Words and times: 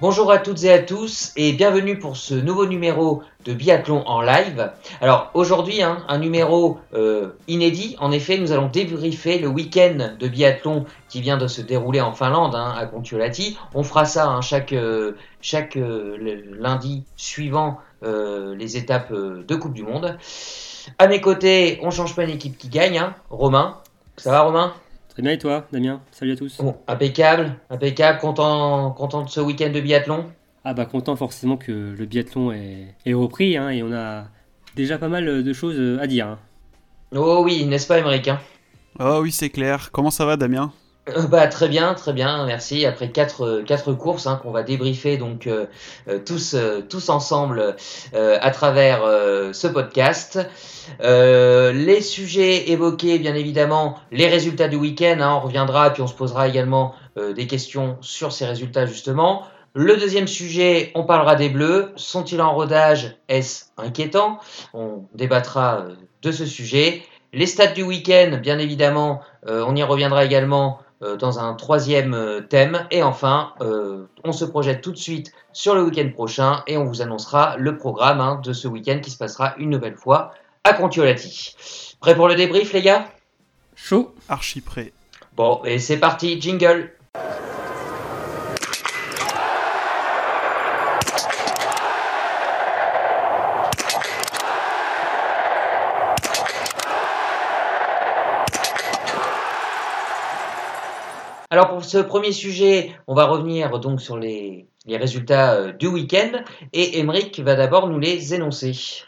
Bonjour 0.00 0.32
à 0.32 0.38
toutes 0.38 0.64
et 0.64 0.72
à 0.72 0.78
tous 0.78 1.30
et 1.36 1.52
bienvenue 1.52 1.98
pour 1.98 2.16
ce 2.16 2.32
nouveau 2.32 2.64
numéro 2.64 3.22
de 3.44 3.52
biathlon 3.52 4.02
en 4.06 4.22
live. 4.22 4.72
Alors 5.02 5.30
aujourd'hui, 5.34 5.82
hein, 5.82 6.06
un 6.08 6.16
numéro 6.16 6.78
euh, 6.94 7.32
inédit. 7.48 7.96
En 8.00 8.10
effet, 8.10 8.38
nous 8.38 8.50
allons 8.50 8.68
débriefer 8.68 9.38
le 9.38 9.48
week-end 9.48 10.12
de 10.18 10.26
biathlon 10.26 10.86
qui 11.10 11.20
vient 11.20 11.36
de 11.36 11.46
se 11.46 11.60
dérouler 11.60 12.00
en 12.00 12.14
Finlande, 12.14 12.54
hein, 12.54 12.72
à 12.78 12.86
Kontiolahti. 12.86 13.58
On 13.74 13.82
fera 13.82 14.06
ça 14.06 14.26
hein, 14.26 14.40
chaque, 14.40 14.72
euh, 14.72 15.18
chaque 15.42 15.76
euh, 15.76 16.16
lundi 16.58 17.04
suivant 17.16 17.78
les 18.02 18.78
étapes 18.78 19.12
de 19.12 19.54
Coupe 19.54 19.74
du 19.74 19.82
Monde. 19.82 20.16
À 20.96 21.08
mes 21.08 21.20
côtés, 21.20 21.78
on 21.82 21.90
change 21.90 22.16
pas 22.16 22.24
une 22.24 22.30
équipe 22.30 22.56
qui 22.56 22.68
gagne. 22.70 23.04
Romain, 23.28 23.76
ça 24.16 24.30
va 24.30 24.40
Romain? 24.40 24.72
Très 25.10 25.22
bien 25.22 25.32
et 25.32 25.38
toi, 25.38 25.66
Damien 25.72 26.00
Salut 26.12 26.32
à 26.32 26.36
tous. 26.36 26.58
Bon, 26.58 26.76
impeccable, 26.86 27.56
impeccable, 27.68 28.18
content, 28.18 28.92
content 28.92 29.22
de 29.22 29.28
ce 29.28 29.40
week-end 29.40 29.70
de 29.70 29.80
biathlon 29.80 30.26
Ah 30.64 30.72
bah 30.72 30.86
content 30.86 31.16
forcément 31.16 31.56
que 31.56 31.94
le 31.98 32.06
biathlon 32.06 32.52
est, 32.52 32.94
est 33.04 33.14
repris 33.14 33.56
hein, 33.56 33.70
et 33.70 33.82
on 33.82 33.92
a 33.92 34.24
déjà 34.76 34.98
pas 34.98 35.08
mal 35.08 35.42
de 35.42 35.52
choses 35.52 35.98
à 36.00 36.06
dire. 36.06 36.26
Hein. 36.28 36.38
Oh 37.14 37.42
oui, 37.44 37.64
n'est-ce 37.66 37.88
pas 37.88 37.98
Émeric 37.98 38.28
hein? 38.28 38.40
Oh 39.00 39.18
oui, 39.22 39.32
c'est 39.32 39.50
clair. 39.50 39.90
Comment 39.92 40.10
ça 40.10 40.24
va 40.24 40.36
Damien? 40.36 40.72
Euh, 41.16 41.26
bah, 41.26 41.46
très 41.48 41.68
bien, 41.68 41.94
très 41.94 42.12
bien, 42.12 42.46
merci. 42.46 42.86
Après 42.86 43.10
quatre, 43.10 43.44
euh, 43.44 43.94
courses 43.94 44.26
hein, 44.26 44.40
qu'on 44.42 44.50
va 44.50 44.62
débriefer 44.62 45.16
donc 45.16 45.46
euh, 45.46 45.66
tous, 46.24 46.56
tous 46.88 47.08
ensemble 47.08 47.76
à 48.14 48.50
travers 48.50 49.02
ce 49.52 49.66
podcast. 49.66 50.38
les 51.00 52.00
sujets 52.00 52.70
évoqués, 52.70 53.18
bien 53.18 53.34
évidemment, 53.34 53.98
les 54.12 54.28
résultats 54.28 54.68
du 54.68 54.76
week-end. 54.76 55.18
Hein, 55.20 55.34
on 55.36 55.40
reviendra 55.40 55.90
puis 55.90 56.02
on 56.02 56.06
se 56.06 56.14
posera 56.14 56.48
également 56.48 56.94
des 57.16 57.46
questions 57.46 57.98
sur 58.00 58.32
ces 58.32 58.46
résultats 58.46 58.86
justement. 58.86 59.42
Le 59.74 59.96
deuxième 59.96 60.26
sujet, 60.26 60.90
on 60.94 61.04
parlera 61.04 61.36
des 61.36 61.48
Bleus. 61.48 61.92
Sont-ils 61.96 62.40
en 62.40 62.54
rodage? 62.54 63.16
Est-ce 63.28 63.66
inquiétant? 63.76 64.38
On 64.74 65.04
débattra 65.14 65.86
de 66.22 66.32
ce 66.32 66.46
sujet. 66.46 67.02
Les 67.32 67.46
stats 67.46 67.68
du 67.68 67.82
week-end, 67.82 68.38
bien 68.42 68.58
évidemment, 68.58 69.20
on 69.46 69.76
y 69.76 69.82
reviendra 69.82 70.24
également 70.24 70.80
dans 71.16 71.38
un 71.38 71.54
troisième 71.54 72.14
euh, 72.14 72.40
thème. 72.40 72.86
Et 72.90 73.02
enfin, 73.02 73.54
euh, 73.60 74.06
on 74.24 74.32
se 74.32 74.44
projette 74.44 74.82
tout 74.82 74.92
de 74.92 74.98
suite 74.98 75.32
sur 75.52 75.74
le 75.74 75.82
week-end 75.82 76.08
prochain 76.12 76.62
et 76.66 76.76
on 76.76 76.84
vous 76.84 77.02
annoncera 77.02 77.56
le 77.56 77.76
programme 77.76 78.20
hein, 78.20 78.40
de 78.42 78.52
ce 78.52 78.68
week-end 78.68 79.00
qui 79.02 79.10
se 79.10 79.18
passera 79.18 79.54
une 79.58 79.70
nouvelle 79.70 79.96
fois 79.96 80.32
à 80.64 80.74
Contiolati. 80.74 81.56
Prêt 82.00 82.14
pour 82.14 82.28
le 82.28 82.34
débrief, 82.34 82.72
les 82.72 82.82
gars? 82.82 83.06
Chaud. 83.74 84.14
Archi 84.28 84.60
prêt. 84.60 84.92
Bon, 85.36 85.62
et 85.64 85.78
c'est 85.78 85.96
parti, 85.96 86.40
jingle. 86.40 86.92
Alors 101.52 101.68
pour 101.68 101.84
ce 101.84 101.98
premier 101.98 102.30
sujet, 102.30 102.92
on 103.08 103.14
va 103.14 103.26
revenir 103.26 103.80
donc 103.80 104.00
sur 104.00 104.16
les, 104.16 104.68
résultats 104.86 105.54
euh, 105.54 105.72
du 105.72 105.88
week-end 105.88 106.30
et 106.72 107.00
Emeric 107.00 107.40
va 107.40 107.56
d'abord 107.56 107.88
nous 107.88 107.98
les 107.98 108.34
énoncer. 108.34 109.02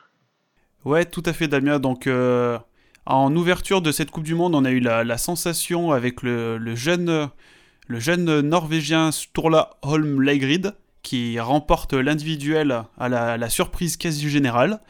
Ouais, 0.84 1.04
tout 1.04 1.22
à 1.24 1.32
fait 1.32 1.46
Damien. 1.46 1.78
Donc 1.78 2.08
euh, 2.08 2.58
en 3.06 3.34
ouverture 3.36 3.80
de 3.80 3.92
cette 3.92 4.10
Coupe 4.10 4.24
du 4.24 4.34
Monde, 4.34 4.56
on 4.56 4.64
a 4.64 4.72
eu 4.72 4.80
la, 4.80 5.18
sensation 5.18 5.92
avec 5.92 6.22
le, 6.22 6.58
jeune, 6.74 7.28
Norvégien 7.88 9.12
Sturla 9.12 9.70
Holm 9.82 10.20
Leigrid 10.20 10.74
qui 11.04 11.38
remporte 11.38 11.94
l'individuel 11.94 12.82
à 12.98 13.08
la, 13.08 13.50
surprise 13.50 13.96
quasi 13.96 14.28
générale. 14.28 14.80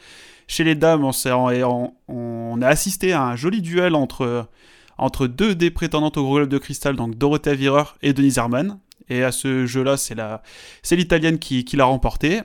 Chez 0.47 0.63
les 0.63 0.75
dames, 0.75 1.03
on, 1.05 2.61
a 2.61 2.67
assisté 2.67 3.13
à 3.13 3.21
un 3.21 3.35
joli 3.35 3.61
duel 3.61 3.93
entre 3.93 4.47
entre 4.97 5.27
deux 5.27 5.55
des 5.55 5.71
prétendantes 5.71 6.17
au 6.17 6.23
Gros 6.23 6.37
Globe 6.37 6.49
de 6.49 6.57
Cristal, 6.57 6.95
donc 6.95 7.17
Dorothea 7.17 7.53
Virer 7.53 7.83
et 8.01 8.13
Denise 8.13 8.37
Herman. 8.37 8.79
Et 9.09 9.23
à 9.23 9.31
ce 9.31 9.65
jeu-là, 9.65 9.97
c'est 9.97 10.95
l'italienne 10.95 11.39
qui, 11.39 11.65
l'a 11.73 11.85
remporté. 11.85 12.41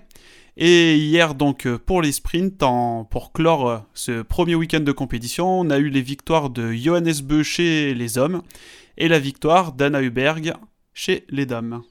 Et 0.56 0.96
hier, 0.96 1.34
donc, 1.34 1.68
pour 1.76 2.02
les 2.02 2.10
sprints, 2.10 2.58
pour 3.10 3.32
clore 3.32 3.84
ce 3.94 4.22
premier 4.22 4.56
week-end 4.56 4.80
de 4.80 4.92
compétition, 4.92 5.60
on 5.60 5.70
a 5.70 5.78
eu 5.78 5.88
les 5.88 6.02
victoires 6.02 6.50
de 6.50 6.72
Johannes 6.72 7.22
Beu 7.22 7.44
chez 7.44 7.94
les 7.94 8.18
hommes 8.18 8.42
et 8.96 9.06
la 9.06 9.20
victoire 9.20 9.72
d'Anna 9.72 10.02
Huberg 10.02 10.54
chez 10.94 11.24
les 11.30 11.46
dames. 11.46 11.82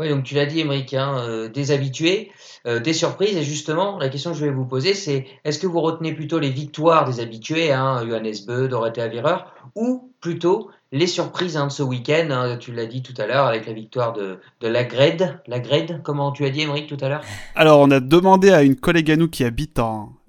Oui, 0.00 0.08
donc 0.08 0.24
tu 0.24 0.34
l'as 0.34 0.46
dit, 0.46 0.58
Émeric, 0.58 0.92
hein, 0.94 1.18
euh, 1.18 1.48
des 1.48 1.70
habitués, 1.70 2.32
euh, 2.66 2.80
des 2.80 2.92
surprises. 2.92 3.36
Et 3.36 3.44
justement, 3.44 3.96
la 3.98 4.08
question 4.08 4.32
que 4.32 4.36
je 4.36 4.44
vais 4.44 4.50
vous 4.50 4.64
poser, 4.64 4.92
c'est 4.92 5.24
est-ce 5.44 5.60
que 5.60 5.68
vous 5.68 5.80
retenez 5.80 6.12
plutôt 6.12 6.40
les 6.40 6.50
victoires 6.50 7.04
des 7.04 7.20
habitués, 7.20 7.70
hein, 7.70 8.04
Johannes 8.04 8.34
Beu, 8.44 8.66
Dorothea 8.66 9.06
Virer, 9.06 9.44
ou 9.76 10.10
plutôt 10.20 10.68
les 10.90 11.06
surprises 11.06 11.56
hein, 11.56 11.68
de 11.68 11.72
ce 11.72 11.84
week-end 11.84 12.26
hein, 12.30 12.56
Tu 12.56 12.72
l'as 12.72 12.86
dit 12.86 13.02
tout 13.02 13.14
à 13.18 13.26
l'heure 13.28 13.46
avec 13.46 13.66
la 13.66 13.72
victoire 13.72 14.12
de, 14.12 14.40
de 14.60 14.66
la 14.66 14.82
Gred. 14.82 15.40
La 15.46 15.60
Gred, 15.60 16.00
comment 16.02 16.32
tu 16.32 16.44
as 16.44 16.50
dit, 16.50 16.62
Émeric, 16.62 16.88
tout 16.88 16.98
à 17.00 17.08
l'heure? 17.08 17.22
Alors, 17.54 17.78
on 17.78 17.90
a 17.92 18.00
demandé 18.00 18.50
à 18.50 18.64
une 18.64 18.74
collègue 18.74 19.12
à 19.12 19.16
nous 19.16 19.28
qui 19.28 19.44
habite 19.44 19.78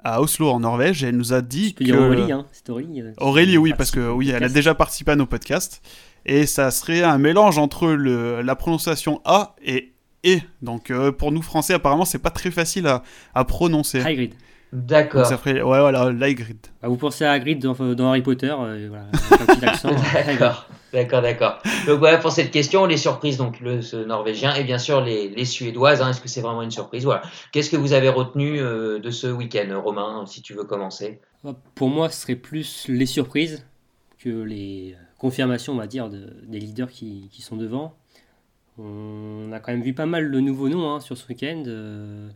à 0.03 0.21
Oslo 0.21 0.47
en 0.51 0.59
Norvège 0.59 1.03
et 1.03 1.07
elle 1.07 1.17
nous 1.17 1.33
a 1.33 1.41
dit 1.41 1.73
que... 1.73 1.91
Aurélie, 1.91 2.31
hein, 2.31 2.45
c'est 2.51 2.69
Aurélie. 2.69 3.01
Euh, 3.01 3.13
Aurélie, 3.17 3.57
oui, 3.57 3.73
parce 3.75 3.89
que 3.89 4.11
oui, 4.11 4.29
elle 4.29 4.43
a 4.43 4.49
déjà 4.49 4.75
participé 4.75 5.13
à 5.13 5.15
nos 5.15 5.25
podcasts 5.25 5.81
et 6.25 6.45
ça 6.45 6.71
serait 6.71 7.03
un 7.03 7.17
mélange 7.17 7.57
entre 7.57 7.87
le, 7.87 8.41
la 8.41 8.55
prononciation 8.55 9.21
A 9.25 9.55
et 9.63 9.93
E. 10.25 10.39
Donc 10.61 10.91
euh, 10.91 11.11
pour 11.11 11.31
nous 11.31 11.41
français, 11.41 11.73
apparemment, 11.73 12.05
c'est 12.05 12.19
pas 12.19 12.31
très 12.31 12.51
facile 12.51 12.87
à, 12.87 13.03
à 13.33 13.45
prononcer. 13.45 14.01
Hagrid. 14.01 14.33
D'accord. 14.73 15.25
Ça 15.25 15.37
ferait, 15.37 15.61
ouais, 15.61 15.79
voilà, 15.79 16.11
l'Hagrid. 16.11 16.57
Bah, 16.81 16.89
vous 16.89 16.97
pensez 16.97 17.23
à 17.23 17.31
Hagrid 17.31 17.61
dans, 17.61 17.73
dans 17.93 18.09
Harry 18.09 18.21
Potter, 18.21 18.53
euh, 18.59 18.87
voilà, 18.89 19.05
un 19.31 19.45
petit 19.45 19.65
accent. 19.65 19.89
d'accord, 20.27 20.67
d'accord, 20.91 21.21
d'accord. 21.21 21.59
Donc 21.87 21.99
voilà 21.99 22.17
pour 22.17 22.31
cette 22.31 22.51
question, 22.51 22.85
les 22.85 22.97
surprises, 22.97 23.37
donc 23.37 23.61
le 23.61 23.81
ce 23.81 23.95
norvégien 23.95 24.53
et 24.55 24.65
bien 24.65 24.79
sûr 24.79 25.01
les, 25.01 25.29
les 25.29 25.45
suédoises. 25.45 26.01
Hein, 26.01 26.09
Est-ce 26.09 26.19
que 26.19 26.27
c'est 26.27 26.41
vraiment 26.41 26.61
une 26.61 26.71
surprise? 26.71 27.05
Voilà. 27.05 27.21
Qu'est-ce 27.53 27.69
que 27.69 27.77
vous 27.77 27.93
avez 27.93 28.09
retenu 28.09 28.59
euh, 28.59 28.99
de 28.99 29.11
ce 29.11 29.27
week-end, 29.27 29.81
Romain, 29.81 30.25
si 30.25 30.41
tu 30.41 30.53
veux 30.53 30.65
commencer? 30.65 31.21
Pour 31.75 31.89
moi, 31.89 32.09
ce 32.09 32.23
serait 32.23 32.35
plus 32.35 32.87
les 32.89 33.05
surprises 33.05 33.65
que 34.17 34.29
les 34.29 34.97
confirmation, 35.17 35.73
on 35.73 35.77
va 35.77 35.87
dire, 35.87 36.09
des 36.09 36.59
leaders 36.59 36.89
qui, 36.89 37.29
sont 37.39 37.55
devant. 37.55 37.95
On 38.77 39.51
a 39.53 39.59
quand 39.59 39.71
même 39.71 39.81
vu 39.81 39.93
pas 39.93 40.05
mal 40.05 40.31
de 40.31 40.39
nouveaux 40.39 40.69
noms 40.69 40.89
hein, 40.89 40.99
sur 40.99 41.17
ce 41.17 41.27
week-end. 41.27 41.63
Euh, 41.67 42.29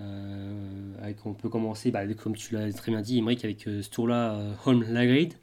euh, 0.00 1.12
on 1.24 1.34
peut 1.34 1.48
commencer, 1.48 1.90
bah, 1.90 2.06
comme 2.14 2.34
tu 2.34 2.54
l'as 2.54 2.72
très 2.72 2.90
bien 2.90 3.00
dit, 3.00 3.18
Imric, 3.18 3.44
avec 3.44 3.66
euh, 3.68 3.82
Sturla 3.82 4.38
Holm 4.66 4.84
Lagrid, 4.92 5.34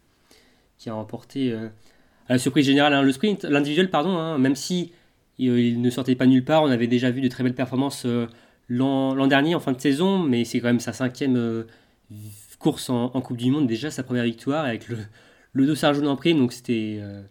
qui 0.77 0.89
a 0.89 0.93
remporté 0.93 1.53
à 1.53 2.33
la 2.33 2.37
surprise 2.37 2.65
générale 2.65 2.93
hein, 2.93 3.03
l'individuel, 3.43 3.89
pardon, 3.89 4.17
hein, 4.17 4.37
même 4.37 4.55
si 4.55 4.91
il, 5.37 5.81
ne 5.81 5.89
sortait 5.89 6.15
pas 6.15 6.25
nulle 6.25 6.43
part. 6.43 6.63
On 6.63 6.69
avait 6.69 6.87
déjà 6.87 7.09
vu 7.11 7.21
de 7.21 7.29
très 7.29 7.43
belles 7.43 7.55
performances 7.55 8.05
l'an 8.67 9.27
dernier, 9.27 9.55
en 9.55 9.61
fin 9.61 9.71
de 9.71 9.79
saison, 9.79 10.19
mais 10.19 10.43
c'est 10.43 10.59
quand 10.59 10.67
même 10.67 10.81
sa 10.81 10.91
cinquième 10.91 11.65
course 12.59 12.89
en, 12.89 13.09
Coupe 13.21 13.37
du 13.37 13.51
Monde, 13.51 13.67
déjà 13.67 13.91
sa 13.91 14.03
première 14.03 14.25
victoire 14.25 14.65
avec 14.65 14.89
le, 14.89 14.97
le 15.55 15.65
dos 15.65 15.75
jaune 15.75 16.07
en 16.07 16.17
prime, 16.17 16.37
donc 16.37 16.51
c'était 16.51 16.97
euh, 16.99 17.21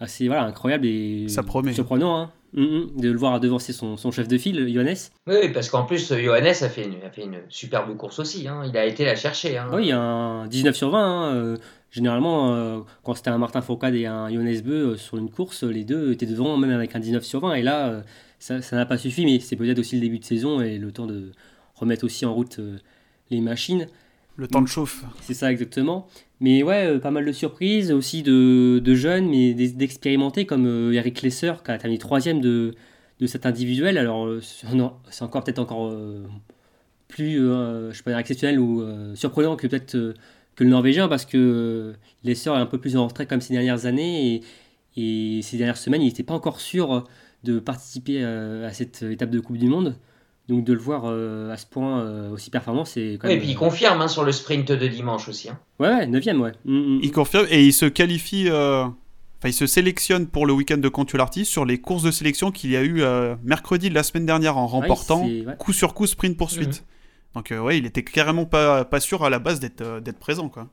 assez 0.00 0.26
voilà, 0.26 0.44
incroyable 0.44 0.86
et 0.86 1.26
surprenant 1.28 2.16
hein. 2.16 2.32
mm, 2.54 2.62
mm, 2.62 3.00
de 3.00 3.10
le 3.10 3.18
voir 3.18 3.38
devancer 3.38 3.74
son, 3.74 3.98
son, 3.98 4.10
chef 4.10 4.28
de 4.28 4.38
file, 4.38 4.66
Johannes. 4.72 4.96
Oui, 5.26 5.50
parce 5.52 5.68
qu'en 5.68 5.84
plus, 5.84 6.12
Johannes 6.12 6.46
a 6.46 6.68
fait, 6.70 6.84
une, 6.84 6.94
a 7.04 7.10
fait 7.10 7.24
une 7.24 7.38
superbe 7.50 7.94
course 7.96 8.18
aussi. 8.18 8.48
Hein. 8.48 8.62
Il 8.66 8.76
a 8.78 8.86
été 8.86 9.04
la 9.04 9.14
chercher. 9.14 9.58
Hein. 9.58 9.68
Oui, 9.72 9.92
un 9.92 10.46
19 10.46 10.74
sur 10.74 10.90
20. 10.90 10.98
Hein. 10.98 11.34
Euh, 11.34 11.56
généralement, 11.90 12.54
euh, 12.54 12.78
quand 13.04 13.14
c'était 13.14 13.30
un 13.30 13.38
Martin 13.38 13.60
Fourcade 13.60 13.94
et 13.94 14.06
un 14.06 14.30
Johannes 14.30 14.62
Beu 14.62 14.96
sur 14.96 15.18
une 15.18 15.30
course, 15.30 15.62
les 15.62 15.84
deux 15.84 16.12
étaient 16.12 16.26
devant, 16.26 16.56
même 16.56 16.70
avec 16.70 16.96
un 16.96 17.00
19 17.00 17.24
sur 17.24 17.40
20. 17.40 17.54
Et 17.54 17.62
là, 17.62 18.02
ça 18.38 18.58
n'a 18.72 18.86
pas 18.86 18.96
suffi, 18.96 19.26
mais 19.26 19.38
c'est 19.38 19.56
peut-être 19.56 19.78
aussi 19.78 19.96
le 19.96 20.00
début 20.00 20.18
de 20.18 20.24
saison 20.24 20.62
et 20.62 20.78
le 20.78 20.92
temps 20.92 21.06
de 21.06 21.32
remettre 21.74 22.04
aussi 22.04 22.24
en 22.24 22.32
route 22.32 22.58
les 23.30 23.42
machines. 23.42 23.86
Le 24.36 24.48
temps 24.48 24.62
de 24.62 24.68
chauffe. 24.68 25.04
C'est 25.20 25.34
ça 25.34 25.50
exactement. 25.50 26.08
Mais 26.40 26.62
ouais, 26.62 26.86
euh, 26.86 26.98
pas 26.98 27.10
mal 27.10 27.24
de 27.24 27.32
surprises, 27.32 27.92
aussi 27.92 28.22
de, 28.22 28.78
de 28.84 28.94
jeunes, 28.94 29.28
mais 29.28 29.54
d'expérimentés, 29.54 30.44
comme 30.44 30.66
euh, 30.66 30.92
Eric 30.92 31.22
Lesser, 31.22 31.52
qui 31.64 31.70
a 31.70 31.78
terminé 31.78 31.98
troisième 31.98 32.40
de, 32.40 32.74
de 33.20 33.26
cet 33.26 33.46
individuel. 33.46 33.96
Alors, 33.96 34.26
euh, 34.26 34.40
c'est 34.42 35.22
encore 35.22 35.44
peut-être 35.44 35.58
encore 35.58 35.94
plus, 37.08 37.40
exceptionnel 38.18 38.58
ou 38.60 38.84
surprenant 39.14 39.56
que 39.56 39.66
peut-être 39.66 39.92
que 40.56 40.64
le 40.64 40.70
Norvégien, 40.70 41.08
parce 41.08 41.24
que 41.24 41.94
Lesser 42.24 42.50
est 42.50 42.54
un 42.54 42.66
peu 42.66 42.78
plus 42.78 42.96
en 42.96 43.06
retrait 43.06 43.26
comme 43.26 43.40
ces 43.40 43.54
dernières 43.54 43.86
années, 43.86 44.42
et 44.96 45.42
ces 45.42 45.56
dernières 45.56 45.76
semaines, 45.78 46.02
il 46.02 46.06
n'était 46.06 46.22
pas 46.22 46.34
encore 46.34 46.60
sûr 46.60 47.04
de 47.44 47.58
participer 47.60 48.24
à 48.24 48.72
cette 48.72 49.02
étape 49.02 49.30
de 49.30 49.40
Coupe 49.40 49.58
du 49.58 49.68
Monde. 49.68 49.96
Donc 50.48 50.62
de 50.62 50.72
le 50.72 50.78
voir 50.78 51.02
euh, 51.06 51.50
à 51.50 51.56
ce 51.56 51.66
point 51.66 52.00
euh, 52.00 52.30
aussi 52.30 52.50
performant, 52.50 52.84
c'est 52.84 53.18
quand 53.20 53.26
même. 53.26 53.36
et 53.36 53.40
puis 53.40 53.50
il 53.50 53.56
confirme 53.56 54.00
hein, 54.00 54.06
sur 54.06 54.22
le 54.22 54.30
sprint 54.30 54.70
de 54.70 54.86
dimanche 54.86 55.28
aussi. 55.28 55.48
Hein. 55.48 55.58
Ouais, 55.80 56.06
9 56.06 56.24
ouais. 56.24 56.52
Mm, 56.64 56.96
mm. 56.96 57.00
Il 57.02 57.10
confirme 57.10 57.46
et 57.50 57.64
il 57.64 57.72
se 57.72 57.86
qualifie. 57.86 58.48
Euh, 58.48 58.84
enfin, 58.84 59.48
il 59.48 59.52
se 59.52 59.66
sélectionne 59.66 60.28
pour 60.28 60.46
le 60.46 60.52
week-end 60.52 60.78
de 60.78 60.88
Contularty 60.88 61.44
sur 61.44 61.64
les 61.64 61.78
courses 61.78 62.04
de 62.04 62.12
sélection 62.12 62.52
qu'il 62.52 62.70
y 62.70 62.76
a 62.76 62.84
eu 62.84 63.02
mercredi 63.42 63.88
de 63.88 63.94
la 63.94 64.04
semaine 64.04 64.26
dernière 64.26 64.56
en 64.56 64.68
remportant 64.68 65.28
coup 65.58 65.72
sur 65.72 65.94
coup 65.94 66.06
sprint 66.06 66.36
poursuite. 66.36 66.84
Mhm. 67.34 67.42
Donc 67.42 67.64
ouais, 67.64 67.78
il 67.78 67.84
était 67.84 68.04
carrément 68.04 68.46
pas, 68.46 68.84
pas 68.84 69.00
sûr 69.00 69.24
à 69.24 69.30
la 69.30 69.38
base 69.40 69.58
d'être 69.60 70.00
d'être 70.00 70.18
présent 70.18 70.48
quoi. 70.48 70.68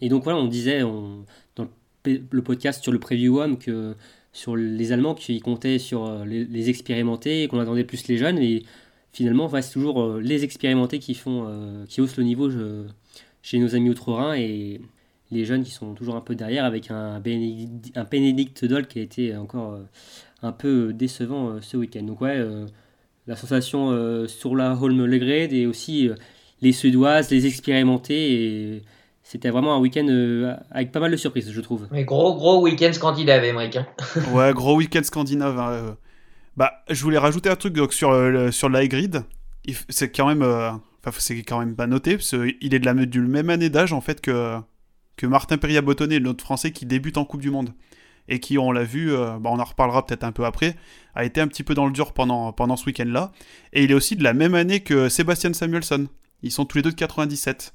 Et 0.00 0.08
donc 0.08 0.22
voilà, 0.22 0.38
on 0.38 0.46
disait 0.46 0.82
on, 0.82 1.24
dans 1.56 1.66
le 2.04 2.42
podcast 2.42 2.82
sur 2.82 2.92
le 2.92 3.00
Preview 3.00 3.40
Home 3.40 3.58
que 3.58 3.96
sur 4.32 4.56
les 4.56 4.92
Allemands 4.92 5.14
qui 5.14 5.40
comptaient 5.40 5.78
sur 5.78 6.06
euh, 6.06 6.24
les, 6.24 6.70
expérimentés 6.70 7.44
et 7.44 7.48
qu'on 7.48 7.60
attendait 7.60 7.84
plus 7.84 8.06
les 8.08 8.18
jeunes. 8.18 8.38
Et 8.38 8.64
finalement, 9.12 9.50
c'est 9.60 9.72
toujours 9.72 10.02
euh, 10.02 10.20
les 10.20 10.44
expérimentés 10.44 10.98
qui, 10.98 11.14
font, 11.14 11.46
euh, 11.48 11.84
qui 11.86 12.00
haussent 12.00 12.16
le 12.16 12.24
niveau 12.24 12.50
chez 13.42 13.58
nos 13.58 13.74
amis 13.74 13.90
outre-Rhin 13.90 14.34
et 14.34 14.80
les 15.30 15.44
jeunes 15.44 15.62
qui 15.62 15.70
sont 15.70 15.94
toujours 15.94 16.16
un 16.16 16.20
peu 16.20 16.34
derrière 16.34 16.64
avec 16.64 16.90
un 16.90 17.20
Bénédicte, 17.20 17.96
un 17.96 18.04
Benedict 18.04 18.64
Doll 18.64 18.86
qui 18.86 18.98
a 18.98 19.02
été 19.02 19.36
encore 19.36 19.78
un 20.42 20.52
peu 20.52 20.92
décevant 20.92 21.60
ce 21.60 21.76
week-end. 21.76 22.02
Donc 22.02 22.22
ouais, 22.22 22.42
la 23.26 23.36
sensation 23.36 24.26
sur 24.26 24.56
la 24.56 24.74
Holm 24.74 25.04
Legrade 25.04 25.52
et 25.52 25.66
aussi 25.66 26.08
les 26.62 26.72
Suédoises, 26.72 27.30
les 27.30 27.46
expérimentés 27.46 28.32
et 28.76 28.82
c'était 29.30 29.50
vraiment 29.50 29.74
un 29.74 29.78
week-end 29.78 30.06
euh, 30.08 30.56
avec 30.70 30.90
pas 30.90 31.00
mal 31.00 31.10
de 31.10 31.16
surprises, 31.18 31.52
je 31.52 31.60
trouve. 31.60 31.86
Mais 31.90 32.04
gros, 32.04 32.34
gros 32.34 32.62
week-end 32.62 32.94
scandinave, 32.94 33.44
Émeric. 33.44 33.76
Hein. 33.76 33.86
ouais, 34.32 34.54
gros 34.54 34.74
week-end 34.76 35.02
scandinave. 35.02 35.58
Hein, 35.58 35.70
euh. 35.70 35.92
Bah, 36.56 36.72
je 36.88 37.02
voulais 37.02 37.18
rajouter 37.18 37.50
un 37.50 37.56
truc 37.56 37.74
donc, 37.74 37.92
sur, 37.92 38.10
euh, 38.10 38.50
sur 38.50 38.70
grid. 38.70 39.24
C'est 39.90 40.10
quand 40.10 40.28
même. 40.28 40.40
Enfin, 40.42 41.18
c'est 41.18 41.42
quand 41.42 41.58
même 41.58 41.76
pas 41.76 41.86
noté, 41.86 42.16
parce 42.16 42.30
qu'il 42.30 42.74
est 42.74 42.78
de 42.78 42.86
la, 42.86 42.94
du 42.94 43.20
même 43.20 43.50
année 43.50 43.68
d'âge, 43.68 43.92
en 43.92 44.00
fait, 44.00 44.22
que, 44.22 44.56
que 45.18 45.26
Martin 45.26 45.58
Peria 45.58 45.82
Bottonnet, 45.82 46.20
l'autre 46.20 46.42
français 46.42 46.70
qui 46.72 46.86
débute 46.86 47.18
en 47.18 47.26
Coupe 47.26 47.42
du 47.42 47.50
Monde. 47.50 47.74
Et 48.28 48.40
qui, 48.40 48.56
on 48.56 48.72
l'a 48.72 48.84
vu, 48.84 49.10
bah, 49.14 49.40
on 49.44 49.58
en 49.58 49.64
reparlera 49.64 50.06
peut-être 50.06 50.24
un 50.24 50.32
peu 50.32 50.46
après, 50.46 50.74
a 51.14 51.26
été 51.26 51.42
un 51.42 51.48
petit 51.48 51.64
peu 51.64 51.74
dans 51.74 51.84
le 51.84 51.92
dur 51.92 52.14
pendant, 52.14 52.52
pendant 52.54 52.76
ce 52.76 52.86
week-end-là. 52.86 53.32
Et 53.74 53.84
il 53.84 53.90
est 53.90 53.94
aussi 53.94 54.16
de 54.16 54.24
la 54.24 54.32
même 54.32 54.54
année 54.54 54.80
que 54.80 55.10
Sébastien 55.10 55.52
Samuelson. 55.52 56.08
Ils 56.42 56.50
sont 56.50 56.64
tous 56.64 56.78
les 56.78 56.82
deux 56.82 56.92
de 56.92 56.96
97. 56.96 57.74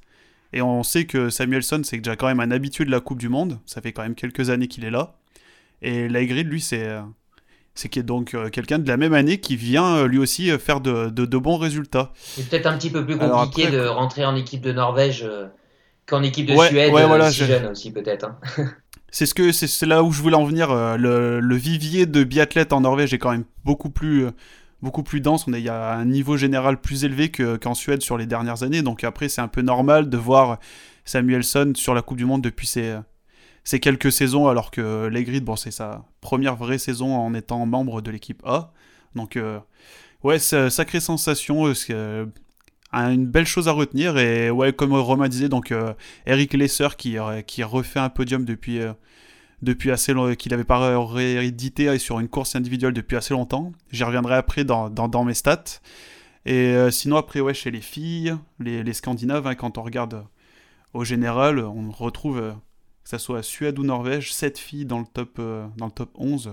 Et 0.54 0.62
on 0.62 0.84
sait 0.84 1.04
que 1.04 1.30
Samuelson, 1.30 1.82
c'est 1.84 1.96
déjà 1.96 2.14
quand 2.14 2.28
même 2.28 2.38
un 2.38 2.52
habitué 2.52 2.84
de 2.84 2.90
la 2.92 3.00
Coupe 3.00 3.18
du 3.18 3.28
Monde. 3.28 3.58
Ça 3.66 3.82
fait 3.82 3.92
quand 3.92 4.02
même 4.02 4.14
quelques 4.14 4.50
années 4.50 4.68
qu'il 4.68 4.84
est 4.84 4.90
là. 4.90 5.16
Et 5.82 6.08
Laigrid, 6.08 6.46
lui, 6.46 6.60
c'est 6.60 6.86
euh, 6.86 7.02
c'est 7.74 7.98
donc 7.98 8.34
euh, 8.34 8.48
quelqu'un 8.50 8.78
de 8.78 8.86
la 8.86 8.96
même 8.96 9.14
année 9.14 9.40
qui 9.40 9.56
vient 9.56 9.96
euh, 9.96 10.06
lui 10.06 10.18
aussi 10.18 10.56
faire 10.60 10.80
de, 10.80 11.10
de, 11.10 11.38
bons 11.38 11.56
résultats. 11.56 12.12
C'est 12.14 12.48
peut-être 12.48 12.66
un 12.66 12.78
petit 12.78 12.88
peu 12.88 13.04
plus 13.04 13.18
compliqué 13.18 13.68
de 13.68 13.84
rentrer 13.84 14.24
en 14.24 14.36
équipe 14.36 14.60
de 14.60 14.70
Norvège 14.70 15.28
qu'en 16.06 16.22
équipe 16.22 16.46
de 16.46 16.56
Suède, 16.56 16.92
ouais, 16.92 17.04
voilà, 17.04 17.30
jeune 17.30 17.66
aussi 17.66 17.90
peut-être. 17.90 18.26
Hein. 18.26 18.38
c'est 19.10 19.26
ce 19.26 19.34
que 19.34 19.50
c'est 19.50 19.86
là 19.86 20.04
où 20.04 20.12
je 20.12 20.22
voulais 20.22 20.36
en 20.36 20.44
venir. 20.44 20.72
Le, 20.96 21.40
le 21.40 21.56
vivier 21.56 22.06
de 22.06 22.22
biathlètes 22.22 22.72
en 22.72 22.82
Norvège 22.82 23.12
est 23.12 23.18
quand 23.18 23.32
même 23.32 23.44
beaucoup 23.64 23.90
plus 23.90 24.28
beaucoup 24.84 25.02
plus 25.02 25.20
dense. 25.20 25.48
On 25.48 25.52
il 25.52 25.64
y 25.64 25.68
a 25.68 25.94
un 25.94 26.04
niveau 26.04 26.36
général 26.36 26.80
plus 26.80 27.04
élevé 27.04 27.30
qu'en 27.30 27.74
Suède 27.74 28.02
sur 28.02 28.16
les 28.16 28.26
dernières 28.26 28.62
années. 28.62 28.82
Donc 28.82 29.02
après, 29.02 29.28
c'est 29.28 29.40
un 29.40 29.48
peu 29.48 29.62
normal 29.62 30.08
de 30.08 30.16
voir 30.16 30.58
Samuelson 31.04 31.72
sur 31.74 31.94
la 31.94 32.02
Coupe 32.02 32.18
du 32.18 32.24
Monde 32.24 32.42
depuis 32.42 32.66
ces, 32.68 32.94
ces 33.64 33.80
quelques 33.80 34.12
saisons, 34.12 34.46
alors 34.46 34.70
que 34.70 35.06
Legrid, 35.06 35.42
bon, 35.42 35.56
c'est 35.56 35.70
sa 35.70 36.04
première 36.20 36.54
vraie 36.54 36.78
saison 36.78 37.16
en 37.16 37.34
étant 37.34 37.64
membre 37.66 38.02
de 38.02 38.10
l'équipe 38.10 38.42
A. 38.44 38.72
Donc, 39.14 39.36
euh, 39.36 39.58
ouais, 40.22 40.38
sacrée 40.38 41.00
sensation. 41.00 41.66
Euh, 41.66 41.74
euh, 41.90 42.26
une 42.92 43.26
belle 43.26 43.46
chose 43.46 43.68
à 43.68 43.72
retenir. 43.72 44.18
Et 44.18 44.50
ouais, 44.50 44.72
comme 44.72 44.92
Romain 44.92 45.28
disait, 45.28 45.48
donc 45.48 45.74
Eric 46.26 46.52
Lesser 46.52 46.88
qui, 46.96 47.16
qui 47.46 47.64
refait 47.64 47.98
un 47.98 48.08
podium 48.10 48.44
depuis 48.44 48.80
depuis 49.64 49.90
assez 49.90 50.12
longtemps, 50.12 50.34
qu'il 50.34 50.54
avait 50.54 50.64
pas 50.64 50.98
réédité 51.04 51.98
sur 51.98 52.20
une 52.20 52.28
course 52.28 52.54
individuelle 52.54 52.92
depuis 52.92 53.16
assez 53.16 53.34
longtemps. 53.34 53.72
J'y 53.90 54.04
reviendrai 54.04 54.34
après 54.34 54.64
dans, 54.64 55.24
mes 55.24 55.34
stats. 55.34 55.80
Et 56.46 56.74
euh, 56.74 56.90
sinon, 56.90 57.16
après, 57.16 57.40
ouais, 57.40 57.54
chez 57.54 57.70
les 57.70 57.80
filles, 57.80 58.34
les, 58.60 58.92
Scandinaves, 58.92 59.46
hein, 59.46 59.54
quand 59.54 59.78
on 59.78 59.82
regarde 59.82 60.24
au 60.92 61.04
général, 61.04 61.58
on 61.58 61.90
retrouve, 61.90 62.38
euh, 62.38 62.52
que 63.02 63.10
ce 63.10 63.18
soit 63.18 63.42
Suède 63.42 63.78
ou 63.78 63.82
Norvège, 63.82 64.32
7 64.32 64.58
filles 64.58 64.84
dans 64.84 65.00
le 65.00 65.06
top, 65.12 65.36
euh, 65.38 65.66
dans 65.76 65.86
le 65.86 65.92
top 65.92 66.10
11. 66.16 66.52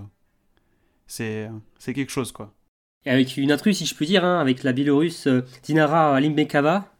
C'est 1.07 1.49
quelque 1.83 2.11
chose, 2.11 2.31
quoi. 2.31 2.53
Et 3.05 3.09
avec 3.09 3.35
une 3.35 3.51
intrus, 3.51 3.77
si 3.77 3.85
je 3.85 3.95
puis 3.95 4.05
dire, 4.05 4.23
hein, 4.23 4.39
avec 4.39 4.63
la 4.63 4.71
Biélorusse 4.71 5.27
Dinara 5.63 6.19
Limbekava, 6.21 6.93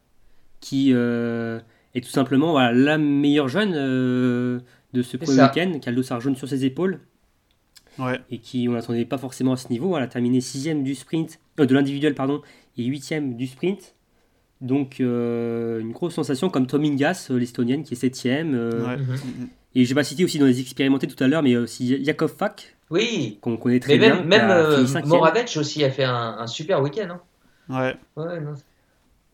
qui 0.60 0.90
est 0.90 2.00
tout 2.00 2.10
simplement 2.10 2.58
la 2.58 2.98
meilleure 2.98 3.48
jeune 3.48 4.62
de 4.92 5.02
ce 5.02 5.16
premier 5.16 5.42
week-end, 5.42 5.78
qui 5.80 5.88
a 5.88 5.92
le 5.92 5.96
dossard 5.96 6.20
jaune 6.20 6.36
sur 6.36 6.48
ses 6.48 6.64
épaules. 6.64 7.00
Et 8.30 8.38
qui, 8.38 8.68
on 8.68 8.72
n'attendait 8.72 9.04
pas 9.04 9.18
forcément 9.18 9.52
à 9.52 9.56
ce 9.56 9.68
niveau. 9.68 9.96
Elle 9.96 10.02
a 10.02 10.08
terminé 10.08 10.40
sixième 10.40 10.82
du 10.82 10.94
sprint, 10.94 11.38
euh, 11.60 11.66
de 11.66 11.74
l'individuel, 11.74 12.14
pardon, 12.14 12.40
et 12.78 12.84
huitième 12.84 13.36
du 13.36 13.46
sprint. 13.46 13.94
Donc, 14.60 15.00
euh, 15.00 15.80
une 15.80 15.92
grosse 15.92 16.14
sensation 16.14 16.48
comme 16.48 16.66
Tom 16.66 16.84
Ingas, 16.84 17.28
euh, 17.30 17.38
l'estonienne, 17.38 17.82
qui 17.82 17.94
est 17.94 17.96
septième. 17.96 18.54
Ouais. 18.54 18.96
Mhm. 18.96 19.48
Et 19.74 19.84
j'ai 19.84 19.94
pas 19.94 20.04
cité 20.04 20.24
aussi 20.24 20.38
dans 20.38 20.46
les 20.46 20.60
expérimentés 20.60 21.06
tout 21.06 21.22
à 21.22 21.26
l'heure, 21.26 21.42
mais 21.42 21.56
aussi 21.56 21.86
Yakov 21.86 22.34
Fak. 22.36 22.76
Oui. 22.90 23.38
Qu'on 23.40 23.56
connaît 23.56 23.80
très 23.80 23.98
bien. 23.98 24.22
Même 24.22 24.48
Moravec 25.06 25.54
aussi 25.56 25.82
a 25.82 25.90
fait 25.90 26.04
un, 26.04 26.46
super 26.46 26.82
week-end. 26.82 27.08
Hein. 27.10 27.20
Ouais. 27.68 28.22
Ouais, 28.22 28.38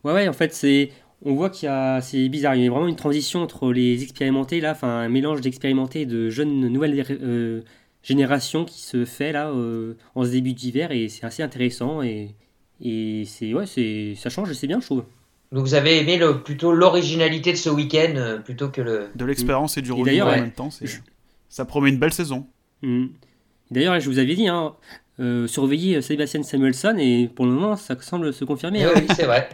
ouais, 0.03 0.13
ouais, 0.13 0.27
en 0.29 0.33
fait, 0.33 0.53
c'est 0.53 0.91
on 1.23 1.33
voit 1.33 1.49
qu'il 1.49 1.67
y 1.67 1.69
a, 1.69 2.01
c'est 2.01 2.29
bizarre, 2.29 2.55
il 2.55 2.63
y 2.63 2.67
a 2.67 2.71
vraiment 2.71 2.87
une 2.87 2.95
transition 2.95 3.41
entre 3.41 3.71
les 3.71 4.03
expérimentés 4.03 4.61
là, 4.61 4.71
enfin 4.71 4.87
un 4.87 5.09
mélange 5.09 5.41
d'expérimentés 5.41 6.01
et 6.01 6.05
de 6.05 6.29
jeunes 6.29 6.67
nouvelles 6.67 7.05
euh, 7.09 7.61
générations 8.03 8.63
qui 8.63 8.81
se 8.81 9.05
fait 9.05 9.31
là 9.31 9.49
euh, 9.49 9.95
en 10.15 10.23
ce 10.23 10.29
début 10.29 10.53
d'hiver 10.53 10.91
et 10.91 11.09
c'est 11.09 11.25
assez 11.25 11.43
intéressant 11.43 12.01
et, 12.01 12.35
et 12.81 13.23
c'est 13.25 13.53
ouais, 13.53 13.65
c'est 13.65 14.13
ça 14.15 14.29
change, 14.29 14.53
c'est 14.53 14.67
bien, 14.67 14.79
je 14.79 14.85
trouve. 14.85 15.03
Donc 15.51 15.65
vous 15.65 15.73
avez 15.73 15.99
aimé 15.99 16.17
le, 16.17 16.41
plutôt 16.41 16.71
l'originalité 16.71 17.51
de 17.51 17.57
ce 17.57 17.69
week-end 17.69 18.13
euh, 18.15 18.37
plutôt 18.37 18.69
que 18.69 18.81
le. 18.81 19.09
De 19.15 19.25
l'expérience 19.25 19.77
et 19.77 19.81
du 19.81 19.91
renouveau 19.91 20.21
en 20.21 20.31
même 20.31 20.51
temps. 20.51 20.69
Ça 21.49 21.65
promet 21.65 21.89
une 21.89 21.97
belle 21.97 22.13
saison. 22.13 22.45
Mmh. 22.83 23.07
D'ailleurs, 23.71 23.99
je 23.99 24.09
vous 24.09 24.19
avais 24.19 24.35
dit, 24.35 24.47
hein, 24.47 24.75
surveiller 25.47 26.01
Sébastien 26.01 26.43
Samuelson 26.43 26.95
et 26.97 27.27
pour 27.27 27.45
le 27.45 27.51
moment, 27.51 27.75
ça 27.75 27.99
semble 27.99 28.31
se 28.31 28.45
confirmer. 28.45 28.85
Oui, 28.85 28.93
hein. 28.95 29.13
c'est 29.15 29.25
vrai. 29.25 29.49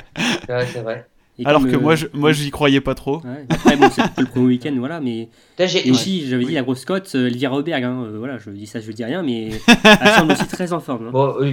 c'est 0.48 0.82
vrai. 0.82 1.08
Alors 1.44 1.64
que 1.64 1.76
moi, 1.76 1.96
je, 1.96 2.08
moi, 2.14 2.32
j'y 2.32 2.50
croyais 2.50 2.80
pas 2.80 2.96
trop. 2.96 3.22
après, 3.50 3.76
bon, 3.76 3.90
c'est 3.92 4.04
le 4.18 4.26
premier 4.26 4.46
week-end, 4.46 4.74
voilà, 4.78 5.02
mais. 5.02 5.30
Et 5.60 5.92
aussi, 5.92 6.28
j'avais 6.28 6.46
dit 6.46 6.54
la 6.54 6.62
grosse 6.62 6.86
cote, 6.86 7.12
euh, 7.16 7.28
Elvira 7.28 7.56
Auberg, 7.56 7.84
hein, 7.84 8.04
euh, 8.06 8.18
voilà, 8.18 8.38
je 8.38 8.50
dis 8.52 8.68
ça, 8.68 8.80
je 8.80 8.92
dis 8.92 9.04
rien, 9.04 9.22
mais 9.22 9.50
elle 10.02 10.10
semble 10.10 10.32
aussi 10.32 10.48
très 10.48 10.72
en 10.72 10.80
forme. 10.80 11.08
Hein. 11.08 11.12
Bon, 11.12 11.36
euh, 11.40 11.52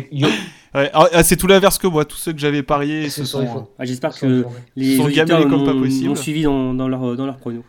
ah, 0.75 1.09
ah, 1.12 1.23
c'est 1.23 1.37
tout 1.37 1.47
l'inverse 1.47 1.79
que 1.79 1.87
moi, 1.87 2.05
tous 2.05 2.17
ceux 2.17 2.33
que 2.33 2.39
j'avais 2.39 2.62
pariés 2.62 3.11
se 3.11 3.25
sont. 3.25 3.69
Ah, 3.79 3.85
J'espère 3.85 4.15
que 4.19 4.45
les 4.77 5.01
auditeurs 5.01 5.47
m'ont 5.49 6.15
suivi 6.15 6.43
dans, 6.43 6.75
dans, 6.75 6.89
leur, 6.89 7.17
dans 7.17 7.27
leur 7.27 7.37
prono. 7.37 7.65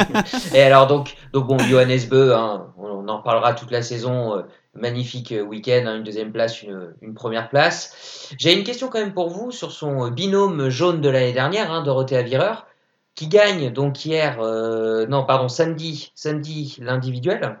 Et 0.54 0.60
alors, 0.60 0.86
donc, 0.86 1.14
donc 1.32 1.46
bon, 1.46 1.58
Johannes 1.58 2.00
Beu, 2.10 2.34
hein, 2.34 2.66
on 2.78 3.08
en 3.08 3.20
parlera 3.20 3.54
toute 3.54 3.70
la 3.70 3.82
saison 3.82 4.42
magnifique 4.74 5.32
euh, 5.32 5.42
week-end, 5.42 5.84
hein, 5.86 5.96
une 5.96 6.02
deuxième 6.02 6.32
place, 6.32 6.62
une, 6.62 7.14
première 7.14 7.48
place. 7.48 8.32
J'ai 8.38 8.56
une 8.56 8.64
question 8.64 8.88
quand 8.88 8.98
même 8.98 9.14
pour 9.14 9.28
vous 9.28 9.50
sur 9.50 9.72
son 9.72 10.10
binôme 10.10 10.68
jaune 10.68 11.00
de 11.00 11.08
l'année 11.08 11.32
dernière, 11.32 11.72
hein, 11.72 11.82
Dorothée 11.82 12.16
Avireur, 12.16 12.66
qui 13.14 13.28
gagne 13.28 13.72
donc 13.72 14.04
hier, 14.04 14.40
euh, 14.40 15.06
non 15.06 15.24
pardon, 15.24 15.48
samedi, 15.48 16.12
samedi 16.14 16.76
l'individuel, 16.80 17.58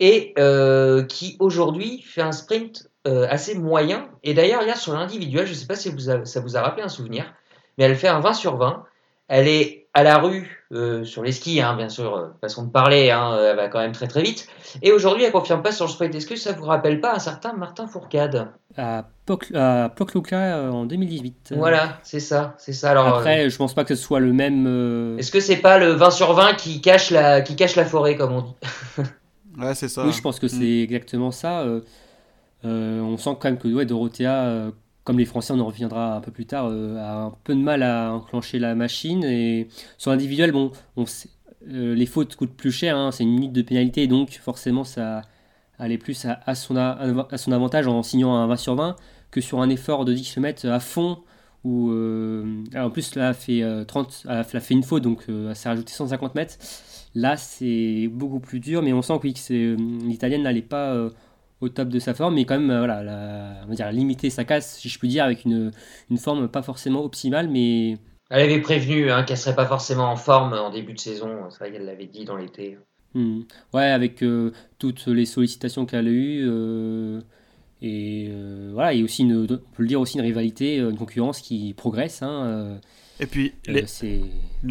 et 0.00 0.34
euh, 0.38 1.04
qui 1.04 1.36
aujourd'hui 1.40 2.02
fait 2.02 2.22
un 2.22 2.32
sprint 2.32 2.90
assez 3.30 3.54
moyen. 3.54 4.10
Et 4.22 4.34
d'ailleurs, 4.34 4.62
hier 4.62 4.76
sur 4.76 4.92
l'individuel, 4.92 5.46
je 5.46 5.52
ne 5.52 5.56
sais 5.56 5.66
pas 5.66 5.76
si 5.76 5.90
ça 6.24 6.40
vous 6.40 6.56
a 6.58 6.60
rappelé 6.60 6.82
un 6.82 6.90
souvenir, 6.90 7.32
mais 7.78 7.84
elle 7.84 7.96
fait 7.96 8.08
un 8.08 8.20
20 8.20 8.34
sur 8.34 8.58
20. 8.58 8.84
Elle 9.28 9.46
est 9.46 9.88
à 9.94 10.02
la 10.02 10.18
rue 10.18 10.64
euh, 10.72 11.04
sur 11.04 11.22
les 11.22 11.32
skis, 11.32 11.60
hein, 11.60 11.74
bien 11.76 11.88
sûr, 11.88 12.14
euh, 12.14 12.26
façon 12.40 12.64
de 12.64 12.70
parler, 12.70 13.10
hein, 13.10 13.36
elle 13.38 13.56
va 13.56 13.68
quand 13.68 13.78
même 13.78 13.92
très 13.92 14.06
très 14.06 14.22
vite. 14.22 14.46
Et 14.82 14.92
aujourd'hui, 14.92 15.24
elle 15.24 15.32
confirme 15.32 15.62
pas 15.62 15.72
sur 15.72 15.86
le 15.86 15.90
sprint. 15.90 16.14
Est-ce 16.14 16.26
que 16.26 16.36
ça 16.36 16.52
vous 16.52 16.64
rappelle 16.64 17.00
pas 17.00 17.14
un 17.14 17.18
certain 17.18 17.52
Martin 17.52 17.86
Fourcade? 17.86 18.48
À, 18.76 19.04
Pocluca 19.26 20.36
euh, 20.36 20.70
en 20.70 20.86
2018. 20.86 21.54
Voilà, 21.56 21.98
c'est 22.02 22.20
ça, 22.20 22.54
c'est 22.58 22.72
ça. 22.72 22.90
Alors, 22.90 23.06
Après, 23.06 23.50
je 23.50 23.56
pense 23.56 23.74
pas 23.74 23.84
que 23.84 23.94
ce 23.94 24.02
soit 24.02 24.20
le 24.20 24.32
même. 24.32 25.16
Est-ce 25.18 25.30
que 25.30 25.40
c'est 25.40 25.56
pas 25.56 25.78
le 25.78 25.92
20 25.92 26.10
sur 26.10 26.32
20 26.32 26.54
qui 26.54 26.80
cache 26.80 27.10
la, 27.10 27.40
qui 27.40 27.56
cache 27.56 27.76
la 27.76 27.84
forêt, 27.84 28.16
comme 28.16 28.32
on 28.32 28.42
dit? 28.42 28.54
Ouais, 29.58 29.74
c'est 29.74 29.88
ça. 29.88 30.04
Oui, 30.04 30.12
je 30.12 30.22
pense 30.22 30.38
que 30.38 30.46
c'est 30.46 30.58
mm. 30.58 30.84
exactement 30.84 31.32
ça. 31.32 31.66
on 32.62 33.16
sent 33.16 33.36
quand 33.40 33.44
même 33.46 33.58
que 33.58 33.66
ouais, 33.66 33.86
Dorothea 33.86 34.70
comme 35.08 35.18
les 35.18 35.24
Français, 35.24 35.54
on 35.54 35.60
en 35.60 35.64
reviendra 35.64 36.16
un 36.16 36.20
peu 36.20 36.30
plus 36.30 36.44
tard, 36.44 36.66
euh, 36.70 36.98
a 36.98 37.14
un 37.14 37.34
peu 37.42 37.54
de 37.54 37.60
mal 37.60 37.82
à 37.82 38.12
enclencher 38.12 38.58
la 38.58 38.74
machine. 38.74 39.24
Et 39.24 39.68
sur 39.96 40.10
l'individuel, 40.10 40.52
bon, 40.52 40.70
on 40.98 41.06
euh, 41.66 41.94
les 41.94 42.04
fautes 42.04 42.36
coûtent 42.36 42.54
plus 42.54 42.70
cher, 42.70 42.94
hein, 42.94 43.10
c'est 43.10 43.24
une 43.24 43.32
minute 43.32 43.54
de 43.54 43.62
pénalité, 43.62 44.06
donc 44.06 44.32
forcément 44.32 44.84
ça 44.84 45.22
allait 45.78 45.96
plus 45.96 46.26
à, 46.26 46.54
son, 46.54 46.76
avantage 46.76 47.86
en 47.86 48.02
signant 48.02 48.34
un 48.34 48.46
20 48.48 48.56
sur 48.56 48.74
20 48.74 48.96
que 49.30 49.40
sur 49.40 49.62
un 49.62 49.70
effort 49.70 50.04
de 50.04 50.12
10 50.12 50.34
km 50.34 50.68
à 50.68 50.78
fond 50.78 51.20
Où, 51.64 51.90
en 52.76 52.90
plus, 52.90 53.14
là, 53.14 53.28
a 53.28 53.32
fait, 53.32 53.62
30, 53.86 54.26
a 54.28 54.44
fait 54.44 54.74
une 54.74 54.82
faute, 54.82 55.04
donc 55.04 55.22
ça 55.22 55.54
s'est 55.54 55.68
rajouté 55.70 55.92
150 55.92 56.34
mètres. 56.34 56.56
Là, 57.14 57.38
c'est 57.38 58.08
beaucoup 58.12 58.40
plus 58.40 58.60
dur, 58.60 58.82
mais 58.82 58.92
on 58.92 59.00
sent 59.00 59.18
oui, 59.22 59.32
que 59.32 59.76
l'italienne 60.06 60.42
n'allait 60.42 60.60
pas 60.60 61.08
au 61.60 61.68
top 61.68 61.88
de 61.88 61.98
sa 61.98 62.14
forme, 62.14 62.34
mais 62.34 62.44
quand 62.44 62.58
même, 62.58 62.76
voilà, 62.76 63.02
la, 63.02 63.62
on 63.64 63.68
va 63.68 63.74
dire, 63.74 63.90
limiter 63.92 64.30
sa 64.30 64.44
casse, 64.44 64.78
si 64.78 64.88
je 64.88 64.98
puis 64.98 65.08
dire, 65.08 65.24
avec 65.24 65.44
une, 65.44 65.72
une 66.10 66.18
forme 66.18 66.48
pas 66.48 66.62
forcément 66.62 67.04
optimale, 67.04 67.48
mais 67.48 67.96
elle 68.30 68.42
avait 68.42 68.60
prévenu 68.60 69.10
hein, 69.10 69.22
qu'elle 69.24 69.38
serait 69.38 69.56
pas 69.56 69.66
forcément 69.66 70.10
en 70.10 70.16
forme 70.16 70.52
en 70.52 70.70
début 70.70 70.92
de 70.92 71.00
saison. 71.00 71.48
C'est 71.50 71.58
vrai 71.58 71.72
qu'elle 71.72 71.86
l'avait 71.86 72.06
dit 72.06 72.24
dans 72.24 72.36
l'été. 72.36 72.78
Hmm. 73.14 73.42
Ouais, 73.72 73.86
avec 73.86 74.22
euh, 74.22 74.52
toutes 74.78 75.06
les 75.06 75.24
sollicitations 75.24 75.86
qu'elle 75.86 76.06
a 76.06 76.10
eues. 76.10 76.46
Euh, 76.46 77.20
et 77.80 78.28
euh, 78.30 78.70
voilà, 78.72 78.92
il 78.92 78.98
y 78.98 79.02
a 79.02 79.04
aussi, 79.04 79.22
une, 79.22 79.42
on 79.42 79.46
peut 79.46 79.60
le 79.78 79.86
dire 79.86 80.00
aussi, 80.00 80.18
une 80.18 80.24
rivalité, 80.24 80.78
une 80.78 80.96
concurrence 80.96 81.40
qui 81.40 81.74
progresse. 81.74 82.22
Hein, 82.22 82.78
et 83.20 83.26
puis, 83.26 83.52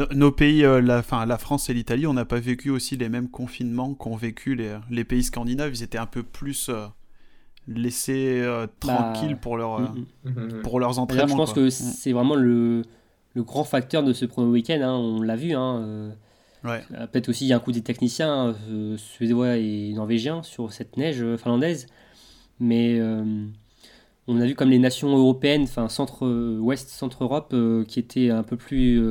nos 0.02 0.32
pays, 0.32 0.62
la, 0.62 1.04
fin, 1.04 1.26
la 1.26 1.38
France 1.38 1.70
et 1.70 1.74
l'Italie, 1.74 2.08
on 2.08 2.14
n'a 2.14 2.26
pas 2.26 2.40
vécu 2.40 2.70
aussi 2.70 2.96
les 2.98 3.10
mêmes 3.10 3.30
confinements 3.30 3.94
qu'ont 3.94 4.16
vécu 4.16 4.56
les, 4.56 4.78
les, 4.90 5.04
pays 5.04 5.24
scandinaves. 5.24 5.74
Ils 5.74 5.84
étaient 5.84 5.98
un 5.98 6.06
peu 6.06 6.24
plus 6.24 6.70
laissés 7.68 8.42
bah, 8.46 8.68
tranquilles 8.80 9.38
pour, 9.38 9.58
leur, 9.58 9.82
mm, 9.82 10.06
mm. 10.24 10.62
pour 10.64 10.80
leurs 10.80 11.00
entraînements. 11.00 11.28
Je 11.28 11.36
pense 11.36 11.54
que 11.54 11.70
c'est 11.70 12.14
vraiment 12.14 12.36
le 12.36 12.84
le 13.38 13.44
grand 13.44 13.64
facteur 13.64 14.04
de 14.04 14.14
ce 14.14 14.26
premier 14.26 14.50
week-end. 14.50 14.82
Hein, 14.82 14.96
on 14.96 15.22
l'a 15.22 15.36
vu. 15.36 15.54
Hein, 15.54 15.82
euh, 15.86 16.12
Peut-être 17.12 17.30
aussi 17.30 17.46
il 17.46 17.50
y 17.50 17.54
a 17.54 17.56
un 17.56 17.60
coup 17.60 17.72
des 17.72 17.84
techniciens 17.84 18.56
euh, 18.70 18.98
suédois 18.98 19.58
et 19.58 19.94
norvégiens 19.94 20.44
sur 20.44 20.74
cette 20.74 20.98
neige 20.98 21.22
euh, 21.22 21.38
finlandaise. 21.38 21.86
Mais 22.60 23.00
on 24.28 24.40
a 24.40 24.46
vu 24.46 24.56
comme 24.56 24.70
les 24.70 24.80
nations 24.80 25.16
européennes, 25.16 25.64
enfin 25.64 25.90
centre-ouest, 25.90 26.90
centre-Europe, 26.90 27.56
qui 27.88 28.00
étaient 28.00 28.30
un 28.30 28.44
peu 28.44 28.58
plus. 28.58 29.02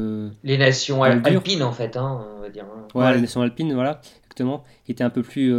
les 0.45 0.59
nations 0.59 1.03
alpines 1.03 1.63
en 1.63 1.73
fait, 1.73 1.97
hein, 1.97 2.27
on 2.37 2.41
va 2.43 2.49
dire. 2.49 2.67
Ouais, 2.95 3.15
les 3.15 3.21
nations 3.21 3.43
alpines, 3.43 3.73
voilà, 3.73 4.01
exactement, 4.19 4.65
qui 4.85 4.93
étaient 4.93 5.05
un 5.05 5.11
peu 5.11 5.23
plus 5.23 5.55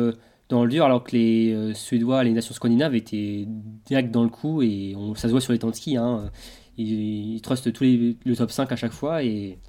dans 0.49 0.63
le 0.63 0.69
dur, 0.69 0.85
alors 0.85 1.03
que 1.03 1.11
les 1.15 1.73
Suédois, 1.73 2.23
les 2.23 2.31
nations 2.31 2.53
scandinaves 2.53 2.95
étaient 2.95 3.45
direct 3.85 4.11
dans 4.11 4.23
le 4.23 4.29
coup 4.29 4.61
et 4.61 4.95
on, 4.97 5.15
ça 5.15 5.27
se 5.27 5.31
voit 5.31 5.41
sur 5.41 5.53
les 5.53 5.59
temps 5.59 5.69
de 5.69 5.75
ski. 5.75 5.97
Hein 5.97 6.29
il, 6.77 7.41
trust 7.41 7.71
tous 7.73 7.83
les, 7.83 8.17
le 8.23 8.35
top 8.35 8.51
5 8.51 8.71
à 8.71 8.75
chaque 8.75 8.91
fois 8.91 9.23
et 9.23 9.59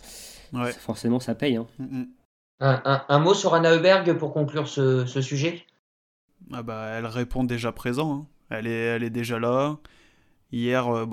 forcément 0.79 1.21
ça 1.21 1.35
paye. 1.35 1.57
Hein. 1.57 1.67
Mm, 1.79 2.01
mm. 2.01 2.07
Un, 2.61 3.19
mot 3.21 3.35
sur 3.35 3.55
Anna 3.55 3.71
Heuberg 3.71 4.15
pour 4.15 4.33
conclure 4.33 4.67
ce, 4.69 5.05
sujet? 5.21 5.65
Ah 6.53 6.63
bah, 6.63 6.89
Elle 6.97 7.07
répond 7.07 7.45
déjà 7.45 7.73
présent. 7.73 8.15
Hein. 8.15 8.27
Elle, 8.51 8.67
est, 8.67 8.71
elle 8.71 9.03
est 9.03 9.11
déjà 9.11 9.39
là. 9.39 9.79
Hier, 10.53 10.89
euh, 10.89 11.07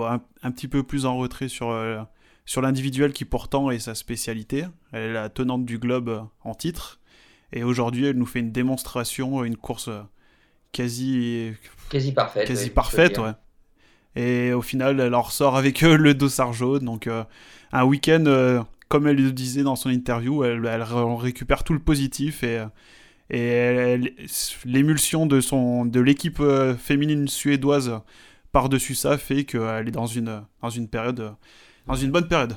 un, 0.43 0.51
petit 0.51 0.67
peu 0.67 0.83
plus 0.83 1.05
en 1.05 1.17
retrait 1.17 1.49
sur, 1.49 1.69
euh, 1.69 2.01
sur 2.45 2.61
l'individuel 2.61 3.11
qui 3.11 3.25
pourtant 3.25 3.69
est 3.69 3.79
sa 3.79 3.95
spécialité. 3.95 4.65
Elle 4.91 5.09
est 5.09 5.13
la 5.13 5.29
tenante 5.29 5.65
du 5.65 5.77
globe 5.77 6.09
euh, 6.09 6.21
en 6.43 6.55
titre. 6.55 6.99
Et 7.51 7.63
aujourd'hui, 7.63 8.05
elle 8.05 8.17
nous 8.17 8.25
fait 8.25 8.39
une 8.39 8.51
démonstration, 8.51 9.43
une 9.43 9.57
course 9.57 9.89
quasi, 10.71 11.53
quasi 11.89 12.11
parfaite. 12.11 12.47
Quasi 12.47 12.69
parfaite, 12.69 13.17
ouais. 13.17 13.31
Et 14.15 14.53
au 14.53 14.61
final, 14.61 14.99
elle 14.99 15.13
en 15.13 15.21
ressort 15.21 15.57
avec 15.57 15.81
le 15.81 16.13
dossard 16.13 16.53
jaune. 16.53 16.85
Donc, 16.85 17.07
euh, 17.07 17.23
un 17.71 17.83
week-end, 17.83 18.63
comme 18.87 19.07
elle 19.07 19.17
le 19.17 19.31
disait 19.31 19.63
dans 19.63 19.75
son 19.75 19.89
interview, 19.89 20.43
elle, 20.43 20.65
récupère 20.65 21.63
tout 21.63 21.73
le 21.73 21.79
positif 21.79 22.43
et, 22.43 22.63
et 23.29 23.97
l'émulsion 24.65 25.25
de, 25.25 25.41
son, 25.41 25.85
de 25.85 25.99
l'équipe 25.99 26.41
féminine 26.77 27.27
suédoise 27.27 27.99
par-dessus 28.51 28.95
ça 28.95 29.17
fait 29.17 29.43
qu'elle 29.43 29.87
est 29.87 29.91
dans 29.91 30.05
une, 30.05 30.43
dans 30.61 30.69
une 30.69 30.87
période, 30.87 31.33
dans 31.87 31.95
une 31.95 32.11
bonne 32.11 32.27
période. 32.27 32.55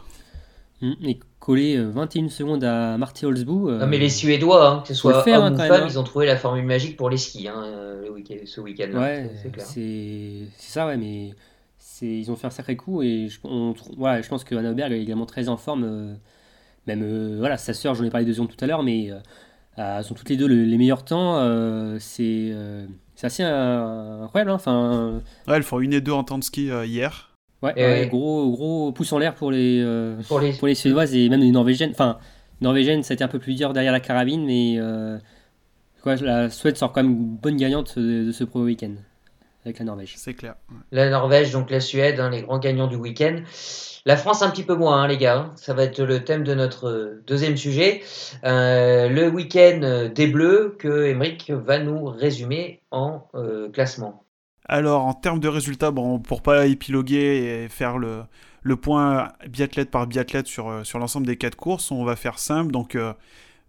Mmh, 0.81 0.93
et 1.05 1.19
coller 1.41 1.77
21 1.77 2.29
secondes 2.29 2.63
à 2.63 2.99
Marty 2.99 3.27
Holzbou. 3.27 3.71
non, 3.71 3.87
mais 3.87 3.99
les 3.99 4.11
Suédois, 4.11 4.69
hein, 4.69 4.81
que 4.83 4.89
ce 4.89 4.95
soit 4.95 5.27
hommes 5.27 5.43
hein, 5.43 5.53
ou 5.55 5.57
femmes, 5.57 5.83
hein. 5.83 5.87
ils 5.89 5.99
ont 5.99 6.05
trouvé 6.05 6.27
la 6.27 6.37
formule 6.37 6.65
magique 6.65 6.97
pour 6.97 7.11
les 7.11 7.17
skis 7.17 7.49
ce 8.45 8.61
week-end. 8.61 8.91
Ouais, 8.93 9.31
c'est 9.59 10.49
ça, 10.59 10.87
ouais, 10.87 10.97
mais 10.97 11.35
ils 12.03 12.31
ont 12.31 12.37
fait 12.37 12.47
un 12.47 12.51
sacré 12.51 12.77
coup 12.77 13.03
et 13.03 13.29
je, 13.29 13.39
on, 13.45 13.75
je 13.75 14.29
pense 14.29 14.45
que 14.45 14.55
Anna 14.55 14.73
Berg 14.73 14.93
est 14.93 15.01
également 15.01 15.27
très 15.27 15.49
en 15.49 15.57
forme. 15.57 15.85
Euh, 15.85 16.15
même 16.87 17.03
euh, 17.03 17.37
voilà, 17.39 17.57
sa 17.57 17.75
sœur, 17.75 17.95
j'en 17.95 18.05
ai 18.05 18.11
parlé 18.11 18.25
de 18.27 18.33
secondes 18.33 18.49
tout 18.49 18.65
à 18.65 18.67
l'heure, 18.67 18.83
mais 18.83 19.11
euh, 19.11 19.19
elles 19.79 20.05
sont 20.05 20.15
toutes 20.15 20.29
les 20.29 20.37
deux 20.37 20.47
les 20.47 20.79
meilleurs 20.79 21.05
temps. 21.05 21.39
c'est 21.99 22.55
assez 23.23 23.43
incroyable. 23.43 24.51
Hein, 24.51 24.55
enfin, 24.55 25.23
ouais, 25.47 25.57
elles 25.57 25.63
font 25.63 25.81
une 25.81 25.93
et 25.93 26.01
deux 26.01 26.13
en 26.13 26.25
temps 26.25 26.39
de 26.39 26.45
ski 26.45 26.71
hier. 26.85 27.31
Ouais, 27.63 28.07
gros, 28.11 28.51
gros 28.51 28.93
pouce 28.93 29.13
en 29.13 29.19
l'air 29.19 29.35
pour 29.35 29.51
les, 29.51 29.85
pour 30.29 30.41
les, 30.41 30.53
pour 30.53 30.69
les 30.69 30.75
Suédoises 30.75 31.15
et 31.15 31.29
même 31.29 31.41
les 31.41 31.51
Norvégiennes. 31.51 31.91
Enfin, 31.91 32.19
Norvégienne, 32.61 33.03
ça 33.03 33.13
a 33.13 33.15
été 33.15 33.25
un 33.25 33.29
peu 33.29 33.39
plus 33.39 33.55
dur 33.55 33.73
derrière 33.73 33.93
la 33.93 34.01
carabine, 34.01 34.45
mais 34.45 34.79
quoi, 36.03 36.17
la 36.17 36.51
Suède 36.51 36.77
sort 36.77 36.93
quand 36.93 37.03
même 37.03 37.13
une 37.13 37.37
bonne 37.37 37.57
gagnante 37.57 37.99
de, 37.99 38.25
de 38.25 38.33
ce 38.33 38.45
pro 38.45 38.63
week-end 38.63 38.95
avec 39.69 39.79
la 39.79 39.85
Norvège. 39.85 40.15
C'est 40.17 40.35
clair. 40.35 40.55
La 40.93 41.09
Norvège, 41.11 41.53
donc 41.53 41.71
la 41.71 41.81
Suède, 41.81 42.19
hein, 42.21 42.31
les 42.31 42.43
grands 42.43 42.59
gagnants 42.59 42.87
du 42.87 42.97
week-end. 42.97 43.43
La 44.07 44.17
France 44.17 44.43
un 44.43 44.51
petit 44.51 44.63
peu 44.63 44.75
moins, 44.75 45.03
hein, 45.03 45.09
les 45.09 45.19
gars. 45.19 45.39
Hein. 45.39 45.53
Ça 45.57 45.75
va 45.75 45.83
être 45.85 46.03
le 46.03 46.25
thème 46.25 46.43
de 46.43 46.55
notre 46.55 46.89
euh, 46.89 47.23
deuxième 47.27 47.57
sujet. 47.57 48.01
Euh, 48.45 49.09
le 49.09 49.29
week-end 49.29 50.09
des 50.15 50.27
Bleus 50.27 50.77
que 50.79 51.07
Emeric 51.07 51.51
va 51.51 51.79
nous 51.79 52.07
résumer 52.07 52.81
en 52.91 53.29
euh, 53.35 53.69
classement. 53.71 54.25
Alors, 54.65 55.05
en 55.05 55.15
termes 55.15 55.41
de 55.41 55.49
résultats, 55.49 55.91
bon, 55.91 56.19
pour 56.19 56.43
pas 56.43 56.67
épiloguer 56.67 57.65
et 57.65 57.69
faire 57.69 57.99
le, 57.99 58.23
le 58.63 58.77
point 58.77 59.33
biathlète 59.47 59.91
par 59.91 60.07
biathlète 60.07 60.47
sur, 60.47 60.87
sur 60.87 60.99
l'ensemble 60.99 61.27
des 61.27 61.37
quatre 61.37 61.57
courses, 61.57 61.91
on 61.91 62.05
va 62.05 62.17
faire 62.17 62.39
simple. 62.39 62.71
Donc, 62.71 62.97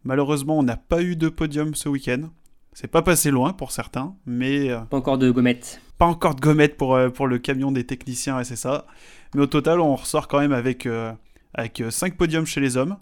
malheureusement, 0.03 0.57
on 0.57 0.63
n'a 0.63 0.75
pas 0.75 1.01
eu 1.01 1.15
de 1.15 1.29
podium 1.29 1.73
ce 1.73 1.87
week-end. 1.87 2.29
C'est 2.73 2.87
pas 2.87 3.01
passé 3.01 3.31
loin 3.31 3.53
pour 3.53 3.71
certains, 3.71 4.15
mais. 4.25 4.69
Pas 4.89 4.97
encore 4.97 5.17
de 5.17 5.31
gommettes 5.31 5.81
pas 5.99 6.05
encore 6.05 6.33
de 6.33 6.39
gommettes 6.39 6.77
pour, 6.77 6.95
euh, 6.95 7.09
pour 7.09 7.27
le 7.27 7.37
camion 7.37 7.71
des 7.71 7.85
techniciens, 7.85 8.39
et 8.39 8.43
c'est 8.45 8.55
ça. 8.55 8.87
Mais 9.35 9.41
au 9.41 9.47
total, 9.47 9.79
on 9.81 9.95
ressort 9.95 10.27
quand 10.27 10.39
même 10.39 10.53
avec, 10.53 10.85
euh, 10.87 11.11
avec 11.53 11.83
5 11.87 12.13
euh, 12.13 12.17
podiums 12.17 12.45
chez 12.45 12.61
les 12.61 12.77
hommes. 12.77 12.97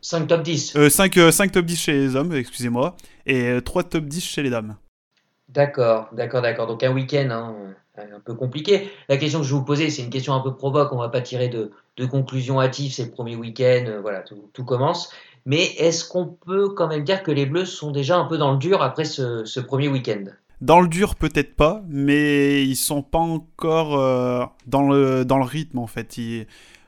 5 0.00 0.26
top 0.28 0.42
10 0.42 0.88
5, 0.88 1.18
5 1.32 1.52
top 1.52 1.64
10 1.64 1.76
chez 1.80 1.92
les 1.92 2.14
hommes, 2.14 2.32
excusez-moi, 2.34 2.96
et 3.26 3.58
3 3.64 3.82
top 3.84 4.04
10 4.04 4.24
chez 4.24 4.42
les 4.42 4.50
dames. 4.50 4.76
D'accord, 5.48 6.08
d'accord, 6.12 6.40
d'accord. 6.40 6.66
Donc 6.66 6.82
un 6.82 6.92
week-end 6.92 7.28
hein, 7.30 7.54
un 7.96 8.20
peu 8.20 8.34
compliqué. 8.34 8.90
La 9.08 9.16
question 9.16 9.40
que 9.40 9.46
je 9.46 9.52
vais 9.52 9.58
vous 9.58 9.64
poser, 9.64 9.90
c'est 9.90 10.02
une 10.02 10.10
question 10.10 10.34
un 10.34 10.40
peu 10.40 10.54
provoque, 10.54 10.92
on 10.92 10.98
va 10.98 11.08
pas 11.08 11.20
tirer 11.20 11.48
de, 11.48 11.72
de 11.96 12.06
conclusion 12.06 12.60
hâtive, 12.60 12.92
c'est 12.92 13.04
le 13.04 13.10
premier 13.10 13.36
week-end, 13.36 13.98
voilà, 14.00 14.20
tout, 14.20 14.48
tout, 14.52 14.64
commence. 14.64 15.12
Mais 15.44 15.64
est-ce 15.78 16.04
qu'on 16.04 16.26
peut 16.26 16.70
quand 16.70 16.88
même 16.88 17.04
dire 17.04 17.22
que 17.22 17.30
les 17.30 17.46
Bleus 17.46 17.66
sont 17.66 17.90
déjà 17.90 18.16
un 18.16 18.24
peu 18.24 18.38
dans 18.38 18.52
le 18.52 18.58
dur 18.58 18.82
après 18.82 19.04
ce, 19.04 19.60
premier 19.60 19.88
week-end? 19.88 20.24
Dans 20.60 20.80
le 20.80 20.86
dur, 20.86 21.16
peut-être 21.16 21.56
pas, 21.56 21.82
mais 21.88 22.64
ils 22.64 22.76
sont 22.76 23.02
pas 23.02 23.18
encore 23.18 23.98
euh, 23.98 24.44
dans, 24.66 24.88
le, 24.88 25.24
dans 25.24 25.38
le 25.38 25.44
rythme 25.44 25.78
en 25.78 25.88
fait. 25.88 26.16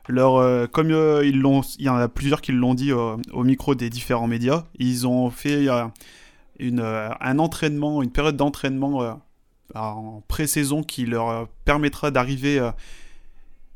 leur, 0.08 0.36
euh, 0.36 0.66
comme 0.68 0.92
euh, 0.92 1.26
ils 1.26 1.40
l'ont, 1.40 1.62
il 1.78 1.86
y 1.86 1.88
en 1.88 1.96
a 1.96 2.08
plusieurs 2.08 2.40
qui 2.40 2.52
l'ont 2.52 2.74
dit 2.74 2.92
au 2.92 3.44
micro 3.44 3.74
des 3.74 3.90
différents 3.90 4.28
médias, 4.28 4.64
ils 4.78 5.08
ont 5.08 5.30
fait 5.30 5.66
une, 6.60 6.80
un 6.80 7.38
entraînement, 7.40 8.02
une 8.02 8.12
période 8.12 8.36
d'entraînement 8.36 9.20
en 9.74 10.22
pré-saison 10.28 10.84
qui 10.84 11.06
leur 11.06 11.48
permettra 11.64 12.12
d'arriver 12.12 12.60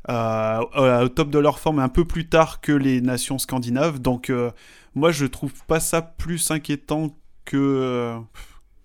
au 0.07 1.09
top 1.09 1.29
de 1.29 1.39
leur 1.39 1.59
forme 1.59 1.79
un 1.79 1.89
peu 1.89 2.05
plus 2.05 2.27
tard 2.27 2.61
que 2.61 2.71
les 2.71 3.01
nations 3.01 3.37
scandinaves. 3.37 3.99
Donc 3.99 4.31
moi 4.95 5.11
je 5.11 5.25
trouve 5.25 5.53
pas 5.65 5.79
ça 5.79 6.01
plus 6.01 6.51
inquiétant 6.51 7.15
que 7.45 8.15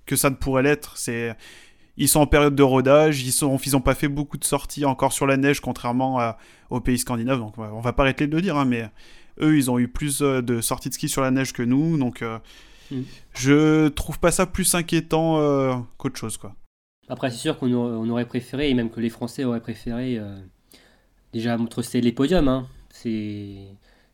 que 0.07 0.17
ça 0.17 0.31
ne 0.31 0.35
pourrait 0.35 0.63
l'être. 0.63 0.97
C'est 0.97 1.37
ils 1.97 2.09
sont 2.09 2.21
en 2.21 2.27
période 2.27 2.57
de 2.57 2.63
rodage, 2.63 3.23
ils 3.23 3.33
sont 3.33 3.57
ils 3.59 3.77
ont 3.77 3.81
pas 3.81 3.95
fait 3.95 4.09
beaucoup 4.09 4.37
de 4.37 4.45
sorties 4.45 4.85
encore 4.85 5.13
sur 5.13 5.27
la 5.27 5.37
neige 5.37 5.61
contrairement 5.61 6.35
aux 6.71 6.81
pays 6.81 6.99
scandinaves. 6.99 7.39
Donc 7.39 7.57
on 7.59 7.81
va 7.81 7.93
pas 7.93 8.03
arrêter 8.03 8.27
de 8.27 8.35
le 8.35 8.43
dire, 8.43 8.57
hein, 8.57 8.65
mais 8.65 8.89
eux 9.41 9.57
ils 9.57 9.71
ont 9.71 9.79
eu 9.79 9.89
plus 9.89 10.23
euh, 10.23 10.43
de 10.43 10.61
sorties 10.61 10.89
de 10.89 10.95
ski 10.95 11.09
sur 11.09 11.23
la 11.23 11.31
neige 11.31 11.53
que 11.53 11.63
nous, 11.63 11.99
donc 11.99 12.23
euh, 12.23 12.39
mm. 12.91 13.03
je 13.35 13.89
trouve 13.89 14.19
pas 14.19 14.31
ça 14.31 14.47
plus 14.47 14.75
inquiétant 14.75 15.39
euh, 15.39 15.75
qu'autre 15.97 16.19
chose 16.19 16.37
quoi. 16.37 16.55
Après 17.09 17.31
c'est 17.31 17.39
sûr 17.39 17.59
qu'on 17.59 18.09
aurait, 18.09 18.27
préféré 18.27 18.71
et 18.71 18.75
même 18.75 18.91
que 18.91 19.01
les 19.01 19.11
Français 19.11 19.45
auraient 19.45 19.61
préféré 19.61 20.19
déjà 21.35 21.59
montrer 21.59 22.01
les 22.01 22.13
podiums. 22.13 22.49
Hein. 22.49 22.67
C'est 22.91 23.59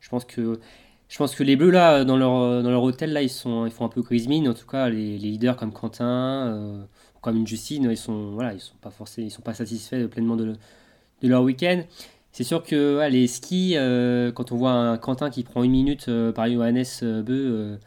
je 0.01 0.09
pense 1.19 1.35
que 1.35 1.43
les 1.43 1.57
Bleus, 1.57 1.71
là, 1.71 2.05
dans 2.05 2.17
leur, 2.17 2.83
hôtel, 2.83 3.13
là, 3.13 3.23
ils, 3.23 3.29
sont, 3.29 3.69
font 3.71 3.85
un 3.85 3.89
peu 3.89 4.01
grise 4.03 4.29
mine. 4.29 4.49
En 4.49 4.55
tout 4.55 4.67
cas, 4.67 4.89
les, 4.89 5.19
leaders 5.19 5.57
comme 5.57 5.73
Quentin, 5.73 6.07
euh, 6.07 6.83
comme 7.21 7.47
Justine, 7.47 7.89
ils 7.91 7.97
sont, 7.97 8.31
voilà, 8.31 8.55
ils 8.55 8.61
sont 8.61 8.77
pas 8.81 8.91
forcés, 8.91 9.23
ils 9.23 9.31
sont 9.31 9.43
pas 9.43 9.55
satisfaits 9.55 10.07
pleinement 10.07 10.37
de, 10.37 10.55
de 11.23 11.29
leur 11.29 11.43
week-end. 11.43 11.83
C'est 12.33 12.45
sûr 12.45 12.63
que 12.63 13.07
les 13.11 13.27
skis, 13.27 13.75
euh, 13.77 14.31
quand 14.31 14.53
on 14.53 14.57
voit 14.57 14.71
un 14.71 14.99
Quentin 14.99 15.31
qui 15.31 15.43
prend 15.43 15.65
une 15.65 15.73
minute 15.73 16.07
euh, 16.09 16.33
par 16.33 16.49
Johannes 16.49 16.85
Beu 17.03 17.79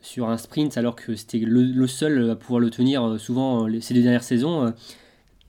sur 0.00 0.28
un 0.28 0.36
sprint, 0.38 0.76
alors 0.78 0.94
que 0.94 1.16
c'était 1.16 1.38
le, 1.38 1.86
seul 1.88 2.30
à 2.30 2.36
pouvoir 2.36 2.60
le 2.60 2.70
tenir 2.70 3.18
souvent 3.18 3.66
ces 3.80 3.94
deux 3.94 4.02
dernières 4.02 4.22
saisons, 4.22 4.72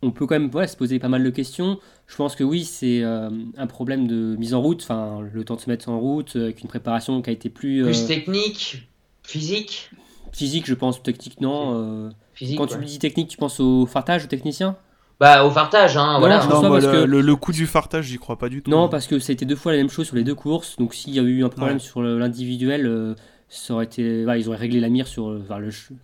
on 0.01 0.11
peut 0.11 0.25
quand 0.25 0.39
même 0.39 0.67
se 0.67 0.77
poser 0.77 0.99
pas 0.99 1.09
mal 1.09 1.23
de 1.23 1.29
questions. 1.29 1.79
Je 2.07 2.15
pense 2.15 2.35
que 2.35 2.43
oui, 2.43 2.63
c'est 2.63 3.01
euh, 3.03 3.29
un 3.57 3.67
problème 3.67 4.07
de 4.07 4.35
mise 4.37 4.53
en 4.53 4.61
route, 4.61 4.81
enfin 4.83 5.19
le 5.31 5.43
temps 5.43 5.55
de 5.55 5.61
se 5.61 5.69
mettre 5.69 5.89
en 5.89 5.99
route, 5.99 6.35
euh, 6.35 6.43
avec 6.43 6.61
une 6.61 6.69
préparation 6.69 7.21
qui 7.21 7.29
a 7.29 7.33
été 7.33 7.49
plus... 7.49 7.83
Plus 7.83 8.07
technique, 8.07 8.89
physique? 9.23 9.91
Physique, 10.31 10.65
je 10.67 10.73
pense, 10.73 11.01
technique, 11.03 11.41
non. 11.41 12.11
Physique, 12.33 12.57
Quand 12.57 12.67
tu 12.67 12.77
me 12.77 12.85
dis 12.85 12.99
technique, 12.99 13.29
tu 13.29 13.37
penses 13.37 13.59
au 13.59 13.85
fartage, 13.85 14.25
au 14.25 14.27
technicien? 14.27 14.77
Bah, 15.19 15.43
au 15.43 15.51
fartage, 15.51 15.97
hein, 15.97 16.17
voilà. 16.19 16.45
Non, 16.45 16.61
parce 16.61 16.85
le, 16.85 16.91
que... 16.91 17.05
le, 17.05 17.35
coup 17.35 17.51
du 17.51 17.67
fartage, 17.67 18.05
j'y 18.05 18.17
crois 18.17 18.37
pas 18.37 18.47
du 18.47 18.61
tout. 18.61 18.71
Non, 18.71 18.87
parce 18.87 19.05
que 19.05 19.19
c'était 19.19 19.45
deux 19.45 19.57
fois 19.57 19.73
la 19.73 19.79
même 19.79 19.89
chose 19.89 20.07
sur 20.07 20.15
les 20.15 20.23
deux 20.23 20.35
courses. 20.35 20.77
Donc, 20.77 20.93
s'il 20.93 21.13
y 21.13 21.19
a 21.19 21.23
eu 21.23 21.43
un 21.43 21.49
problème 21.49 21.79
sur 21.79 22.01
l'individuel, 22.01 23.15
ça 23.49 23.73
aurait 23.73 23.85
été. 23.85 24.21
ils 24.21 24.47
auraient 24.47 24.57
réglé 24.57 24.79
la 24.79 24.87
mire 24.87 25.07
sur 25.07 25.31
le 25.31 25.43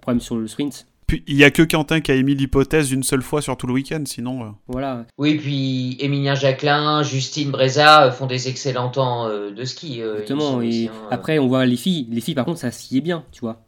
problème 0.02 0.20
sur 0.20 0.36
le 0.36 0.48
sprint. 0.48 0.86
Puis 1.08 1.24
il 1.28 1.36
y 1.36 1.44
a 1.44 1.52
que 1.52 1.62
Quentin 1.62 2.02
qui 2.02 2.12
a 2.12 2.16
émis 2.16 2.34
l'hypothèse 2.34 2.92
une 2.92 3.04
seule 3.04 3.22
fois 3.22 3.42
sur 3.42 3.56
tout 3.58 3.68
le 3.68 3.74
week-end, 3.74 4.04
sinon. 4.06 4.44
Euh. 4.44 4.50
Voilà. 4.68 5.06
Oui, 5.18 5.36
puis 5.36 5.98
Émilien 6.00 6.36
Jacquelin, 6.36 7.04
Justine 7.04 7.52
Breza 7.52 8.12
font 8.12 8.26
des 8.26 8.48
excellents 8.48 8.90
temps 8.90 9.28
euh, 9.28 9.52
de 9.52 9.66
ski. 9.66 10.02
Euh, 10.02 10.22
Exactement. 10.22 10.62
et 10.62 10.90
après, 11.12 11.38
on 11.38 11.48
voit 11.48 11.66
les 11.66 11.76
filles. 11.76 12.08
Les 12.10 12.22
filles, 12.22 12.36
par 12.36 12.46
contre, 12.46 12.60
ça 12.60 12.72
s'y 12.72 12.98
est 12.98 13.02
bien, 13.02 13.24
tu 13.32 13.42
vois. 13.42 13.62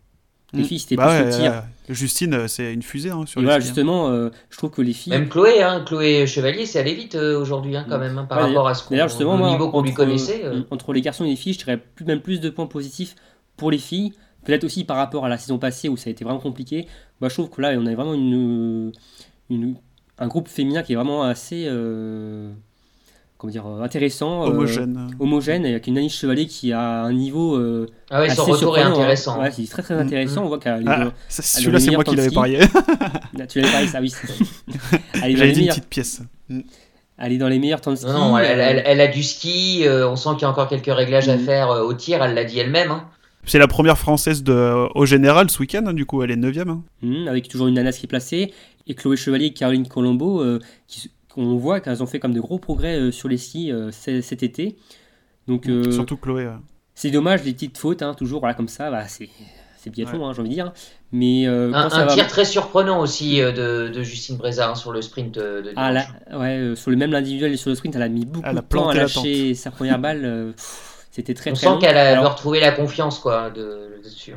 Les 0.53 0.63
mm. 0.63 0.65
filles, 0.65 0.79
c'était 0.79 0.95
bah 0.95 1.13
plus 1.15 1.25
le 1.25 1.29
tir. 1.31 1.63
Justine, 1.89 2.47
c'est 2.47 2.73
une 2.73 2.81
fusée 2.81 3.11
hein, 3.11 3.25
sur 3.27 3.39
et 3.41 3.43
Voilà, 3.43 3.57
hein. 3.57 3.59
justement, 3.59 4.11
je 4.49 4.57
trouve 4.57 4.71
que 4.71 4.81
les 4.81 4.93
filles. 4.93 5.13
Même 5.13 5.29
Chloé, 5.29 5.61
hein, 5.61 5.83
Chloé 5.85 6.25
Chevalier, 6.25 6.65
c'est 6.65 6.79
allé 6.79 6.95
vite 6.95 7.15
aujourd'hui, 7.15 7.77
hein, 7.77 7.85
quand 7.87 7.97
mm. 7.97 8.01
même, 8.01 8.25
par 8.27 8.41
rapport 8.41 8.67
à 8.67 8.73
ce 8.73 8.83
qu'on, 8.83 8.95
justement, 8.95 9.35
au 9.35 9.49
niveau 9.49 9.69
qu'on 9.69 9.83
lui 9.83 9.93
connaissait. 9.93 10.43
Entre 10.71 10.91
les 10.91 11.01
garçons 11.01 11.23
et 11.23 11.29
les 11.29 11.35
filles, 11.35 11.53
je 11.53 11.59
dirais 11.59 11.77
plus, 11.77 12.05
même 12.05 12.21
plus 12.21 12.39
de 12.39 12.49
points 12.49 12.67
positifs 12.67 13.15
pour 13.57 13.69
les 13.69 13.77
filles. 13.77 14.13
Peut-être 14.45 14.63
aussi 14.63 14.83
par 14.83 14.97
rapport 14.97 15.25
à 15.25 15.29
la 15.29 15.37
saison 15.37 15.57
passée 15.59 15.89
où 15.89 15.97
ça 15.97 16.09
a 16.09 16.11
été 16.11 16.23
vraiment 16.23 16.39
compliqué. 16.39 16.87
Moi, 17.19 17.29
je 17.29 17.33
trouve 17.33 17.49
que 17.49 17.61
là, 17.61 17.73
on 17.77 17.85
a 17.85 17.95
vraiment 17.95 18.13
une, 18.13 18.91
un 20.19 20.27
groupe 20.27 20.47
féminin 20.47 20.83
qui 20.83 20.93
est 20.93 20.95
vraiment 20.95 21.23
assez 21.23 21.65
euh, 21.67 22.51
comment 23.37 23.51
dire, 23.51 23.65
intéressant. 23.65 24.43
Euh, 24.43 24.49
homogène. 24.49 25.15
homogène, 25.19 25.65
et 25.65 25.71
avec 25.71 25.87
une 25.87 25.97
Annie 25.97 26.09
Chevalier 26.09 26.47
qui 26.47 26.73
a 26.73 27.03
un 27.03 27.13
niveau. 27.13 27.55
Euh, 27.55 27.87
ah 28.09 28.21
oui, 28.21 28.31
son 28.31 28.45
retour 28.45 28.77
est 28.77 28.81
hein. 28.81 28.91
intéressant. 28.91 29.41
Ouais, 29.41 29.51
c'est 29.51 29.67
très 29.69 29.81
très 29.81 29.95
intéressant. 29.95 30.43
On 30.43 30.47
voit 30.47 30.59
qu'elle. 30.59 30.83
Ah, 30.87 31.09
Celui-là, 31.29 31.79
c'est 31.79 31.91
moi 31.91 32.03
qui 32.03 32.15
l'avais 32.15 32.31
parié. 32.31 32.59
tu 33.49 33.59
l'avais 33.61 33.71
parié, 33.71 33.87
ça, 33.87 34.01
oui. 34.01 34.13
J'avais 35.13 35.51
dit 35.51 35.61
une 35.61 35.67
petite 35.67 35.89
pièce. 35.89 36.21
Mm. 36.49 36.61
Elle 37.19 37.33
est 37.33 37.37
dans 37.39 37.47
les 37.47 37.57
meilleurs 37.57 37.81
temps 37.81 37.91
de 37.91 37.95
ski. 37.95 38.05
Non, 38.05 38.37
elle, 38.37 38.83
elle, 38.85 39.01
a 39.01 39.07
du 39.07 39.23
ski. 39.23 39.85
on 39.87 40.15
sent 40.15 40.29
qu'il 40.33 40.43
y 40.43 40.45
a 40.45 40.49
encore 40.49 40.67
quelques 40.67 40.85
réglages 40.85 41.29
à 41.29 41.37
mm. 41.37 41.45
faire 41.45 41.69
au 41.69 41.93
tir. 41.93 42.23
Elle 42.23 42.35
l'a 42.35 42.43
dit 42.43 42.59
elle-même. 42.59 42.91
Hein. 42.91 43.07
C'est 43.47 43.59
la 43.59 43.67
première 43.67 43.97
française 43.97 44.43
de, 44.43 44.87
au 44.93 45.05
général 45.05 45.49
ce 45.49 45.59
week-end, 45.59 45.83
hein, 45.87 45.93
du 45.93 46.05
coup, 46.05 46.21
elle 46.21 46.31
est 46.31 46.35
9 46.35 46.57
hein. 46.67 46.83
mmh, 47.01 47.27
avec 47.29 47.47
toujours 47.47 47.67
une 47.67 47.75
Nanas 47.75 47.93
qui 47.93 48.05
est 48.05 48.09
placée, 48.09 48.53
et 48.87 48.93
Chloé 48.93 49.15
Chevalier 49.15 49.45
et 49.47 49.53
Caroline 49.53 49.87
Colombo, 49.87 50.41
euh, 50.41 50.59
on 51.37 51.55
voit 51.55 51.79
qu'elles 51.79 52.03
ont 52.03 52.07
fait 52.07 52.19
comme 52.19 52.33
de 52.33 52.41
gros 52.41 52.59
progrès 52.59 52.99
euh, 52.99 53.11
sur 53.11 53.29
les 53.29 53.37
skis 53.37 53.71
euh, 53.71 53.89
cet 53.91 54.43
été. 54.43 54.75
Donc, 55.47 55.69
Surtout 55.91 56.17
Chloé. 56.17 56.49
C'est 56.93 57.09
dommage, 57.09 57.43
les 57.45 57.53
petites 57.53 57.77
fautes, 57.77 58.01
hein, 58.01 58.13
toujours 58.13 58.41
voilà, 58.41 58.53
comme 58.53 58.67
ça, 58.67 58.91
bah, 58.91 59.05
c'est 59.07 59.29
piéton, 59.91 60.33
j'ai 60.33 60.41
envie 60.41 60.49
de 60.49 60.53
dire. 60.53 60.73
Mais, 61.13 61.45
un, 61.45 62.07
tir 62.07 62.27
très 62.27 62.43
surprenant 62.43 62.99
aussi 62.99 63.39
de, 63.39 64.03
Justine 64.03 64.35
Breza 64.35 64.75
sur 64.75 64.91
le 64.91 65.01
sprint 65.01 65.35
de 65.35 65.71
ah, 65.77 65.93
ouais, 66.37 66.73
sur 66.75 66.91
le 66.91 66.97
même 66.97 67.13
individuel 67.13 67.53
et 67.53 67.57
sur 67.57 67.69
le 67.69 67.77
sprint, 67.77 67.95
elle 67.95 68.01
a 68.01 68.09
mis 68.09 68.25
beaucoup 68.25 68.53
de 68.53 68.59
temps 68.59 68.89
à 68.89 68.93
lâcher 68.93 69.53
sa 69.53 69.71
première 69.71 69.99
balle. 69.99 70.53
C'était 71.17 71.33
très, 71.33 71.49
On 71.49 71.55
sent 71.55 71.77
qu'elle 71.81 71.97
a 71.97 72.29
retrouvé 72.29 72.59
la 72.59 72.71
confiance 72.71 73.17
quoi, 73.17 73.49
de, 73.49 73.99
dessus. 74.03 74.35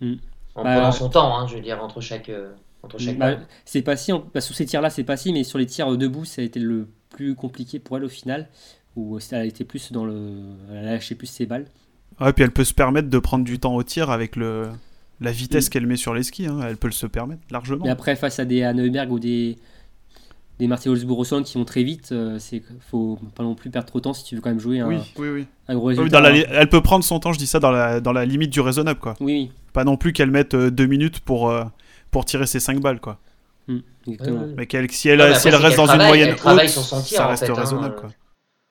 Hmm. 0.00 0.14
En 0.54 0.64
bah, 0.64 0.76
prenant 0.76 0.92
son 0.92 1.10
temps, 1.10 1.36
hein, 1.36 1.46
je 1.46 1.56
veux 1.56 1.60
dire, 1.60 1.84
entre 1.84 2.00
chaque. 2.00 2.30
Euh, 2.30 2.52
entre 2.82 2.96
chaque 2.98 3.18
bah, 3.18 3.36
c'est 3.66 3.82
pas 3.82 3.94
si, 3.94 4.10
bah, 4.32 4.40
sur 4.40 4.54
ces 4.54 4.64
tirs-là, 4.64 4.88
c'est 4.88 5.04
pas 5.04 5.18
si, 5.18 5.34
mais 5.34 5.44
sur 5.44 5.58
les 5.58 5.66
tirs 5.66 5.94
debout, 5.98 6.24
ça 6.24 6.40
a 6.40 6.44
été 6.46 6.60
le 6.60 6.88
plus 7.10 7.34
compliqué 7.34 7.78
pour 7.78 7.98
elle 7.98 8.04
au 8.04 8.08
final, 8.08 8.48
où 8.96 9.18
elle 9.18 9.38
a 9.38 9.44
été 9.44 9.64
plus 9.64 9.92
dans 9.92 10.06
le. 10.06 10.38
Elle 10.70 10.88
a 10.88 10.92
lâché 10.92 11.14
plus 11.14 11.26
ses 11.26 11.44
balles. 11.44 11.66
Ouais, 12.18 12.32
puis 12.32 12.42
elle 12.42 12.52
peut 12.52 12.64
se 12.64 12.72
permettre 12.72 13.10
de 13.10 13.18
prendre 13.18 13.44
du 13.44 13.58
temps 13.58 13.74
au 13.74 13.82
tir 13.82 14.08
avec 14.08 14.34
le, 14.36 14.70
la 15.20 15.30
vitesse 15.30 15.68
qu'elle 15.68 15.86
met 15.86 15.96
sur 15.96 16.14
les 16.14 16.22
skis, 16.22 16.46
hein. 16.46 16.60
elle 16.66 16.78
peut 16.78 16.88
le 16.88 16.94
se 16.94 17.06
permettre 17.06 17.42
largement. 17.50 17.84
Mais 17.84 17.90
après, 17.90 18.16
face 18.16 18.38
à 18.38 18.46
des 18.46 18.62
Hanneberg 18.62 19.12
ou 19.12 19.18
des, 19.18 19.58
des 20.58 20.66
Marty 20.68 20.88
Holzbourg 20.88 21.24
qui 21.44 21.58
vont 21.58 21.64
très 21.64 21.82
vite, 21.82 22.10
euh, 22.12 22.38
c'est 22.38 22.62
faut 22.80 23.18
pas 23.34 23.42
non 23.42 23.54
plus 23.54 23.70
perdre 23.70 23.88
trop 23.88 23.98
de 23.98 24.04
temps 24.04 24.12
si 24.12 24.24
tu 24.24 24.36
veux 24.36 24.40
quand 24.40 24.50
même 24.50 24.60
jouer 24.60 24.80
un, 24.80 24.86
oui, 24.86 24.98
oui, 25.18 25.28
oui. 25.28 25.46
un 25.66 25.74
gros 25.74 25.86
résultat. 25.86 26.22
elle 26.32 26.68
peut 26.68 26.80
prendre 26.80 27.04
son 27.04 27.18
temps, 27.18 27.32
je 27.32 27.38
dis 27.38 27.46
ça 27.46 27.58
dans 27.58 27.72
la, 27.72 28.00
dans 28.00 28.12
la 28.12 28.24
limite 28.24 28.50
du 28.50 28.60
raisonnable 28.60 29.00
quoi. 29.00 29.14
Oui. 29.20 29.50
Pas 29.72 29.84
non 29.84 29.96
plus 29.96 30.12
qu'elle 30.12 30.30
mette 30.30 30.54
euh, 30.54 30.70
deux 30.70 30.86
minutes 30.86 31.20
pour, 31.20 31.50
euh, 31.50 31.64
pour 32.12 32.24
tirer 32.24 32.46
ses 32.46 32.60
5 32.60 32.80
balles 32.80 33.00
quoi. 33.00 33.18
Hmm, 33.66 33.78
exactement. 34.06 34.46
Mais 34.56 34.68
si 34.90 35.08
elle, 35.08 35.36
si 35.36 35.48
elle 35.48 35.56
reste 35.56 35.76
dans 35.76 35.90
une 35.90 36.06
moyenne 36.06 36.36
haute, 36.44 36.68
son 36.68 37.02
tir, 37.02 37.16
ça 37.18 37.26
reste 37.26 37.50
hein, 37.50 37.54
raisonnable 37.54 37.96
quoi. 37.96 38.10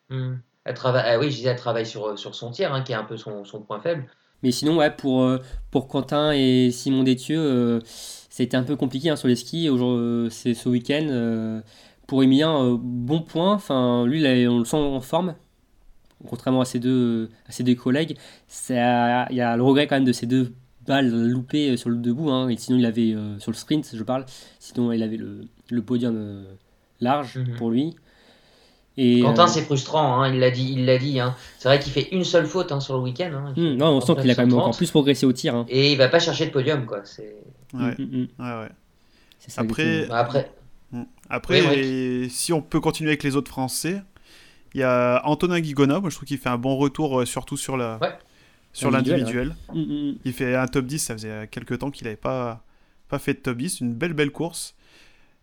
Hmm. 0.10 0.38
Elle 0.64 0.76
travaille, 0.76 1.04
ah 1.06 1.20
oui, 1.20 1.30
je 1.30 1.36
disais, 1.36 1.50
elle 1.50 1.58
travaille 1.58 1.86
sur, 1.86 2.18
sur 2.18 2.34
son 2.34 2.52
tir, 2.52 2.74
hein, 2.74 2.84
qui 2.84 2.94
est 2.94 2.96
un 2.96 3.04
peu 3.04 3.18
son, 3.18 3.44
son 3.44 3.60
point 3.60 3.82
faible. 3.82 4.06
Mais 4.44 4.52
sinon, 4.52 4.78
ouais, 4.78 4.92
pour, 4.92 5.30
pour 5.72 5.90
Quentin 5.90 6.32
et 6.32 6.72
Simon 6.72 7.04
Détieux, 7.04 7.82
c'était 8.36 8.58
un 8.58 8.64
peu 8.64 8.76
compliqué 8.76 9.10
hein, 9.10 9.16
sur 9.16 9.28
les 9.28 9.36
skis. 9.36 9.70
C'est 10.32 10.54
ce 10.54 10.70
week-end 10.70 11.62
pour 12.08 12.24
Emilien, 12.24 12.64
euh, 12.64 12.78
bon 12.80 13.22
point. 13.22 13.54
Enfin, 13.54 14.06
lui, 14.06 14.26
on 14.48 14.60
le 14.60 14.66
sent 14.66 14.78
en 14.78 15.02
forme, 15.02 15.36
contrairement 16.28 16.62
à 16.62 16.66
ses 16.66 16.80
deux, 16.80 17.30
à 17.48 17.52
ses 17.52 17.64
deux 17.64 17.76
collègues. 17.76 18.18
Il 18.70 18.76
y 18.76 18.80
a 19.42 19.58
le 19.58 19.64
regret 19.64 19.88
quand 19.88 19.96
même 19.96 20.06
de 20.06 20.12
ces 20.12 20.26
deux 20.26 20.54
balles 20.86 21.10
loupées 21.10 21.72
euh, 21.72 21.78
sur 21.78 21.90
le 21.90 21.98
debout. 21.98 22.30
Hein, 22.30 22.50
et 22.50 22.58
sinon, 22.58 22.78
il 22.78 22.86
avait 22.86 23.14
euh, 23.14 23.40
sur 23.40 23.52
le 23.52 23.58
sprint, 23.58 23.96
je 23.96 24.04
parle. 24.04 24.26
Sinon, 24.60 24.92
il 24.92 25.02
avait 25.04 25.18
le, 25.18 25.82
podium 25.82 26.46
large 27.00 27.38
mhm. 27.38 27.56
pour 27.56 27.72
lui. 27.72 27.96
Et 28.96 29.22
Quentin, 29.22 29.48
c'est 29.48 29.64
frustrant, 29.64 30.22
hein, 30.22 30.32
il 30.32 30.40
l'a 30.40 30.52
dit. 30.52 30.74
Il 30.74 30.86
l'a 30.86 30.98
dit. 30.98 31.20
Hein. 31.20 31.36
C'est 31.58 31.68
vrai 31.68 31.80
qu'il 31.80 31.92
fait 31.92 32.10
une 32.12 32.24
seule 32.24 32.46
faute 32.46 32.80
sur 32.80 32.96
le 32.96 33.02
week-end. 33.02 33.54
Hmm, 33.56 33.76
non, 33.76 33.88
on 33.88 34.02
sent 34.02 34.16
qu'il 34.22 34.30
a 34.30 34.36
quand 34.36 34.46
même 34.46 34.54
encore 34.54 34.78
plus 34.78 34.92
progressé 34.92 35.26
au 35.26 35.34
tir. 35.34 35.66
Et 35.68 35.92
il 35.92 35.98
va 35.98 36.10
pas 36.10 36.20
chercher 36.20 36.46
le 36.46 36.52
podium, 36.52 36.86
quoi. 36.86 37.00
Ouais. 37.74 37.96
Hmm, 37.98 38.04
hmm, 38.04 38.28
ouais, 38.40 38.60
ouais. 38.62 38.70
Après, 39.58 40.08
après, 40.10 40.52
après, 41.30 42.28
si 42.30 42.54
on 42.54 42.62
peut 42.62 42.80
continuer 42.80 43.10
avec 43.10 43.24
les 43.24 43.36
autres 43.36 43.50
Français, 43.50 44.02
il 44.74 44.80
y 44.80 44.84
a 44.84 45.22
Antonin 45.26 45.60
Guigona, 45.60 46.00
moi 46.00 46.10
je 46.10 46.16
trouve 46.16 46.28
qu'il 46.28 46.38
fait 46.38 46.50
un 46.50 46.58
bon 46.58 46.78
retour, 46.78 47.22
euh, 47.22 47.26
surtout 47.26 47.58
sur 47.58 47.78
la, 47.78 48.00
sur 48.72 48.90
l'individuel. 48.92 49.56
Il 49.74 50.34
fait 50.34 50.56
un 50.56 50.68
top 50.68 50.86
10, 50.86 51.00
ça 51.00 51.14
faisait 51.14 51.48
quelques 51.48 51.80
temps 51.80 51.92
qu'il 51.92 52.06
n'avait 52.06 52.16
pas, 52.16 52.64
pas 53.10 53.20
fait 53.20 53.34
de 53.34 53.40
top 53.40 53.58
10, 53.58 53.82
une 53.82 53.94
belle 53.94 54.14
belle 54.14 54.32
course. 54.32 54.76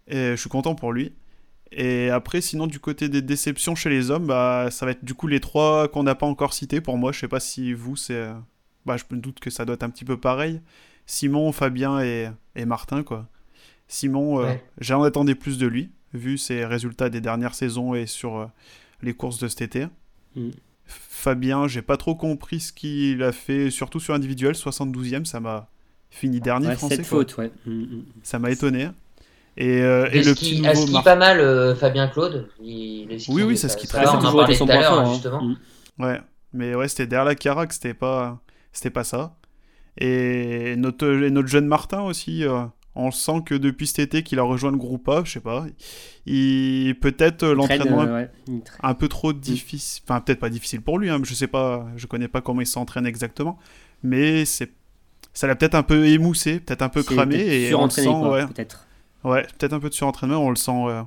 Et 0.09 0.31
je 0.31 0.37
suis 0.37 0.51
content 0.51 0.75
pour 0.75 0.93
lui. 0.93 1.13
Et 1.73 2.11
après, 2.11 2.41
sinon, 2.41 2.67
du 2.67 2.81
côté 2.81 3.09
des 3.09 3.23
déceptions 3.23 3.75
chez 3.75 3.91
les 3.91 4.11
hommes, 4.11 4.27
bah, 4.27 4.69
ça 4.71 4.87
va 4.87 4.93
être 4.93 5.05
du 5.05 5.15
coup 5.15 5.29
les 5.29 5.41
trois 5.41 5.89
qu'on 5.89 6.03
n'a 6.03 6.15
pas 6.15 6.27
encore 6.27 6.53
cités. 6.53 6.81
Pour 6.81 6.99
moi, 6.99 7.13
je 7.13 7.21
sais 7.21 7.29
pas 7.29 7.41
si 7.41 7.73
vous, 7.73 7.97
c'est. 7.97 8.29
Bah, 8.87 8.97
je 8.97 9.05
me 9.15 9.21
doute 9.21 9.41
que 9.41 9.51
ça 9.51 9.65
doit 9.65 9.75
être 9.75 9.83
un 9.83 9.91
petit 9.91 10.05
peu 10.05 10.19
pareil. 10.19 10.61
Simon, 11.07 11.53
Fabien 11.53 12.01
et, 12.01 12.29
et 12.57 12.65
Martin, 12.65 13.03
quoi. 13.03 13.29
Simon, 13.91 14.41
euh, 14.41 14.55
j'en 14.79 15.03
attendais 15.03 15.35
plus 15.35 15.59
de 15.59 15.67
lui, 15.67 15.91
vu 16.15 16.39
ses 16.39 16.65
résultats 16.65 17.11
des 17.11 17.21
dernières 17.21 17.57
saisons 17.57 17.95
et 17.95 18.07
sur 18.07 18.37
euh, 18.37 18.47
les 19.03 19.15
courses 19.15 19.39
de 19.39 19.49
cet 19.49 19.63
été. 19.63 19.87
Mm. 20.37 20.51
Fabien, 20.85 21.67
j'ai 21.67 21.83
pas 21.83 21.97
trop 21.97 22.15
compris 22.15 22.61
ce 22.61 22.73
qu'il 22.73 23.23
a 23.25 23.33
fait, 23.33 23.71
surtout 23.71 23.99
sur 23.99 24.15
individuel, 24.15 24.55
72e, 24.55 25.25
ça 25.25 25.41
m'a 25.41 25.69
fini 26.09 26.41
dernier 26.41 26.69
ouais, 26.69 26.77
français. 26.77 27.03
faute, 27.03 27.37
ouais. 27.37 27.51
Mm, 27.67 27.73
mm. 27.73 28.05
Ça 28.23 28.39
m'a 28.39 28.53
étonné. 28.53 28.89
Et, 29.57 29.83
euh, 29.83 30.09
et 30.13 30.23
le 30.23 30.33
petit 30.35 30.61
nouveau 30.61 31.03
pas 31.03 31.17
mal 31.17 31.77
Fabien 31.77 32.09
Claude. 32.09 32.49
oui, 32.61 33.19
oui, 33.29 33.57
c'est 33.57 33.69
ce 33.69 33.77
qui 33.77 33.87
très 33.87 34.03
bien. 34.03 34.13
On 34.13 34.25
en 34.25 34.37
parlait 34.37 34.57
tout 34.57 34.65
à 34.69 34.81
l'heure, 34.81 35.01
hein. 35.01 35.13
justement. 35.13 35.43
Ouais, 35.99 36.21
mais 36.53 36.75
ouais, 36.75 36.89
c'était 36.89 37.07
derrière 37.07 37.27
la 37.27 37.35
Carac, 37.35 37.73
c'était 37.73 37.95
pas, 37.95 38.41
c'était 38.73 38.91
pas 38.91 39.05
ça. 39.05 39.37
Et 39.99 40.77
notre, 40.77 41.07
et 41.07 41.31
notre 41.31 41.49
jeune 41.49 41.67
Martin 41.67 42.01
aussi, 42.03 42.45
on 42.95 43.11
sent 43.11 43.43
que 43.47 43.55
depuis 43.55 43.87
cet 43.87 43.99
été 44.01 44.23
qu'il 44.23 44.39
a 44.39 44.43
rejoint 44.43 44.71
le 44.71 44.77
groupe 44.77 45.09
A, 45.09 45.23
je 45.25 45.33
sais 45.33 45.41
pas, 45.41 45.67
il 46.27 46.95
peut-être 47.01 47.45
euh, 47.45 47.55
l'entraînement 47.55 48.03
euh, 48.03 48.27
un 48.83 48.95
peu 48.95 49.09
trop 49.09 49.33
difficile, 49.33 50.03
enfin 50.07 50.21
peut-être 50.21 50.41
pas 50.41 50.51
difficile 50.51 50.81
pour 50.81 50.99
lui, 50.99 51.09
hein, 51.09 51.21
je 51.23 51.35
sais 51.35 51.47
pas, 51.47 51.87
je 51.97 52.07
connais 52.07 52.29
pas 52.29 52.41
comment 52.41 52.61
il 52.61 52.67
s'entraîne 52.67 53.07
exactement, 53.07 53.59
mais 54.03 54.45
c'est 54.45 54.73
ça 55.33 55.47
l'a 55.47 55.55
peut-être 55.55 55.77
un 55.77 55.85
peu 55.85 56.07
émoussé, 56.07 56.59
peut-être 56.59 56.83
un 56.83 56.89
peu 56.89 57.05
cramé 57.05 57.39
et 57.39 57.75
on 57.75 57.85
le 57.85 57.91
sent, 57.91 58.09
ouais, 58.09 58.47
peut-être. 58.47 58.87
Ouais, 59.25 59.47
peut-être 59.59 59.73
un 59.73 59.81
peu 59.81 59.89
de 59.89 59.95
surentraînement, 59.95 60.39
on 60.39 60.51
le 60.51 60.57
sent, 60.57 60.71
euh, 60.71 61.03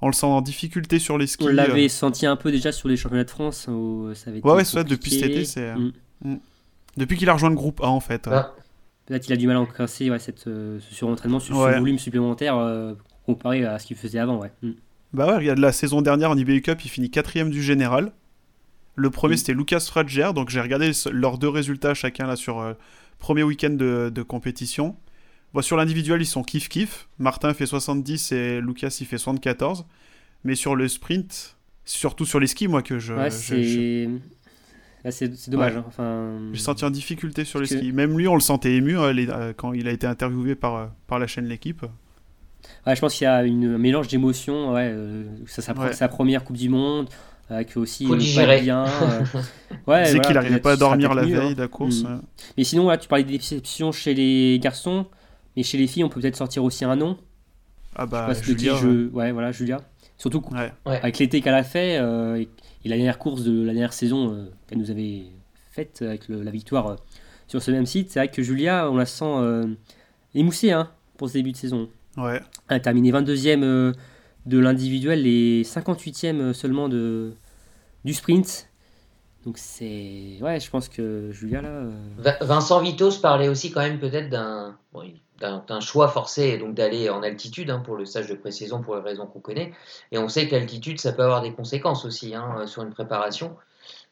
on 0.00 0.06
le 0.06 0.12
sent 0.12 0.26
en 0.26 0.40
difficulté 0.40 0.98
sur 0.98 1.18
les 1.18 1.26
skis. 1.26 1.44
On 1.44 1.48
l'avait 1.48 1.88
senti 1.88 2.26
un 2.26 2.36
peu 2.36 2.50
déjà 2.50 2.72
sur 2.72 2.88
les 2.88 2.96
championnats 2.96 3.24
de 3.24 3.30
France, 3.30 3.66
où 3.68 4.10
ça 4.14 4.30
avait 4.30 4.40
ouais, 4.42 4.52
ouais, 4.52 4.64
ça, 4.64 4.84
depuis 4.84 5.10
cet 5.10 5.30
été, 5.30 5.44
c'est 5.44 5.74
mm. 5.74 5.92
Mm. 6.24 6.36
depuis 6.96 7.16
qu'il 7.16 7.28
a 7.28 7.34
rejoint 7.34 7.50
le 7.50 7.56
groupe 7.56 7.80
A 7.82 7.88
en 7.88 8.00
fait. 8.00 8.28
Ah. 8.30 8.54
Peut-être 9.10 9.24
qu'il 9.24 9.32
a 9.32 9.36
du 9.36 9.48
mal 9.48 9.56
à 9.56 9.60
encasser 9.60 10.08
ouais, 10.08 10.20
cette, 10.20 10.46
euh, 10.46 10.78
ce 10.78 10.94
surentraînement, 10.94 11.40
ce, 11.40 11.52
volume 11.52 11.98
supplémentaire 11.98 12.56
euh, 12.56 12.94
comparé 13.26 13.64
à 13.64 13.80
ce 13.80 13.86
qu'il 13.86 13.96
faisait 13.96 14.20
avant. 14.20 14.38
Ouais. 14.38 14.52
Mm. 14.62 14.70
Bah 15.12 15.26
ouais, 15.26 15.36
regarde, 15.36 15.58
la 15.58 15.72
saison 15.72 16.00
dernière 16.00 16.30
en 16.30 16.36
IBU 16.36 16.62
Cup, 16.62 16.78
il 16.84 16.88
finit 16.88 17.10
quatrième 17.10 17.50
du 17.50 17.60
général. 17.60 18.12
Le 18.94 19.10
premier, 19.10 19.34
mm. 19.34 19.38
c'était 19.38 19.54
Lucas 19.54 19.80
Fradger, 19.80 20.30
donc 20.32 20.50
j'ai 20.50 20.60
regardé 20.60 20.92
leurs 21.10 21.38
deux 21.38 21.48
résultats 21.48 21.92
chacun 21.92 22.28
là 22.28 22.36
sur 22.36 22.60
euh, 22.60 22.74
premier 23.18 23.42
week-end 23.42 23.70
de, 23.70 24.22
compétition. 24.22 24.94
Bon, 25.52 25.62
sur 25.62 25.76
l'individuel, 25.76 26.20
ils 26.22 26.26
sont 26.26 26.42
kiff-kiff. 26.42 27.06
Martin 27.18 27.52
fait 27.54 27.66
70 27.66 28.32
et 28.32 28.60
Lucas, 28.60 28.96
il 29.00 29.06
fait 29.06 29.18
74. 29.18 29.84
Mais 30.44 30.54
sur 30.54 30.76
le 30.76 30.88
sprint, 30.88 31.56
surtout 31.84 32.24
sur 32.24 32.38
les 32.40 32.46
skis, 32.46 32.68
moi, 32.68 32.82
que 32.82 32.98
je. 32.98 33.12
Ouais, 33.14 33.30
je- 33.30 33.36
c'est. 33.36 33.62
je- 33.64 34.08
Là, 35.02 35.10
c'est 35.10 35.34
c'est 35.34 35.50
dommage. 35.50 35.72
Ouais. 35.72 35.78
hein. 35.78 35.84
Enfin... 35.88 36.38
J'ai 36.52 36.60
senti 36.60 36.84
en 36.84 36.90
difficulté 36.90 37.44
sur 37.44 37.58
les 37.60 37.66
que- 37.68 37.76
skis. 37.78 37.90
Même 37.92 38.16
lui, 38.18 38.28
on 38.28 38.34
le 38.34 38.40
sentait 38.40 38.74
ému 38.74 38.96
les- 39.14 39.28
euh, 39.30 39.52
quand 39.56 39.72
il 39.72 39.88
a 39.88 39.92
été 39.92 40.06
interviewé 40.06 40.54
par, 40.54 40.76
euh, 40.76 40.86
par 41.06 41.18
la 41.18 41.26
chaîne 41.26 41.46
L'équipe. 41.46 41.82
Ouais, 42.86 42.94
je 42.94 43.00
pense 43.00 43.14
qu'il 43.14 43.24
y 43.24 43.28
a 43.28 43.42
une, 43.44 43.74
un 43.74 43.78
mélange 43.78 44.08
d'émotions. 44.08 44.74
Ouais, 44.74 44.90
euh, 44.92 45.24
ça, 45.46 45.62
sa, 45.62 45.72
Ouais. 45.72 45.92
sa 45.94 46.08
première 46.08 46.44
Coupe 46.44 46.58
du 46.58 46.68
Monde, 46.68 47.08
avec 47.48 47.76
aussi 47.78 48.06
Faut 48.06 48.12
euh, 48.14 48.18
digérer. 48.18 48.58
pas 48.58 48.62
bien. 48.62 48.84
euh, 48.84 48.88
ouais, 49.86 50.04
il 50.04 50.10
voilà, 50.12 50.20
qu'il 50.20 50.34
n'arrivait 50.34 50.60
pas 50.60 50.72
à 50.72 50.74
il 50.74 50.78
dormir 50.78 51.14
la 51.14 51.22
mieux, 51.24 51.34
veille 51.38 51.50
hein. 51.52 51.54
de 51.54 51.62
la 51.62 51.68
course. 51.68 52.02
Mm. 52.02 52.06
euh. 52.06 52.16
Mais 52.58 52.64
sinon, 52.64 52.88
là, 52.88 52.98
tu 52.98 53.08
parlais 53.08 53.24
des 53.24 53.38
déceptions 53.38 53.92
chez 53.92 54.12
les 54.12 54.58
garçons, 54.62 55.06
mais 55.56 55.62
chez 55.62 55.78
les 55.78 55.86
filles, 55.86 56.04
on 56.04 56.08
peut 56.08 56.20
peut-être 56.20 56.36
sortir 56.36 56.64
aussi 56.64 56.84
un 56.84 56.96
nom. 56.96 57.18
Ah 57.96 58.04
Je 58.04 58.06
sais 58.06 58.10
bah, 58.10 58.26
pas 58.26 58.34
Julia, 58.34 58.74
dis, 58.74 58.78
je- 58.80 59.08
ouais, 59.10 59.32
voilà, 59.32 59.52
Julia. 59.52 59.80
Surtout 60.18 60.42
ouais. 60.52 60.70
avec 60.84 61.18
l'été 61.18 61.40
qu'elle 61.40 61.54
a 61.54 61.64
fait 61.64 61.98
euh, 61.98 62.36
et, 62.36 62.48
et 62.84 62.88
la 62.88 62.96
dernière 62.96 63.18
course 63.18 63.42
de 63.42 63.62
la 63.64 63.72
dernière 63.72 63.92
saison 63.94 64.32
euh, 64.34 64.50
qu'elle 64.66 64.78
nous 64.78 64.90
avait 64.90 65.22
faite 65.70 66.02
avec 66.02 66.28
le- 66.28 66.42
la 66.42 66.50
victoire 66.50 66.86
euh, 66.88 66.96
sur 67.48 67.62
ce 67.62 67.70
même 67.70 67.86
site, 67.86 68.10
c'est 68.10 68.20
vrai 68.20 68.28
que 68.28 68.42
Julia, 68.42 68.90
on 68.90 68.96
la 68.96 69.06
sent 69.06 69.24
euh, 69.24 69.66
émoussée 70.34 70.70
hein, 70.72 70.90
pour 71.16 71.28
ce 71.28 71.34
début 71.34 71.52
de 71.52 71.56
saison. 71.56 71.88
ouais. 72.16 72.40
Elle 72.68 72.76
a 72.76 72.80
terminé 72.80 73.10
22e 73.12 73.62
euh, 73.64 73.92
de 74.46 74.58
l'individuel 74.58 75.26
et 75.26 75.62
58e 75.64 76.52
seulement 76.52 76.88
de, 76.88 77.32
du 78.04 78.12
sprint. 78.14 78.68
Donc 79.46 79.56
c'est... 79.56 80.36
Ouais, 80.42 80.60
je 80.60 80.70
pense 80.70 80.88
que 80.90 81.30
Julia, 81.32 81.62
là... 81.62 81.68
euh, 81.70 81.90
Vincent 82.42 82.80
Vitos 82.82 83.18
parlait 83.22 83.48
aussi 83.48 83.70
quand 83.72 83.80
même 83.80 83.98
peut-être 83.98 84.28
d'un 84.28 84.76
bon, 84.92 85.02
d'un 85.02 85.10
d'un 85.40 85.80
choix 85.80 86.08
forcé 86.08 86.58
donc 86.58 86.74
d'aller 86.74 87.08
en 87.10 87.22
altitude 87.22 87.70
hein, 87.70 87.80
pour 87.84 87.96
le 87.96 88.04
stage 88.04 88.28
de 88.28 88.34
pré-saison 88.34 88.82
pour 88.82 88.94
les 88.96 89.02
raisons 89.02 89.26
qu'on 89.26 89.40
connaît. 89.40 89.72
Et 90.12 90.18
on 90.18 90.28
sait 90.28 90.48
que 90.48 90.54
l'altitude, 90.54 91.00
ça 91.00 91.12
peut 91.12 91.22
avoir 91.22 91.42
des 91.42 91.52
conséquences 91.52 92.04
aussi 92.04 92.34
hein, 92.34 92.66
sur 92.66 92.82
une 92.82 92.90
préparation. 92.90 93.56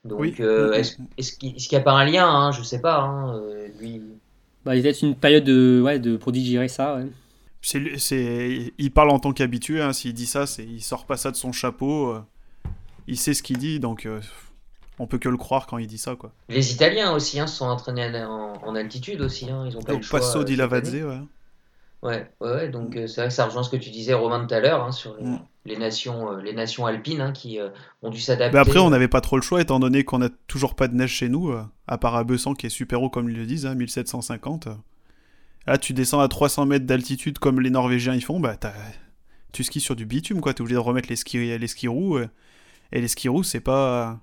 Donc 0.05 0.21
Oui. 0.21 0.35
euh, 0.41 0.73
est-ce 0.73 1.33
qu'il 1.39 1.55
n'y 1.55 1.77
a 1.77 1.81
pas 1.81 1.93
un 1.93 2.05
lien 2.05 2.29
hein, 2.29 2.53
Je 2.53 2.63
sais 2.63 2.81
pas. 2.81 2.99
hein, 3.01 3.35
euh, 3.37 3.69
lui, 3.81 4.03
Bah, 4.65 4.75
il 4.75 4.79
y 4.79 4.81
a 4.81 4.83
peut-être 4.85 5.03
une 5.03 5.15
période 5.17 5.45
de, 5.45 5.81
ouais, 5.85 5.99
de, 5.99 6.17
pour 6.17 6.33
digérer 6.33 6.69
ça. 6.69 6.97
Ouais. 6.97 7.07
Il 8.79 8.91
parle 8.93 9.11
en 9.11 9.19
tant 9.19 9.33
qu'habitué. 9.33 9.81
hein. 9.83 9.93
S'il 9.93 10.15
dit 10.15 10.27
ça, 10.27 10.45
il 10.59 10.83
sort 10.83 11.07
pas 11.07 11.17
ça 11.17 11.31
de 11.31 11.37
son 11.37 11.53
chapeau. 11.53 12.13
euh. 12.13 12.21
Il 13.09 13.19
sait 13.19 13.35
ce 13.35 13.43
qu'il 13.43 13.59
dit, 13.59 13.81
donc 13.81 14.07
euh, 14.07 14.21
on 14.99 15.07
peut 15.07 15.19
que 15.19 15.29
le 15.29 15.37
croire 15.37 15.67
quand 15.67 15.79
il 15.79 15.87
dit 15.87 15.99
ça, 15.99 16.17
quoi. 16.17 16.33
Les 16.49 16.73
Italiens 16.73 17.13
aussi 17.13 17.39
hein, 17.41 17.47
se 17.47 17.57
sont 17.57 17.67
entraînés 17.67 18.25
en, 18.25 18.55
en 18.63 18.75
altitude 18.75 19.21
aussi. 19.21 19.51
Hein, 19.51 19.65
ils 19.69 19.77
ont 19.77 19.83
pas 19.83 19.95
Au 19.95 19.97
le 19.97 20.03
choix. 20.03 20.21
Passo 20.21 20.41
euh, 20.41 20.45
di 20.45 20.57
Lavazze, 20.57 20.95
ouais. 20.95 21.21
Ouais, 22.01 22.31
ouais, 22.41 22.69
donc 22.69 22.97
euh, 22.97 23.09
c'est 23.09 23.23
vrai 23.23 23.29
que 23.29 23.35
ça 23.35 23.47
rejoint 23.47 23.65
ce 23.65 23.71
que 23.71 23.77
tu 23.77 23.91
disais 23.91 24.15
Romain 24.15 24.47
tout 24.47 24.55
à 24.55 24.61
l'heure 24.61 24.85
hein, 24.85 24.93
sur 24.93 25.17
les, 25.17 25.25
Mm. 25.25 25.39
les 25.65 25.77
nations, 25.77 26.31
euh, 26.33 26.41
les 26.41 26.53
nations 26.53 26.87
alpines 26.87 27.21
hein, 27.21 27.33
qui 27.33 27.59
euh, 27.59 27.71
ont 28.03 28.11
dû 28.11 28.21
s'adapter. 28.21 28.55
Mais 28.55 28.61
après, 28.61 28.79
on 28.79 28.91
n'avait 28.91 29.09
pas 29.09 29.21
trop 29.21 29.35
le 29.37 29.43
choix, 29.43 29.61
étant 29.61 29.81
donné 29.81 30.05
qu'on 30.05 30.23
a 30.23 30.29
toujours 30.47 30.77
pas 30.77 30.87
de 30.87 30.95
neige 30.95 31.11
chez 31.11 31.29
nous, 31.29 31.51
euh, 31.51 31.65
à 31.89 31.99
part 31.99 32.15
à 32.15 32.23
Bessan 32.23 32.55
qui 32.55 32.67
est 32.67 32.71
super 32.71 33.03
haut, 33.03 33.11
comme 33.11 33.29
ils 33.29 33.37
le 33.37 33.47
disent, 33.47 33.67
hein, 33.67 33.75
1750. 33.75 34.69
Là, 35.67 35.77
tu 35.77 35.93
descends 35.93 36.21
à 36.21 36.29
300 36.29 36.67
mètres 36.67 36.87
d'altitude 36.87 37.39
comme 37.41 37.61
les 37.61 37.71
Norvégiens 37.71 38.15
ils 38.15 38.25
font, 38.25 38.39
bah, 38.41 38.57
tu 39.53 39.65
skis 39.65 39.81
sur 39.81 39.97
du 39.97 40.07
bitume, 40.07 40.41
quoi. 40.41 40.55
T'es 40.55 40.61
obligé 40.61 40.77
de 40.77 40.81
remettre 40.81 41.09
les 41.09 41.17
skis, 41.17 41.59
les 41.59 41.67
skis 41.67 41.89
roues. 41.89 42.17
euh, 42.19 42.29
et 42.93 43.01
les 43.01 43.09
skis 43.09 43.29
roues, 43.29 43.43
c'est 43.43 43.61
pas. 43.61 44.21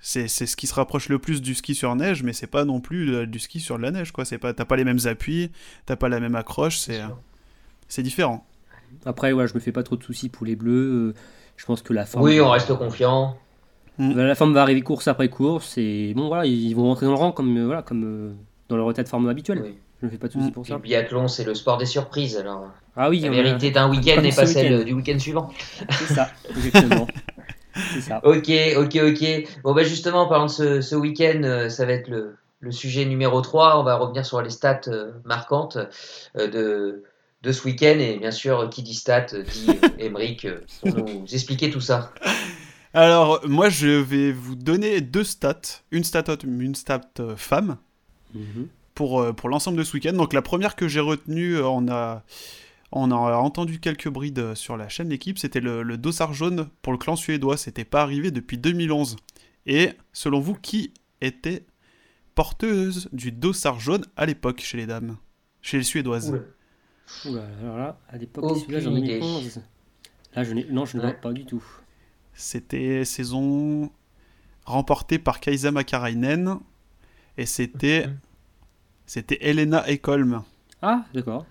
C'est 0.00 0.28
c'est 0.28 0.46
ce 0.46 0.56
qui 0.56 0.66
se 0.68 0.74
rapproche 0.74 1.08
le 1.08 1.18
plus 1.18 1.42
du 1.42 1.54
ski 1.54 1.74
sur 1.74 1.94
neige, 1.96 2.22
mais 2.22 2.32
c'est 2.32 2.46
pas 2.46 2.64
non 2.64 2.80
plus 2.80 3.12
euh, 3.14 3.26
du 3.26 3.38
ski 3.40 3.58
sur 3.60 3.76
de 3.78 3.82
la 3.82 3.90
neige, 3.90 4.12
quoi. 4.12 4.24
C'est 4.24 4.38
pas, 4.38 4.52
t'as 4.54 4.64
pas 4.64 4.76
les 4.76 4.84
mêmes 4.84 5.00
appuis, 5.06 5.50
t'as 5.86 5.96
pas 5.96 6.08
la 6.08 6.20
même 6.20 6.34
accroche, 6.36 6.78
c'est 6.78 7.00
c'est 7.88 8.02
différent. 8.02 8.46
Après, 9.04 9.32
ouais, 9.32 9.46
je 9.48 9.54
me 9.54 9.60
fais 9.60 9.72
pas 9.72 9.82
trop 9.82 9.96
de 9.96 10.02
soucis 10.04 10.28
pour 10.28 10.46
les 10.46 10.56
bleus. 10.56 11.12
euh, 11.14 11.14
je 11.56 11.64
pense 11.66 11.82
que 11.82 11.92
la 11.92 12.06
forme... 12.06 12.24
Oui, 12.24 12.40
on 12.40 12.48
reste 12.50 12.72
confiant. 12.74 13.36
La 13.98 14.34
forme 14.36 14.54
va 14.54 14.62
arriver 14.62 14.80
course 14.82 15.08
après 15.08 15.28
course. 15.28 15.74
Et 15.76 16.14
bon, 16.14 16.28
voilà, 16.28 16.46
ils 16.46 16.72
vont 16.74 16.84
rentrer 16.84 17.06
dans 17.06 17.12
le 17.12 17.18
rang 17.18 17.32
comme, 17.32 17.56
euh, 17.58 17.66
voilà, 17.66 17.82
comme 17.82 18.04
euh, 18.04 18.32
dans 18.68 18.76
leur 18.76 18.88
état 18.90 19.02
de 19.02 19.08
forme 19.08 19.28
habituel. 19.28 19.60
Oui. 19.64 19.74
Je 20.00 20.06
me 20.06 20.10
fais 20.12 20.18
pas 20.18 20.28
de 20.28 20.32
soucis 20.34 20.48
Mm. 20.50 20.52
pour 20.52 20.64
ça. 20.66 20.74
le 20.74 20.80
biathlon, 20.80 21.26
c'est 21.26 21.42
le 21.42 21.54
sport 21.54 21.76
des 21.78 21.84
surprises. 21.86 22.36
Alors, 22.36 22.68
Ah 22.96 23.10
oui, 23.10 23.18
la 23.20 23.28
a- 23.28 23.30
vérité 23.32 23.72
d'un 23.72 23.90
week-end 23.90 24.22
n'est 24.22 24.32
pas 24.32 24.46
celle 24.46 24.72
euh, 24.72 24.84
du 24.84 24.92
week-end 24.92 25.18
suivant. 25.18 25.50
C'est 25.90 26.14
ça, 26.14 26.30
exactement. 26.56 27.08
ça. 28.00 28.20
Ok, 28.24 28.50
ok, 28.76 28.98
ok. 29.02 29.48
Bon, 29.62 29.74
bah 29.74 29.82
justement, 29.84 30.22
en 30.22 30.28
parlant 30.28 30.46
de 30.46 30.50
ce, 30.50 30.80
ce 30.80 30.94
week-end, 30.94 31.42
euh, 31.42 31.68
ça 31.68 31.86
va 31.86 31.92
être 31.92 32.08
le, 32.08 32.36
le 32.60 32.72
sujet 32.72 33.04
numéro 33.04 33.40
3. 33.40 33.78
On 33.78 33.82
va 33.82 33.96
revenir 33.96 34.24
sur 34.26 34.42
les 34.42 34.50
stats 34.50 34.80
euh, 34.88 35.12
marquantes 35.24 35.78
euh, 36.36 36.48
de, 36.48 37.04
de 37.42 37.52
ce 37.52 37.64
week-end. 37.64 37.98
Et 37.98 38.18
bien 38.18 38.30
sûr, 38.30 38.68
qui 38.70 38.82
dit 38.82 38.94
stats, 38.94 39.26
dit 39.52 39.70
Émeric 39.98 40.44
euh, 40.44 40.60
pour 40.80 40.94
nous 40.96 41.24
expliquer 41.32 41.70
tout 41.70 41.80
ça. 41.80 42.12
Alors, 42.94 43.40
moi, 43.46 43.68
je 43.68 43.88
vais 43.88 44.32
vous 44.32 44.54
donner 44.54 45.00
deux 45.00 45.24
stats. 45.24 45.82
Une 45.90 46.04
stat 46.04 46.24
homme, 46.28 46.60
une 46.60 46.74
stat 46.74 47.02
femme. 47.36 47.76
Mhm. 48.34 48.68
pour, 48.94 49.34
pour 49.34 49.48
l'ensemble 49.48 49.78
de 49.78 49.84
ce 49.84 49.94
week-end. 49.94 50.12
Donc 50.12 50.34
la 50.34 50.42
première 50.42 50.76
que 50.76 50.86
j'ai 50.86 51.00
retenue, 51.00 51.58
on 51.62 51.88
a, 51.88 52.24
on 52.92 53.10
a 53.10 53.16
entendu 53.36 53.80
quelques 53.80 54.08
brides 54.08 54.54
sur 54.54 54.76
la 54.76 54.88
chaîne 54.88 55.08
L'équipe, 55.10 55.38
c'était 55.38 55.60
le, 55.60 55.82
le 55.82 55.98
dossard 55.98 56.32
jaune 56.32 56.68
pour 56.82 56.92
le 56.92 56.98
clan 56.98 57.16
suédois. 57.16 57.56
C'était 57.56 57.84
pas 57.84 58.02
arrivé 58.02 58.30
depuis 58.30 58.58
2011. 58.58 59.16
Et 59.66 59.90
selon 60.12 60.40
vous, 60.40 60.54
qui 60.54 60.92
était 61.20 61.66
porteuse 62.34 63.08
du 63.12 63.32
dossard 63.32 63.80
jaune 63.80 64.04
à 64.16 64.24
l'époque 64.26 64.60
chez 64.60 64.76
les 64.78 64.86
dames? 64.86 65.16
Chez 65.60 65.76
les 65.78 65.82
suédoises 65.84 66.30
Oula. 66.30 66.40
Oula, 67.26 67.46
alors 67.62 67.76
là, 67.78 68.00
à 68.08 68.16
l'époque, 68.16 68.56
celui-là, 68.58 68.80
j'en 68.80 68.94
ai 68.96 69.00
idée. 69.00 69.18
2011. 69.18 69.60
Là, 70.34 70.44
je 70.44 70.54
n'ai... 70.54 70.64
Non, 70.70 70.84
je 70.86 70.96
ne 70.96 71.02
vois 71.02 71.12
pas 71.12 71.32
du 71.32 71.44
tout. 71.44 71.64
C'était 72.34 73.04
saison 73.04 73.90
remportée 74.64 75.18
par 75.18 75.40
Kaisa 75.40 75.70
Makarainen. 75.72 76.58
Et 77.36 77.46
c'était, 77.46 78.06
Mhm. 78.06 78.18
c'était 79.06 79.38
Elena 79.40 79.88
Ekholm. 79.88 80.42
Ah, 80.82 81.04
d'accord. 81.14 81.44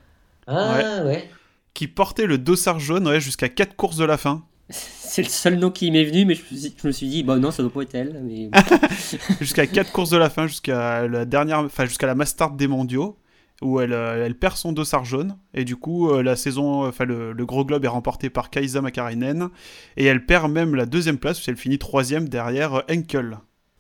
Ah, 0.48 1.04
ouais. 1.06 1.30
qui 1.74 1.88
portait 1.88 2.26
le 2.26 2.38
dossard 2.38 2.80
jaune 2.80 3.08
ouais, 3.08 3.20
jusqu'à 3.20 3.50
4 3.50 3.76
courses 3.76 3.98
de 3.98 4.06
la 4.06 4.18
fin. 4.18 4.44
C'est 4.70 5.22
le 5.24 5.30
seul 5.30 5.58
nom 5.58 5.72
qui 5.72 5.90
m'est 5.92 6.04
venu, 6.04 6.26
mais 6.26 6.36
je, 6.36 6.42
me 6.52 6.58
suis- 6.60 6.74
je 6.82 6.88
me 6.88 6.92
suis 6.92 7.08
dit, 7.08 7.24
bah 7.24 7.38
non, 7.38 7.52
ça 7.52 7.64
doit 7.64 7.72
pas 7.72 7.82
être 7.84 7.96
elle. 7.96 8.22
Mais... 8.24 8.50
jusqu'à 9.42 9.66
4 9.68 9.92
courses 9.92 10.10
de 10.10 10.18
la 10.18 10.30
fin, 10.30 10.48
jusqu'à 10.48 11.08
la 11.08 11.26
dernière, 11.26 11.60
enfin 11.60 11.86
jusqu'à 11.86 12.08
la 12.08 12.16
Mastart 12.16 12.52
des 12.52 12.68
mondiaux, 12.68 13.18
où 13.62 13.80
elle, 13.80 13.94
euh, 13.94 14.26
elle 14.26 14.36
perd 14.36 14.56
son 14.56 14.72
dossard 14.72 15.04
jaune, 15.06 15.38
et 15.54 15.64
du 15.66 15.76
coup 15.78 16.12
euh, 16.12 16.22
la 16.22 16.36
saison, 16.36 16.86
enfin 16.88 17.06
le, 17.06 17.32
le 17.34 17.46
gros 17.46 17.66
globe 17.66 17.84
est 17.86 17.90
remporté 17.90 18.30
par 18.30 18.50
Kaisa 18.52 18.82
Makarainen, 18.82 19.50
et 19.96 20.06
elle 20.06 20.26
perd 20.26 20.52
même 20.52 20.76
la 20.76 20.86
deuxième 20.86 21.18
place, 21.18 21.38
puisqu'elle 21.38 21.58
finit 21.58 21.80
troisième 21.80 22.30
derrière 22.30 22.76
euh, 22.76 22.82
Henkel. 22.92 23.40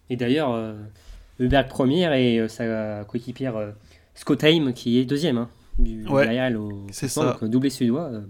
Et 0.09 0.15
d'ailleurs, 0.15 0.51
euh, 0.53 0.73
Hubert 1.39 1.67
première 1.67 2.13
et 2.13 2.39
euh, 2.39 2.47
sa 2.47 3.03
coéquipière 3.03 3.55
euh, 3.57 3.71
Scott 4.15 4.43
Haim 4.43 4.71
qui 4.73 4.97
est 4.97 5.05
deuxième. 5.05 5.37
Hein, 5.37 5.49
du, 5.79 6.05
Ouais, 6.07 6.27
elle 6.35 6.57
au 6.57 6.85
c'est 6.91 7.07
ça. 7.07 7.33
donc, 7.33 7.43
euh, 7.43 7.47
doublé 7.47 7.69
suédois. 7.69 8.09
euh, 8.11 8.21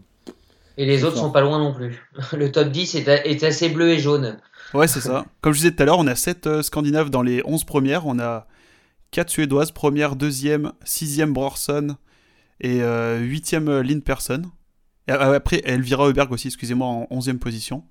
Et 0.78 0.86
les 0.86 1.04
autres 1.04 1.16
fort. 1.16 1.26
sont 1.28 1.32
pas 1.32 1.42
loin 1.42 1.60
non 1.60 1.74
plus. 1.74 1.98
Le 2.38 2.52
top 2.52 2.70
10 2.70 2.96
est, 2.96 3.08
a- 3.08 3.26
est 3.26 3.44
assez 3.44 3.70
bleu 3.70 3.90
et 3.90 4.00
jaune. 4.00 4.38
Ouais, 4.74 4.88
c'est 4.88 5.00
ça. 5.02 5.26
Comme 5.42 5.54
je 5.54 5.60
disais 5.60 5.72
tout 5.72 5.82
à 5.84 5.86
l'heure, 5.86 6.00
on 6.00 6.08
a 6.08 6.16
7 6.16 6.62
Scandinaves 6.62 7.10
dans 7.10 7.22
les 7.22 7.42
11 7.46 7.64
premières, 7.64 8.06
on 8.06 8.20
a 8.20 8.48
4 9.12 9.30
Suédoises, 9.30 9.72
première, 9.72 10.16
deuxième, 10.18 10.74
sixième 10.84 11.32
Brorson, 11.34 11.96
et 12.60 12.82
euh, 12.82 13.20
huitième 13.20 13.70
euh, 13.70 13.82
Lynn 13.84 14.02
Persson. 14.02 14.42
Et 15.08 15.14
euh, 15.14 15.34
après, 15.36 15.62
Elvira 15.64 16.08
Heuberg 16.08 16.32
aussi, 16.34 16.48
excusez-moi, 16.48 16.86
en 16.88 17.08
onzième 17.12 17.40
position. 17.40 17.86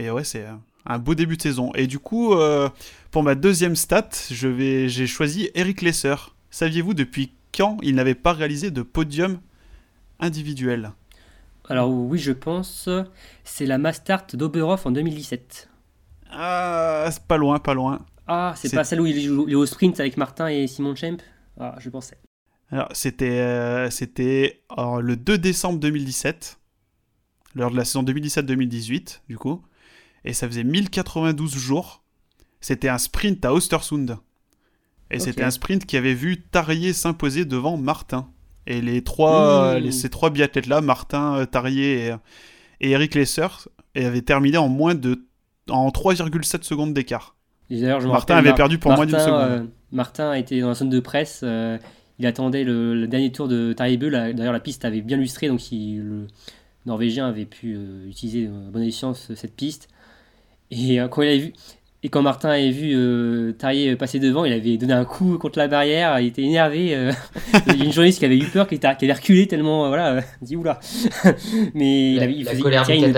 Et 0.00 0.10
ouais, 0.10 0.24
c'est 0.24 0.42
euh, 0.44 0.52
un 0.86 0.98
beau 0.98 1.14
début 1.14 1.36
de 1.36 1.42
saison. 1.42 1.70
Et 1.76 1.86
du 1.86 2.00
coup, 2.00 2.34
euh, 2.34 2.68
pour 3.12 3.22
ma 3.22 3.36
deuxième 3.36 3.76
stat, 3.76 4.08
je 4.32 4.48
vais, 4.48 4.88
j'ai 4.88 5.06
choisi 5.06 5.50
Eric 5.54 5.82
Lesser. 5.82 6.16
Saviez-vous 6.50 6.94
depuis 6.94 7.32
quand 7.54 7.78
il 7.82 7.94
n'avait 7.94 8.14
pas 8.14 8.32
réalisé 8.32 8.70
de 8.70 8.82
podium 8.82 9.40
individuel 10.20 10.92
Alors 11.68 11.90
oui, 11.90 12.18
je 12.18 12.32
pense, 12.32 12.88
c'est 13.44 13.66
la 13.66 13.78
Mastart 13.78 14.26
d'Oberhof 14.34 14.86
en 14.86 14.90
2017. 14.90 15.68
Ah, 16.30 17.08
c'est 17.10 17.24
pas 17.24 17.36
loin, 17.36 17.58
pas 17.58 17.74
loin. 17.74 18.04
Ah, 18.26 18.54
c'est 18.56 18.74
pas 18.74 18.84
celle 18.84 19.00
où 19.00 19.06
il 19.06 19.20
joue 19.20 19.46
il 19.48 19.52
est 19.52 19.56
au 19.56 19.66
sprint 19.66 19.98
avec 20.00 20.16
Martin 20.16 20.48
et 20.48 20.66
Simon 20.66 20.94
Champ? 20.94 21.16
Ah, 21.58 21.76
je 21.78 21.88
pensais. 21.88 22.18
Alors, 22.70 22.88
c'était 22.92 23.40
euh, 23.40 23.88
c'était 23.88 24.62
euh, 24.76 25.00
le 25.00 25.16
2 25.16 25.38
décembre 25.38 25.78
2017, 25.80 26.58
lors 27.54 27.70
de 27.70 27.76
la 27.76 27.84
saison 27.84 28.02
2017-2018, 28.02 29.20
du 29.28 29.38
coup. 29.38 29.62
Et 30.24 30.34
ça 30.34 30.46
faisait 30.46 30.64
1092 30.64 31.56
jours. 31.56 32.04
C'était 32.60 32.88
un 32.88 32.98
sprint 32.98 33.44
à 33.44 33.54
Ostersund. 33.54 34.18
Et 35.10 35.16
Ok. 35.16 35.22
c'était 35.22 35.42
un 35.44 35.50
sprint 35.50 35.86
qui 35.86 35.96
avait 35.96 36.14
vu 36.14 36.40
Tarier 36.42 36.92
s'imposer 36.92 37.44
devant 37.44 37.76
Martin. 37.76 38.28
Et 38.66 38.80
les 38.82 39.02
trois, 39.02 39.74
Mmh. 39.74 39.78
les- 39.78 39.92
ces 39.92 40.10
trois 40.10 40.30
biathlètes-là, 40.30 40.80
Martin, 40.82 41.36
euh, 41.36 41.46
Tarier 41.46 42.08
et, 42.08 42.14
et 42.80 42.90
Eric 42.90 43.14
Lesser, 43.14 43.46
avaient 43.96 44.22
terminé 44.22 44.58
en 44.58 44.68
moins 44.68 44.94
de 44.94 45.24
en 45.70 45.90
3,7 45.90 46.64
secondes 46.64 46.94
d'écart. 46.94 47.36
D'ailleurs, 47.70 48.00
Martin 48.06 48.36
avait 48.36 48.48
Mar- 48.50 48.56
perdu 48.56 48.78
pour 48.78 48.92
moins 48.92 49.04
d'une 49.06 49.18
seconde. 49.18 49.34
euh, 49.40 49.64
Martin 49.92 50.32
été 50.34 50.60
dans 50.60 50.68
la 50.68 50.74
zone 50.74 50.88
de 50.90 51.00
presse. 51.00 51.40
euh, 51.42 51.76
il 52.18 52.26
attendait 52.26 52.64
le, 52.64 53.06
dernier 53.06 53.30
tour 53.32 53.48
de 53.48 53.72
Taribe. 53.74 54.04
D'ailleurs, 54.04 54.52
la 54.52 54.60
piste 54.60 54.84
avait 54.84 55.02
bien 55.02 55.16
lustré, 55.16 55.48
donc 55.48 55.60
le 55.70 56.26
Norvégien 56.86 57.26
avait 57.28 57.44
pu 57.44 57.76
utiliser 58.08 58.46
à 58.46 58.70
bonne 58.70 58.82
escient 58.82 59.12
cette 59.14 59.54
piste. 59.54 59.88
Et 60.70 60.96
quand 61.10 61.22
il 61.22 61.28
avait 61.28 61.38
vu, 61.38 61.52
et 62.04 62.10
quand 62.10 62.22
Martin 62.22 62.50
avait 62.50 62.70
vu 62.70 62.92
euh, 62.94 63.52
Tarier 63.52 63.96
passer 63.96 64.20
devant, 64.20 64.44
il 64.44 64.52
avait 64.52 64.76
donné 64.76 64.92
un 64.92 65.04
coup 65.04 65.36
contre 65.36 65.58
la 65.58 65.66
barrière, 65.66 66.20
il 66.20 66.28
était 66.28 66.42
énervé. 66.42 66.94
Euh. 66.94 67.12
il 67.66 67.76
y 67.76 67.82
a 67.82 67.84
une 67.86 67.92
journaliste 67.92 68.20
qui 68.20 68.24
avait 68.24 68.38
eu 68.38 68.46
peur, 68.46 68.68
qui, 68.68 68.76
était, 68.76 68.94
qui 68.96 69.04
avait 69.04 69.14
reculé 69.14 69.48
tellement. 69.48 69.86
Euh, 69.86 69.88
voilà, 69.88 70.20
il 70.40 70.46
dit 70.46 70.56
oula. 70.56 70.78
Mais 71.74 72.12
il, 72.12 72.22
avait, 72.22 72.34
il, 72.34 72.46
faisait, 72.46 72.60
il, 72.60 73.04
une, 73.04 73.14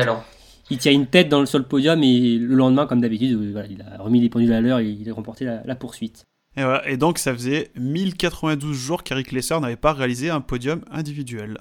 il 0.70 0.78
tient 0.78 0.92
une 0.92 1.06
tête 1.06 1.28
dans 1.28 1.40
le, 1.40 1.46
sur 1.46 1.58
le 1.58 1.66
podium 1.66 2.02
et 2.02 2.38
le 2.38 2.54
lendemain, 2.54 2.86
comme 2.86 3.02
d'habitude, 3.02 3.52
voilà, 3.52 3.68
il 3.68 3.82
a 3.82 4.02
remis 4.02 4.20
les 4.20 4.30
pendules 4.30 4.52
à 4.52 4.62
l'heure 4.62 4.78
et 4.78 4.86
il 4.86 5.10
a 5.10 5.12
remporté 5.12 5.44
la, 5.44 5.74
poursuite. 5.74 6.24
Et, 6.56 6.62
voilà, 6.62 6.88
et, 6.88 6.96
donc 6.96 7.18
ça 7.18 7.34
faisait 7.34 7.70
1092 7.76 8.74
jours 8.74 9.02
qu'Eric 9.02 9.30
Lesser 9.30 9.60
n'avait 9.60 9.76
pas 9.76 9.92
réalisé 9.92 10.30
un 10.30 10.40
podium 10.40 10.80
individuel. 10.90 11.58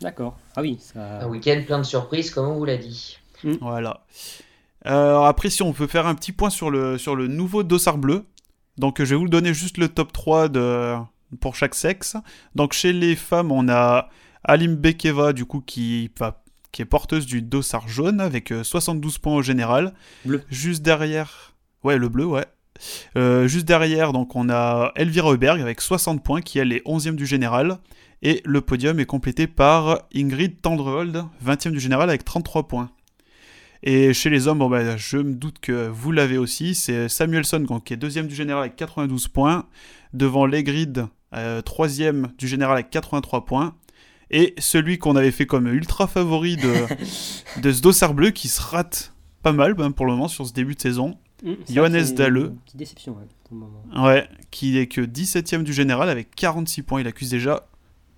D'accord. 0.00 0.36
Ah 0.56 0.62
oui. 0.62 0.78
Ça... 0.80 1.20
Un 1.20 1.28
week-end 1.28 1.62
plein 1.64 1.78
de 1.78 1.84
surprises, 1.84 2.30
comme 2.30 2.48
on 2.48 2.54
vous 2.54 2.64
l'a 2.64 2.76
dit. 2.76 3.18
Voilà. 3.60 4.04
Euh, 4.86 5.20
après, 5.22 5.50
si 5.50 5.62
on 5.62 5.72
peut 5.72 5.86
faire 5.86 6.06
un 6.06 6.14
petit 6.14 6.32
point 6.32 6.50
sur 6.50 6.70
le, 6.70 6.98
sur 6.98 7.16
le 7.16 7.26
nouveau 7.26 7.62
dossard 7.62 7.98
bleu. 7.98 8.24
Donc, 8.78 8.98
je 8.98 9.04
vais 9.04 9.16
vous 9.16 9.28
donner 9.28 9.54
juste 9.54 9.78
le 9.78 9.88
top 9.88 10.12
3 10.12 10.48
de, 10.48 10.94
pour 11.40 11.56
chaque 11.56 11.74
sexe. 11.74 12.16
Donc, 12.54 12.72
chez 12.72 12.92
les 12.92 13.16
femmes, 13.16 13.50
on 13.50 13.68
a 13.68 14.08
Alim 14.44 14.76
Bekeva, 14.76 15.32
du 15.32 15.44
coup, 15.44 15.60
qui, 15.60 16.10
qui 16.72 16.82
est 16.82 16.86
porteuse 16.86 17.26
du 17.26 17.42
dossard 17.42 17.88
jaune 17.88 18.20
avec 18.20 18.52
72 18.62 19.14
euh, 19.14 19.18
points 19.20 19.34
au 19.34 19.42
général. 19.42 19.94
Bleu. 20.24 20.42
Juste 20.50 20.82
derrière. 20.82 21.54
Ouais, 21.82 21.96
le 21.96 22.08
bleu, 22.08 22.26
ouais. 22.26 22.46
Euh, 23.16 23.48
juste 23.48 23.64
derrière, 23.64 24.12
donc, 24.12 24.36
on 24.36 24.50
a 24.50 24.92
Elvira 24.94 25.32
Heuberg 25.32 25.60
avec 25.60 25.80
60 25.80 26.22
points, 26.22 26.42
qui 26.42 26.58
elle 26.58 26.72
est 26.72 26.86
11e 26.86 27.16
du 27.16 27.26
général. 27.26 27.78
Et 28.22 28.42
le 28.44 28.60
podium 28.60 28.98
est 28.98 29.06
complété 29.06 29.46
par 29.46 30.02
Ingrid 30.14 30.60
Tendrehold, 30.60 31.24
20e 31.44 31.70
du 31.70 31.80
général 31.80 32.08
avec 32.08 32.24
33 32.24 32.66
points. 32.66 32.90
Et 33.82 34.12
chez 34.12 34.30
les 34.30 34.48
hommes, 34.48 34.58
bon, 34.58 34.68
bah, 34.68 34.96
je 34.96 35.18
me 35.18 35.34
doute 35.34 35.58
que 35.60 35.88
vous 35.88 36.12
l'avez 36.12 36.38
aussi. 36.38 36.74
C'est 36.74 37.08
Samuelson 37.08 37.64
qui 37.84 37.92
est 37.92 37.96
deuxième 37.96 38.26
du 38.26 38.34
général 38.34 38.62
avec 38.64 38.76
92 38.76 39.28
points. 39.28 39.66
Devant 40.12 40.46
Legrid, 40.46 41.06
euh, 41.34 41.60
troisième 41.62 42.32
du 42.38 42.48
général 42.48 42.74
avec 42.74 42.90
83 42.90 43.44
points. 43.44 43.74
Et 44.30 44.54
celui 44.58 44.98
qu'on 44.98 45.14
avait 45.14 45.30
fait 45.30 45.46
comme 45.46 45.68
ultra 45.68 46.06
favori 46.06 46.56
de, 46.56 47.60
de 47.60 47.72
ce 47.72 47.82
dossard 47.82 48.14
bleu 48.14 48.30
qui 48.30 48.48
se 48.48 48.60
rate 48.60 49.12
pas 49.42 49.52
mal 49.52 49.74
ben, 49.74 49.92
pour 49.92 50.06
le 50.06 50.12
moment 50.12 50.28
sur 50.28 50.46
ce 50.46 50.52
début 50.52 50.74
de 50.74 50.80
saison. 50.80 51.16
Mmh, 51.44 51.52
Johannes 51.70 52.14
Dalleux. 52.14 52.54
Déception, 52.74 53.12
ouais, 53.12 53.26
pour 53.44 53.56
le 53.56 53.60
moment. 53.60 54.04
Ouais, 54.04 54.28
qui 54.50 54.78
est 54.78 54.86
que 54.86 55.00
17ème 55.02 55.62
du 55.62 55.72
général 55.72 56.08
avec 56.08 56.34
46 56.34 56.82
points. 56.82 57.00
Il 57.00 57.06
accuse 57.06 57.30
déjà 57.30 57.68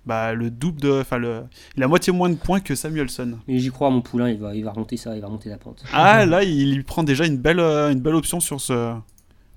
bah, 0.08 0.32
le 0.32 0.50
double 0.50 0.80
de. 0.80 1.00
Enfin, 1.02 1.18
le, 1.18 1.42
il 1.76 1.82
a 1.82 1.86
moitié 1.86 2.12
moins 2.12 2.30
de 2.30 2.34
points 2.34 2.60
que 2.60 2.74
Samuelson. 2.74 3.38
Mais 3.46 3.58
j'y 3.58 3.70
crois, 3.70 3.90
mon 3.90 4.00
poulain, 4.00 4.30
il 4.30 4.38
va, 4.38 4.54
il 4.54 4.64
va 4.64 4.72
remonter 4.72 4.96
ça, 4.96 5.14
il 5.14 5.20
va 5.20 5.26
remonter 5.26 5.50
la 5.50 5.58
pente. 5.58 5.84
Ah, 5.92 6.24
là, 6.26 6.42
il 6.42 6.82
prend 6.84 7.02
déjà 7.02 7.26
une 7.26 7.36
belle, 7.36 7.60
euh, 7.60 7.92
une 7.92 8.00
belle 8.00 8.14
option 8.14 8.40
sur 8.40 8.58
ce. 8.60 8.94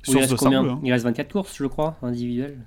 sur 0.04 0.14
il, 0.14 0.20
reste 0.20 0.36
combien 0.36 0.64
hein. 0.64 0.80
il 0.84 0.92
reste 0.92 1.06
24 1.06 1.32
courses, 1.32 1.56
je 1.56 1.66
crois, 1.66 1.96
individuelles. 2.04 2.60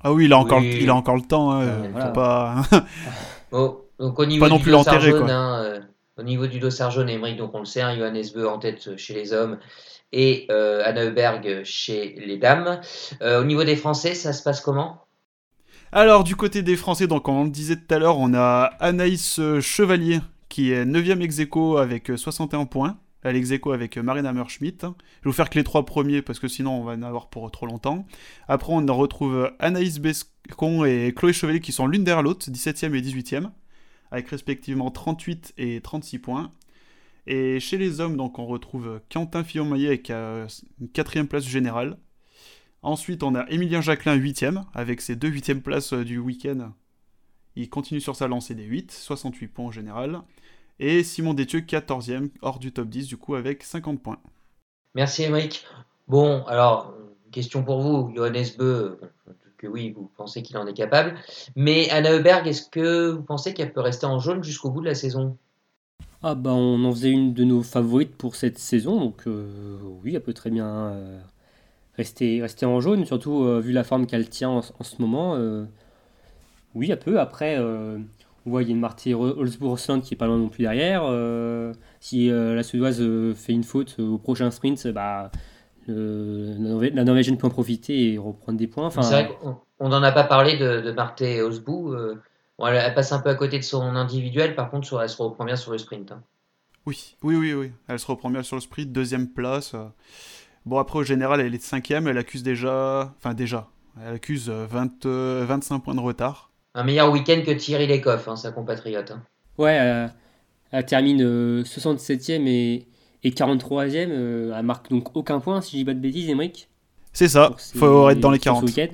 Ah 0.00 0.12
oui, 0.12 0.24
il 0.24 0.32
a 0.32 0.38
encore, 0.38 0.62
il 0.62 0.88
a 0.88 0.94
encore 0.94 1.16
le 1.16 1.22
temps. 1.22 1.52
Hein, 1.52 2.10
pas... 2.14 2.62
oh, 3.52 3.84
donc 3.98 4.18
au 4.18 4.26
niveau 4.26 4.46
pas 4.46 4.48
non 4.48 4.56
du 4.56 4.62
plus 4.62 4.72
l'enterrer. 4.72 5.12
Hein, 5.12 5.62
euh, 5.62 5.80
au 6.16 6.22
niveau 6.22 6.46
du 6.46 6.58
dossard 6.58 6.90
jaune, 6.90 7.10
Emmerich, 7.10 7.36
donc 7.36 7.54
on 7.54 7.58
le 7.58 7.64
sait, 7.66 7.82
hein, 7.82 7.94
Johannes 7.96 8.24
Beu 8.34 8.48
en 8.48 8.58
tête 8.58 8.96
chez 8.96 9.12
les 9.12 9.34
hommes 9.34 9.58
et 10.12 10.46
euh, 10.50 10.82
Anna 10.84 11.04
Heuberg 11.04 11.62
chez 11.64 12.14
les 12.18 12.38
dames. 12.38 12.80
Euh, 13.20 13.40
au 13.40 13.44
niveau 13.44 13.64
des 13.64 13.76
Français, 13.76 14.14
ça 14.14 14.32
se 14.32 14.42
passe 14.42 14.60
comment? 14.60 15.07
Alors, 15.90 16.22
du 16.22 16.36
côté 16.36 16.62
des 16.62 16.76
Français, 16.76 17.06
donc, 17.06 17.28
on 17.28 17.44
le 17.44 17.50
disait 17.50 17.76
tout 17.76 17.94
à 17.94 17.98
l'heure, 17.98 18.18
on 18.18 18.34
a 18.34 18.64
Anaïs 18.78 19.38
euh, 19.38 19.62
Chevalier, 19.62 20.20
qui 20.50 20.70
est 20.70 20.84
9ème 20.84 21.22
ex 21.22 21.40
avec 21.78 22.12
61 22.14 22.60
euh, 22.60 22.64
points. 22.66 22.98
Elle 23.22 23.36
ex 23.36 23.50
avec 23.72 23.96
euh, 23.96 24.02
Marina 24.02 24.34
Merschmidt. 24.34 24.76
Je 24.82 24.86
vais 24.86 24.94
vous 25.24 25.32
faire 25.32 25.48
que 25.48 25.58
les 25.58 25.64
trois 25.64 25.86
premiers, 25.86 26.20
parce 26.20 26.38
que 26.38 26.46
sinon 26.46 26.72
on 26.80 26.84
va 26.84 26.92
en 26.92 27.02
avoir 27.02 27.30
pour 27.30 27.50
trop 27.50 27.64
longtemps. 27.64 28.06
Après, 28.48 28.70
on 28.72 28.84
retrouve 28.94 29.50
Anaïs 29.60 29.98
Bescon 29.98 30.84
et 30.84 31.14
Chloé 31.16 31.32
Chevalier, 31.32 31.60
qui 31.60 31.72
sont 31.72 31.86
l'une 31.86 32.04
derrière 32.04 32.22
l'autre, 32.22 32.50
17ème 32.50 32.94
et 32.94 33.00
18ème, 33.00 33.50
avec 34.10 34.28
respectivement 34.28 34.90
38 34.90 35.54
et 35.56 35.80
36 35.80 36.18
points. 36.18 36.52
Et 37.26 37.60
chez 37.60 37.78
les 37.78 38.00
hommes, 38.00 38.16
donc, 38.18 38.38
on 38.38 38.46
retrouve 38.46 39.00
Quentin 39.10 39.42
Fillon-Maillet 39.42 39.88
avec 39.88 40.10
une 40.10 40.88
quatrième 40.92 41.28
place 41.28 41.46
générale, 41.46 41.96
Ensuite, 42.82 43.22
on 43.22 43.34
a 43.34 43.44
Emilien 43.48 43.80
Jacquelin 43.80 44.16
8ème, 44.16 44.64
avec 44.74 45.00
ses 45.00 45.16
deux 45.16 45.30
8ème 45.30 45.60
places 45.60 45.92
euh, 45.92 46.04
du 46.04 46.18
week-end. 46.18 46.72
Il 47.56 47.68
continue 47.68 48.00
sur 48.00 48.14
sa 48.14 48.28
lancée 48.28 48.54
des 48.54 48.64
8, 48.64 48.92
68 48.92 49.48
points 49.48 49.66
en 49.66 49.72
général. 49.72 50.20
Et 50.78 51.02
Simon 51.02 51.34
Détieux 51.34 51.60
14ème, 51.60 52.30
hors 52.40 52.60
du 52.60 52.72
top 52.72 52.88
10, 52.88 53.08
du 53.08 53.16
coup, 53.16 53.34
avec 53.34 53.64
50 53.64 54.00
points. 54.00 54.20
Merci 54.94 55.24
Émeric. 55.24 55.64
Bon, 56.06 56.44
alors, 56.46 56.94
question 57.32 57.64
pour 57.64 57.80
vous, 57.80 58.12
Johannes 58.14 58.46
Beu, 58.56 59.00
que 59.58 59.66
oui, 59.66 59.90
vous 59.90 60.10
pensez 60.16 60.42
qu'il 60.42 60.56
en 60.56 60.66
est 60.66 60.74
capable. 60.74 61.16
Mais 61.56 61.90
Anna 61.90 62.12
Heuberg, 62.12 62.46
est-ce 62.46 62.62
que 62.62 63.10
vous 63.10 63.22
pensez 63.22 63.52
qu'elle 63.54 63.72
peut 63.72 63.80
rester 63.80 64.06
en 64.06 64.20
jaune 64.20 64.42
jusqu'au 64.42 64.70
bout 64.70 64.80
de 64.80 64.86
la 64.86 64.94
saison? 64.94 65.36
Ah 66.22 66.34
bah 66.34 66.50
on 66.52 66.84
en 66.84 66.92
faisait 66.92 67.10
une 67.10 67.32
de 67.32 67.44
nos 67.44 67.62
favorites 67.62 68.16
pour 68.16 68.34
cette 68.34 68.58
saison, 68.58 68.98
donc 68.98 69.26
euh, 69.26 69.78
oui, 70.02 70.16
elle 70.16 70.22
peut 70.22 70.32
très 70.32 70.50
bien 70.50 70.66
euh, 70.66 71.20
rester, 71.98 72.40
rester 72.40 72.64
en 72.64 72.80
jaune, 72.80 73.04
surtout 73.04 73.44
euh, 73.44 73.60
vu 73.60 73.72
la 73.72 73.84
forme 73.84 74.06
qu'elle 74.06 74.28
tient 74.28 74.48
en, 74.48 74.62
ce 74.62 75.02
moment. 75.02 75.34
Euh, 75.34 75.64
oui, 76.74 76.92
un 76.92 76.96
peu. 76.96 77.20
Après, 77.20 77.58
euh, 77.58 77.98
on 78.46 78.50
voit 78.50 78.60
qu'il 78.60 78.70
y 78.70 78.72
a 78.72 78.76
une 78.76 78.80
Marty 78.80 79.12
holzbourg 79.14 79.78
qui 80.02 80.14
est 80.14 80.16
pas 80.16 80.26
loin 80.26 80.38
non 80.38 80.48
plus 80.48 80.62
derrière. 80.62 81.02
si 82.00 82.28
la 82.30 82.62
Suédoise 82.62 83.02
fait 83.34 83.52
une 83.52 83.64
faute 83.64 83.98
au 83.98 84.16
prochain 84.16 84.50
sprint, 84.50 84.86
bah, 84.88 85.30
la 85.88 87.04
Norvégienne 87.04 87.36
peut 87.36 87.48
en 87.48 87.50
profiter 87.50 88.12
et 88.12 88.18
reprendre 88.18 88.58
des 88.58 88.68
points. 88.68 88.86
Enfin, 88.86 89.02
C'est 89.02 89.14
vrai 89.14 89.36
qu'on 89.78 89.88
n'en 89.88 90.02
a 90.02 90.12
pas 90.12 90.24
parlé 90.24 90.56
de, 90.56 90.80
de 90.80 90.92
Marthe 90.92 91.22
Holzbourg. 91.22 91.96
elle, 92.64 92.94
passe 92.94 93.12
un 93.12 93.20
peu 93.20 93.28
à 93.28 93.34
côté 93.34 93.58
de 93.58 93.64
son 93.64 93.82
individuel, 93.82 94.54
par 94.54 94.70
contre, 94.70 94.98
elle 95.02 95.08
se 95.08 95.20
reprend 95.20 95.44
bien 95.44 95.56
sur 95.56 95.72
le 95.72 95.78
sprint. 95.78 96.12
Hein. 96.12 96.22
Oui, 96.86 97.16
oui, 97.22 97.36
oui, 97.36 97.52
oui. 97.52 97.72
Elle 97.86 97.98
se 97.98 98.06
reprend 98.06 98.30
bien 98.30 98.42
sur 98.42 98.56
le 98.56 98.62
sprint, 98.62 98.92
deuxième 98.92 99.28
place. 99.28 99.74
Bon, 100.68 100.76
après, 100.78 100.98
au 100.98 101.02
général, 101.02 101.40
elle 101.40 101.54
est 101.54 101.62
cinquième, 101.62 102.08
elle 102.08 102.18
accuse 102.18 102.42
déjà. 102.42 103.14
Enfin, 103.16 103.32
déjà. 103.32 103.68
Elle 104.04 104.16
accuse 104.16 104.50
20, 104.50 105.06
euh, 105.06 105.46
25 105.48 105.74
euh, 105.74 105.78
points 105.78 105.94
de 105.94 106.00
retard. 106.00 106.50
Un 106.74 106.84
meilleur 106.84 107.10
week-end 107.10 107.40
que 107.44 107.52
Thierry 107.52 107.86
Lecoff, 107.86 108.28
hein, 108.28 108.36
sa 108.36 108.52
compatriote. 108.52 109.12
Hein. 109.12 109.22
Ouais, 109.56 110.10
elle, 110.70 110.84
termine 110.84 111.62
67e 111.62 112.42
euh, 112.42 112.46
et, 112.46 112.86
et 113.24 113.30
43e. 113.30 114.52
elle 114.54 114.62
marque 114.62 114.90
donc 114.90 115.16
aucun 115.16 115.40
point, 115.40 115.62
si 115.62 115.72
je 115.72 115.76
dis 115.78 115.84
pas 115.86 115.94
de 115.94 116.00
bêtises, 116.00 116.28
Emmerich. 116.28 116.68
C'est 117.14 117.28
ça, 117.28 117.56
il 117.74 117.80
faut 117.80 118.10
être 118.10 118.20
dans 118.20 118.30
les 118.30 118.38
40. 118.38 118.64
Week 118.64 118.92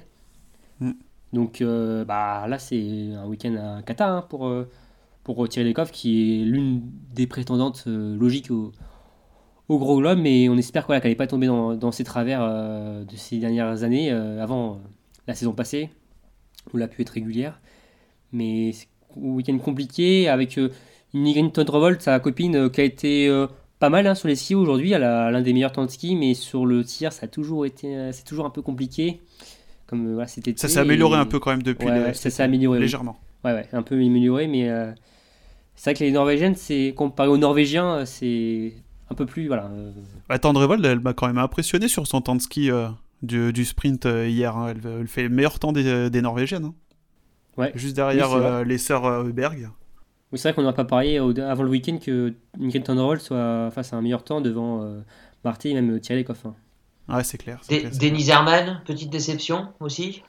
mm. 0.78 0.92
Donc 1.32 1.60
bah, 1.60 2.46
là, 2.46 2.58
c'est 2.60 3.10
un 3.16 3.26
week-end 3.26 3.56
à 3.56 3.82
Qatar 3.82 4.10
hein, 4.10 4.24
pour, 4.28 4.48
pour 5.24 5.48
Thierry 5.48 5.70
Lecoff, 5.70 5.90
qui 5.90 6.40
est 6.40 6.44
l'une 6.44 6.82
des 7.12 7.26
prétendantes 7.26 7.82
logiques 7.86 8.52
au, 8.52 8.70
au 9.68 9.78
gros 9.78 9.98
globe, 9.98 10.18
mais 10.18 10.48
on 10.48 10.56
espère 10.56 10.86
qu'elle 10.86 10.98
n'allait 10.98 11.14
pas 11.14 11.26
tomber 11.26 11.46
dans, 11.46 11.74
dans 11.74 11.92
ces 11.92 12.04
travers 12.04 12.40
euh, 12.42 13.04
de 13.04 13.16
ces 13.16 13.38
dernières 13.38 13.82
années, 13.82 14.10
euh, 14.10 14.42
avant 14.42 14.72
euh, 14.72 14.76
la 15.26 15.34
saison 15.34 15.52
passée, 15.52 15.90
où 16.72 16.76
elle 16.76 16.82
a 16.82 16.88
pu 16.88 17.02
être 17.02 17.10
régulière. 17.10 17.60
Mais 18.32 18.72
c'est 18.72 18.88
un 19.16 19.28
week-end 19.28 19.56
compliqué, 19.58 20.28
avec 20.28 20.56
une 20.56 20.70
Nigrin 21.14 21.50
Revolt, 21.56 22.02
sa 22.02 22.18
copine, 22.20 22.68
qui 22.70 22.80
a 22.80 22.84
été 22.84 23.46
pas 23.78 23.88
mal 23.88 24.06
hein, 24.06 24.14
sur 24.14 24.28
les 24.28 24.34
skis 24.34 24.54
aujourd'hui. 24.54 24.92
Elle 24.92 25.04
a 25.04 25.30
l'un 25.30 25.40
des 25.40 25.52
meilleurs 25.52 25.72
temps 25.72 25.84
de 25.84 25.90
ski, 25.90 26.16
mais 26.16 26.34
sur 26.34 26.66
le 26.66 26.84
tir, 26.84 27.12
ça 27.12 27.26
a 27.26 27.28
toujours 27.28 27.64
été, 27.64 28.10
c'est 28.12 28.24
toujours 28.24 28.44
un 28.44 28.50
peu 28.50 28.60
compliqué. 28.60 29.20
Comme 29.86 30.14
voilà, 30.14 30.26
c'était. 30.26 30.52
Ça 30.56 30.68
s'est 30.68 30.80
amélioré 30.80 31.16
un 31.16 31.26
peu 31.26 31.38
quand 31.38 31.50
même 31.50 31.62
depuis. 31.62 31.86
ça 32.14 32.30
s'est 32.30 32.42
amélioré 32.42 32.80
légèrement. 32.80 33.16
Ouais, 33.44 33.52
ouais, 33.52 33.68
un 33.72 33.82
peu 33.82 33.94
amélioré, 33.94 34.48
mais 34.48 34.68
c'est 35.76 35.90
vrai 35.90 35.94
que 35.94 36.04
les 36.04 36.10
Norvégiennes, 36.10 36.56
c'est 36.56 36.92
comparé 36.96 37.28
aux 37.28 37.38
Norvégiens, 37.38 38.04
c'est 38.04 38.72
un 39.10 39.14
peu 39.14 39.26
plus. 39.26 39.46
Voilà. 39.46 39.64
Euh. 39.64 39.90
Bah, 40.28 40.38
Tendrevold, 40.38 40.84
elle 40.84 41.00
m'a 41.00 41.12
quand 41.12 41.26
même 41.26 41.38
impressionné 41.38 41.88
sur 41.88 42.06
son 42.06 42.20
temps 42.20 42.34
de 42.34 42.40
ski 42.40 42.70
euh, 42.70 42.88
du, 43.22 43.52
du, 43.52 43.64
sprint 43.64 44.06
euh, 44.06 44.28
hier. 44.28 44.56
Hein. 44.56 44.74
Elle, 44.84 45.08
fait 45.08 45.22
le 45.22 45.28
meilleur 45.28 45.58
temps 45.58 45.72
des, 45.72 46.10
des 46.10 46.22
Norvégiennes. 46.22 46.66
Hein. 46.66 46.74
Ouais. 47.56 47.72
Juste 47.74 47.94
derrière 47.94 48.64
les 48.64 48.78
sœurs 48.78 49.06
Heuberg. 49.06 49.70
Oui, 50.32 50.38
c'est 50.38 50.48
vrai 50.48 50.54
qu'on 50.54 50.62
n'aurait 50.62 50.74
pas 50.74 50.84
parlé 50.84 51.18
avant 51.18 51.62
le 51.62 51.70
week-end 51.70 51.98
que 51.98 52.34
Ingrid 52.60 52.82
Tendrevold 52.82 53.20
soit 53.20 53.70
face 53.70 53.92
à 53.92 53.96
un 53.96 54.02
meilleur 54.02 54.24
temps 54.24 54.40
devant 54.40 54.84
Marty 55.44 55.68
et 55.68 55.74
même 55.74 56.00
Thierry 56.00 56.22
Lecoff. 56.22 56.46
Hein. 56.46 56.56
Ouais, 57.08 57.22
c'est 57.22 57.38
clair. 57.38 57.60
Denis 57.68 58.28
Herman, 58.28 58.80
petite 58.84 59.10
déception 59.10 59.68
aussi? 59.78 60.24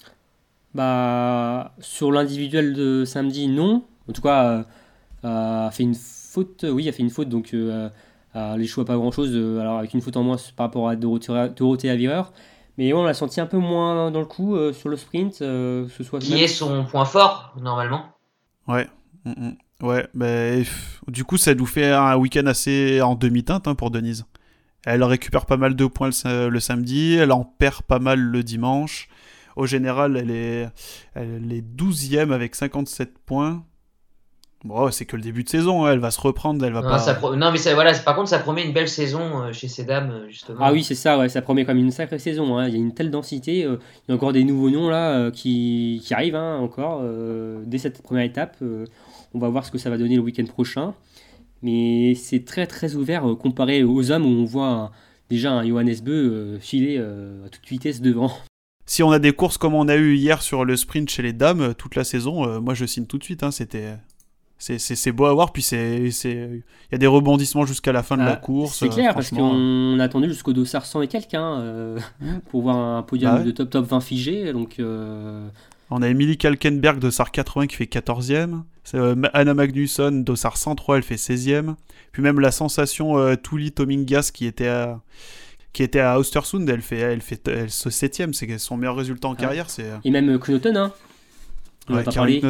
Bah, 0.76 1.74
sur 1.80 2.12
l'individuel 2.12 2.74
de 2.74 3.06
samedi, 3.06 3.48
non. 3.48 3.84
En 4.08 4.14
tout 4.14 4.22
cas, 4.22 4.66
a 5.24 5.72
fait 5.72 5.82
une 5.82 5.96
faute. 5.96 6.64
Oui, 6.70 6.88
a 6.88 6.92
fait 6.92 7.02
une 7.02 7.10
faute, 7.10 7.30
donc 7.30 7.56
les 8.58 8.68
choix 8.68 8.86
pas 8.86 8.96
grand 8.96 9.12
chose, 9.12 9.32
euh, 9.34 9.60
alors 9.60 9.78
avec 9.80 9.94
une 9.94 10.02
faute 10.02 10.18
en 10.18 10.24
moins 10.24 10.38
par 10.56 10.68
rapport 10.68 10.90
à 10.90 10.96
Dorothée, 10.96 11.50
Dorothée 11.56 11.90
Avireur. 11.90 12.34
Mais 12.78 12.92
on 12.94 13.04
l'a 13.04 13.14
senti 13.14 13.40
un 13.40 13.46
peu 13.46 13.58
moins 13.58 14.12
dans 14.12 14.20
le 14.20 14.26
coup 14.26 14.58
sur 14.74 14.90
le 14.90 14.98
sprint. 14.98 15.36
ce 15.36 15.88
soit 16.04 16.20
Qui 16.20 16.44
est 16.44 16.48
son 16.48 16.84
point 16.84 17.06
fort, 17.06 17.54
normalement 17.62 18.04
Ouais. 18.68 18.88
Mm, 19.24 19.32
mm. 19.32 19.58
Ouais, 19.82 20.08
mais 20.14 20.64
du 21.08 21.26
coup, 21.26 21.38
ça 21.38 21.54
nous 21.54 21.66
fait 21.66 21.92
un 21.92 22.16
week-end 22.16 22.46
assez 22.46 23.02
en 23.02 23.16
demi-teinte 23.16 23.68
hein, 23.68 23.76
pour 23.76 23.92
Denise. 23.92 24.26
Elle 24.86 25.04
récupère 25.04 25.46
pas 25.46 25.58
mal 25.58 25.76
de 25.76 25.86
points 25.88 26.12
le, 26.26 26.60
samedi, 26.60 27.16
elle 27.16 27.32
en 27.32 27.44
perd 27.44 27.82
pas 27.82 28.00
mal 28.00 28.20
le 28.20 28.44
dimanche. 28.44 29.10
Au 29.56 29.66
général, 29.66 30.16
elle 30.16 30.32
est, 30.32 30.70
elle 31.14 31.52
est 31.52 31.62
12e 31.62 32.32
avec 32.32 32.56
57 32.56 33.18
points. 33.26 33.66
Bon, 34.66 34.90
c'est 34.90 35.06
que 35.06 35.16
le 35.16 35.22
début 35.22 35.44
de 35.44 35.50
saison, 35.50 35.86
hein. 35.86 35.92
elle 35.94 36.00
va 36.00 36.10
se 36.10 36.20
reprendre, 36.20 36.66
elle 36.66 36.74
va 36.74 36.82
non, 36.82 36.90
pas. 36.90 37.36
Non, 37.36 37.52
mais 37.52 37.60
ça, 37.60 37.76
voilà, 37.76 37.94
par 38.00 38.16
contre, 38.16 38.30
ça 38.30 38.40
promet 38.40 38.66
une 38.66 38.74
belle 38.74 38.90
saison 38.90 39.44
euh, 39.44 39.54
chez 39.54 39.68
ces 39.68 39.84
dames, 39.84 40.10
euh, 40.10 40.28
justement. 40.28 40.58
Ah 40.60 40.74
oui, 40.74 40.84
c'est 40.84 40.96
ça, 40.96 41.20
ouais, 41.20 41.30
ça 41.30 41.44
promet 41.44 41.66
comme 41.66 41.78
une 41.78 41.92
sacrée 41.92 42.18
saison. 42.18 42.58
Hein. 42.58 42.68
Il 42.68 42.74
y 42.74 42.78
a 42.78 42.80
une 42.80 42.96
telle 42.96 43.12
densité, 43.12 43.64
euh, 43.64 43.78
il 44.08 44.10
y 44.10 44.12
a 44.12 44.16
encore 44.16 44.34
des 44.34 44.44
nouveaux 44.44 44.72
noms 44.72 44.90
là 44.90 45.30
qui, 45.30 46.02
qui, 46.04 46.14
arrivent 46.16 46.36
hein, 46.36 46.58
encore 46.58 47.04
dès 47.64 47.78
cette 47.78 48.02
première 48.02 48.24
étape. 48.24 48.58
on 49.36 49.40
va 49.40 49.50
voir 49.50 49.66
ce 49.66 49.72
que 49.72 49.78
ça 49.78 49.92
va 49.92 50.00
donner 50.00 50.16
le 50.16 50.22
week-end 50.22 50.46
prochain. 50.46 50.96
Mais 51.62 52.16
c'est 52.16 52.44
très 52.44 52.66
très 52.66 52.96
ouvert 52.96 53.24
comparé 53.40 53.84
aux 53.84 54.10
hommes 54.10 54.26
où 54.26 54.42
on 54.42 54.46
voit 54.46 54.92
déjà 55.30 55.52
un 55.52 55.68
Johannes 55.68 55.96
Beu 56.04 56.58
filer 56.60 56.98
à 56.98 57.50
toute 57.50 57.68
vitesse 57.68 58.02
devant 58.02 58.32
si 58.88 59.02
on 59.02 59.10
a 59.10 59.18
des 59.18 59.34
courses 59.34 59.58
comme 59.58 59.74
on 59.74 59.88
a 59.88 59.96
eu 59.96 60.14
hier 60.14 60.44
sur 60.44 60.64
le 60.64 60.76
sprint 60.76 61.10
chez 61.10 61.24
les 61.24 61.34
dames 61.34 61.74
toute 61.74 61.96
la 61.96 62.04
saison, 62.04 62.62
moi 62.62 62.76
je 62.76 62.86
signe 62.86 63.08
tout 63.08 63.18
de 63.18 63.24
suite. 63.24 63.44
C'était 63.50 63.96
c'est 64.58 65.12
beau 65.12 65.26
à 65.26 65.34
voir, 65.34 65.52
puis 65.52 65.64
il 65.72 66.12
y 66.12 66.96
a 66.96 66.98
des 66.98 67.08
rebondissements 67.08 67.66
jusqu'à 67.66 67.92
la 67.92 68.04
fin 68.04 68.16
de 68.16 68.24
la 68.24 68.32
bah, 68.32 68.36
course. 68.38 68.80
C'est 68.80 68.90
clair, 68.90 69.14
parce 69.14 69.30
qu'on 69.30 70.00
a 70.00 70.04
attendu 70.04 70.30
jusqu'au 70.30 70.54
dossard 70.54 70.86
100 70.86 71.04
et 71.04 71.08
quelqu'un 71.08 71.60
euh, 71.60 72.00
pour 72.50 72.62
voir 72.62 72.78
un 72.78 73.04
podium 73.04 73.38
bah 73.38 73.44
de 73.44 73.52
top 73.52 73.70
top 73.70 73.86
20 73.86 74.00
figé. 74.02 74.54
Donc, 74.54 74.80
euh, 74.80 75.48
On 75.90 76.02
a 76.02 76.08
Emily 76.08 76.38
Kalkenberg, 76.38 77.00
dossard 77.00 77.32
80 77.32 77.68
qui 77.68 77.76
fait 77.76 77.86
14e. 77.86 78.62
Euh, 78.94 79.16
Anna 79.34 79.54
Magnusson, 79.54 80.24
dossard 80.26 80.58
103, 80.58 80.98
elle 80.98 81.04
fait 81.04 81.16
16e. 81.16 81.76
Puis 82.12 82.22
même 82.22 82.40
la 82.40 82.52
sensation 82.52 83.18
euh, 83.18 83.36
Tuli 83.36 83.72
Tomingas 83.72 84.32
qui 84.34 84.46
était 84.46 84.68
à 84.68 85.02
qui 85.74 85.84
était 85.84 86.00
à 86.00 86.18
Ostersund, 86.18 86.70
elle 86.70 86.82
fait, 86.82 87.00
elle 87.00 87.20
fait, 87.20 87.46
elle, 87.50 87.68
7ème, 87.68 88.32
c'est 88.32 88.58
son 88.60 88.78
meilleur 88.78 88.96
résultat 88.96 89.28
en 89.28 89.36
carrière. 89.36 89.70
c'est 89.70 89.92
Et 90.06 90.12
même 90.12 90.40
Knoten, 90.40 90.78
hein, 90.78 90.94
on 91.90 91.96
ouais, 91.96 92.04
pas 92.04 92.12
parlé. 92.12 92.42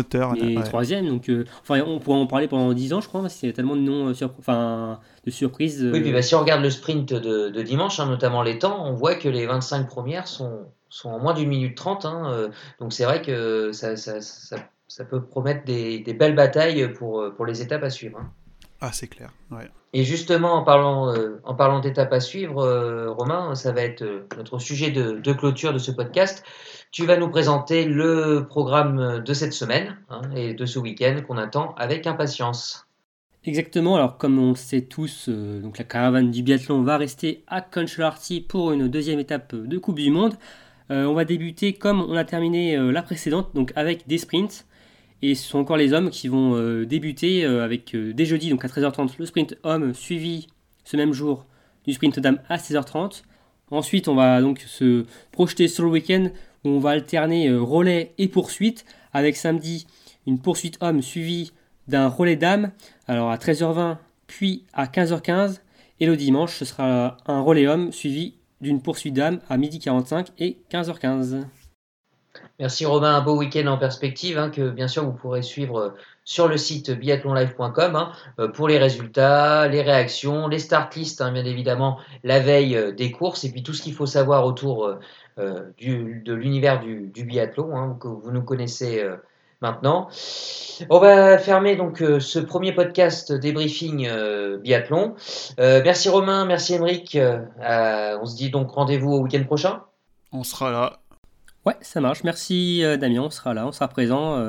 et 0.42 0.64
troisième, 0.64 1.08
donc 1.08 1.30
euh, 1.30 1.46
enfin, 1.62 1.82
on 1.86 2.00
pourrait 2.00 2.18
en 2.18 2.28
parler 2.28 2.48
pendant 2.48 2.72
10 2.74 2.94
ans, 2.94 3.02
je 3.02 3.08
crois, 3.08 3.22
parce 3.22 3.36
qu'il 3.36 3.50
y 3.50 3.52
a 3.52 3.56
tellement 3.56 3.76
de 3.76 3.82
noms 3.82 4.10
euh, 4.10 4.28
enfin, 4.40 5.00
de 5.26 5.32
surprises. 5.32 5.90
Oui, 5.92 6.02
puis 6.02 6.12
bah, 6.14 6.22
si 6.22 6.36
on 6.36 6.40
regarde 6.40 6.62
le 6.62 6.70
sprint 6.70 7.14
de, 7.14 7.50
de 7.50 7.62
dimanche, 7.62 8.00
hein, 8.00 8.06
notamment 8.06 8.44
les 8.44 8.60
temps, 8.60 8.86
on 8.86 8.94
voit 8.94 9.16
que 9.16 9.28
les 9.28 9.46
25 9.46 9.88
premières 9.88 10.28
sont, 10.28 10.68
sont 10.90 11.10
en 11.10 11.20
moins 11.20 11.34
d'une 11.34 11.50
minute 11.50 11.76
30. 11.76 12.06
Hein, 12.06 12.32
euh, 12.32 12.50
donc 12.80 12.94
c'est 12.94 13.04
vrai 13.04 13.22
que 13.22 13.72
ça, 13.74 13.98
ça, 13.98 14.22
ça, 14.22 14.58
ça, 14.88 15.06
peut 15.06 15.22
promettre 15.22 15.66
des, 15.66 16.00
des, 16.00 16.14
belles 16.14 16.36
batailles 16.36 16.94
pour, 16.94 17.26
pour 17.36 17.46
les 17.46 17.62
étapes 17.62 17.84
à 17.84 17.90
suivre. 17.90 18.20
Hein. 18.20 18.32
Ah, 18.82 18.92
c'est 18.92 19.08
clair. 19.08 19.32
Ouais. 19.52 19.70
Et 19.94 20.04
justement, 20.04 20.54
en 20.54 20.64
parlant, 20.64 21.14
en 21.44 21.56
parlant 21.56 21.80
d'étapes 21.80 22.12
à 22.12 22.20
suivre, 22.20 23.08
Romain, 23.08 23.56
ça 23.56 23.72
va 23.72 23.82
être 23.82 24.04
notre 24.36 24.60
sujet 24.60 24.92
de, 24.92 25.14
de, 25.14 25.34
clôture 25.34 25.72
de 25.72 25.78
ce 25.78 25.92
podcast. 25.92 26.44
Tu 26.92 27.06
vas 27.06 27.16
nous 27.16 27.30
présenter 27.30 27.86
le 27.86 28.46
programme 28.48 29.24
de 29.24 29.34
cette 29.34 29.54
semaine 29.54 29.98
hein, 30.10 30.22
et 30.36 30.54
de 30.54 30.66
ce 30.66 30.80
week-end 30.80 31.22
qu'on 31.26 31.38
attend 31.38 31.74
avec 31.78 32.08
impatience. 32.08 32.86
Exactement, 33.48 33.96
alors 33.96 34.18
comme 34.18 34.40
on 34.40 34.50
le 34.50 34.56
sait 34.56 34.82
tous, 34.82 35.30
euh, 35.30 35.60
donc 35.60 35.78
la 35.78 35.84
caravane 35.84 36.32
du 36.32 36.42
biathlon 36.42 36.82
va 36.82 36.98
rester 36.98 37.44
à 37.46 37.62
Conchalarty 37.62 38.42
pour 38.42 38.72
une 38.72 38.88
deuxième 38.88 39.20
étape 39.20 39.54
de 39.54 39.78
Coupe 39.78 40.00
du 40.00 40.10
Monde. 40.10 40.34
Euh, 40.90 41.06
on 41.06 41.14
va 41.14 41.26
débuter 41.26 41.74
comme 41.74 42.02
on 42.02 42.16
a 42.16 42.24
terminé 42.24 42.76
euh, 42.76 42.92
la 42.92 43.04
précédente, 43.04 43.52
donc 43.54 43.72
avec 43.76 44.08
des 44.08 44.18
sprints. 44.18 44.66
Et 45.22 45.34
ce 45.36 45.48
sont 45.48 45.60
encore 45.60 45.78
les 45.78 45.94
hommes 45.94 46.10
qui 46.10 46.28
vont 46.28 46.84
débuter 46.84 47.46
avec 47.46 47.96
dès 47.96 48.26
jeudi, 48.26 48.50
donc 48.50 48.64
à 48.64 48.68
13h30, 48.68 49.12
le 49.18 49.26
sprint 49.26 49.58
homme 49.64 49.94
suivi 49.94 50.48
ce 50.84 50.98
même 50.98 51.14
jour 51.14 51.46
du 51.86 51.94
sprint 51.94 52.20
dame 52.20 52.40
à 52.50 52.58
16h30. 52.58 53.24
Ensuite, 53.72 54.08
on 54.08 54.16
va 54.16 54.42
donc 54.42 54.60
se 54.60 55.06
projeter 55.32 55.68
sur 55.68 55.84
le 55.84 55.90
week-end 55.90 56.30
on 56.66 56.80
va 56.80 56.92
alterner 56.92 57.48
euh, 57.48 57.62
relais 57.62 58.14
et 58.18 58.28
poursuite, 58.28 58.86
avec 59.14 59.36
samedi 59.36 59.88
une 60.28 60.40
poursuite 60.40 60.78
homme 60.82 61.02
suivie 61.02 61.52
d'un 61.88 62.08
relais 62.08 62.36
dame, 62.36 62.72
alors 63.08 63.30
à 63.30 63.38
13h20 63.38 63.98
puis 64.28 64.64
à 64.74 64.88
15h15, 64.88 65.60
et 66.00 66.08
le 66.08 66.18
dimanche 66.18 66.58
ce 66.58 66.66
sera 66.66 67.18
un 67.28 67.42
relais 67.42 67.68
homme 67.68 67.92
suivi 67.92 68.34
d'une 68.60 68.82
poursuite 68.82 69.14
dame 69.14 69.40
à 69.50 69.58
12h45 69.58 70.28
et 70.40 70.58
15h15. 70.72 71.44
Merci 72.60 72.86
Romain, 72.86 73.16
un 73.16 73.22
beau 73.22 73.36
week-end 73.36 73.68
en 73.68 73.78
perspective 73.78 74.38
hein, 74.38 74.50
que 74.50 74.70
bien 74.70 74.88
sûr 74.88 75.04
vous 75.04 75.12
pourrez 75.12 75.42
suivre 75.42 75.80
euh, 75.80 75.90
sur 76.24 76.48
le 76.48 76.58
site 76.58 76.92
biathlonlive.com 76.92 77.96
hein, 77.96 78.12
euh, 78.40 78.48
pour 78.48 78.68
les 78.68 78.78
résultats, 78.78 79.68
les 79.68 79.82
réactions, 79.82 80.48
les 80.48 80.60
start 80.60 80.96
lists 80.96 81.22
hein, 81.22 81.32
bien 81.32 81.46
évidemment 81.46 82.00
la 82.24 82.40
veille 82.40 82.94
des 82.96 83.12
courses 83.12 83.44
et 83.44 83.52
puis 83.52 83.62
tout 83.62 83.74
ce 83.74 83.82
qu'il 83.82 83.94
faut 83.94 84.06
savoir 84.06 84.46
autour 84.46 84.98
euh, 85.38 85.72
de 85.82 86.34
l'univers 86.34 86.80
du, 86.80 87.12
biathlon, 87.26 87.96
que 87.96 88.08
vous 88.08 88.32
nous 88.32 88.42
connaissez 88.42 89.04
euh, 89.04 89.18
maintenant. 89.60 90.08
On 90.90 91.00
va 91.00 91.38
fermer 91.38 91.76
donc 91.76 92.02
euh, 92.02 92.22
ce 92.22 92.40
premier 92.40 92.72
podcast 92.72 93.34
débriefing 93.34 94.10
biathlon. 94.62 95.16
merci 95.58 96.08
Romain, 96.08 96.46
merci 96.46 96.76
Émeric. 96.76 97.18
on 97.20 98.26
se 98.26 98.36
dit 98.38 98.50
donc 98.50 98.72
rendez-vous 98.72 99.12
au 99.12 99.20
week-end 99.20 99.44
prochain. 99.44 99.82
On 100.32 100.44
sera 100.44 100.72
là. 100.72 101.00
Ouais, 101.66 101.76
ça 101.82 102.02
marche. 102.02 102.24
Merci 102.24 102.84
Damien, 103.00 103.22
on 103.22 103.30
sera 103.30 103.54
là, 103.54 103.66
on 103.68 103.72
sera 103.72 103.88
présent 103.88 104.40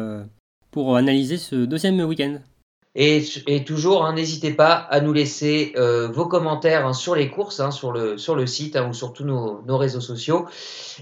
pour 0.71 0.97
analyser 0.97 1.39
ce 1.39 1.57
deuxième 1.65 2.01
week-end. 2.01 2.39
Et, 2.99 3.63
toujours, 3.67 4.07
hein, 4.07 4.15
n'hésitez 4.15 4.53
pas 4.53 4.73
à 4.73 5.01
nous 5.01 5.13
laisser 5.13 5.75
euh, 5.77 6.09
vos 6.09 6.25
commentaires 6.25 6.87
hein, 6.87 6.95
sur 6.95 7.15
les 7.15 7.29
courses, 7.29 7.61
hein, 7.61 7.71
sur, 7.71 7.93
le, 7.93 8.47
site 8.47 8.79
ou 8.89 8.95
sur 8.95 9.13
tous 9.13 9.25
nos, 9.25 9.77
réseaux 9.77 10.01
sociaux. 10.01 10.47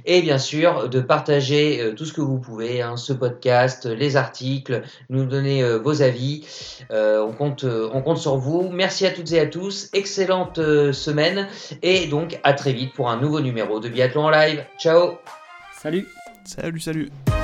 Et 0.04 0.20
bien 0.20 0.38
sûr, 0.38 0.88
de 0.88 1.00
partager 1.00 1.80
euh, 1.80 1.94
tout 1.94 2.04
ce 2.04 2.12
que 2.12 2.20
vous 2.20 2.38
pouvez, 2.38 2.84
ce 2.96 3.12
podcast, 3.12 3.86
les 3.86 4.16
articles, 4.16 4.82
nous 5.08 5.24
donner 5.24 5.62
euh, 5.62 5.78
vos 5.78 6.02
avis. 6.02 6.44
on, 6.90 7.32
compte, 7.32 7.64
on 7.64 8.02
compte 8.02 8.18
sur 8.18 8.38
vous. 8.38 8.70
Merci 8.72 9.06
à 9.06 9.12
toutes 9.12 9.30
et 9.30 9.38
à 9.38 9.46
tous. 9.46 9.88
Excellente 9.92 10.56
semaine. 10.56 11.46
Et 11.82 12.08
donc, 12.08 12.40
à 12.42 12.54
très 12.54 12.72
vite 12.72 12.92
pour 12.92 13.08
un 13.08 13.20
nouveau 13.20 13.40
numéro 13.40 13.78
de 13.78 13.88
Biathlon 13.88 14.24
en 14.24 14.30
live. 14.30 14.64
Ciao 14.80 15.18
Salut. 15.84 16.06
Salut, 16.46 16.80
salut 16.80 17.43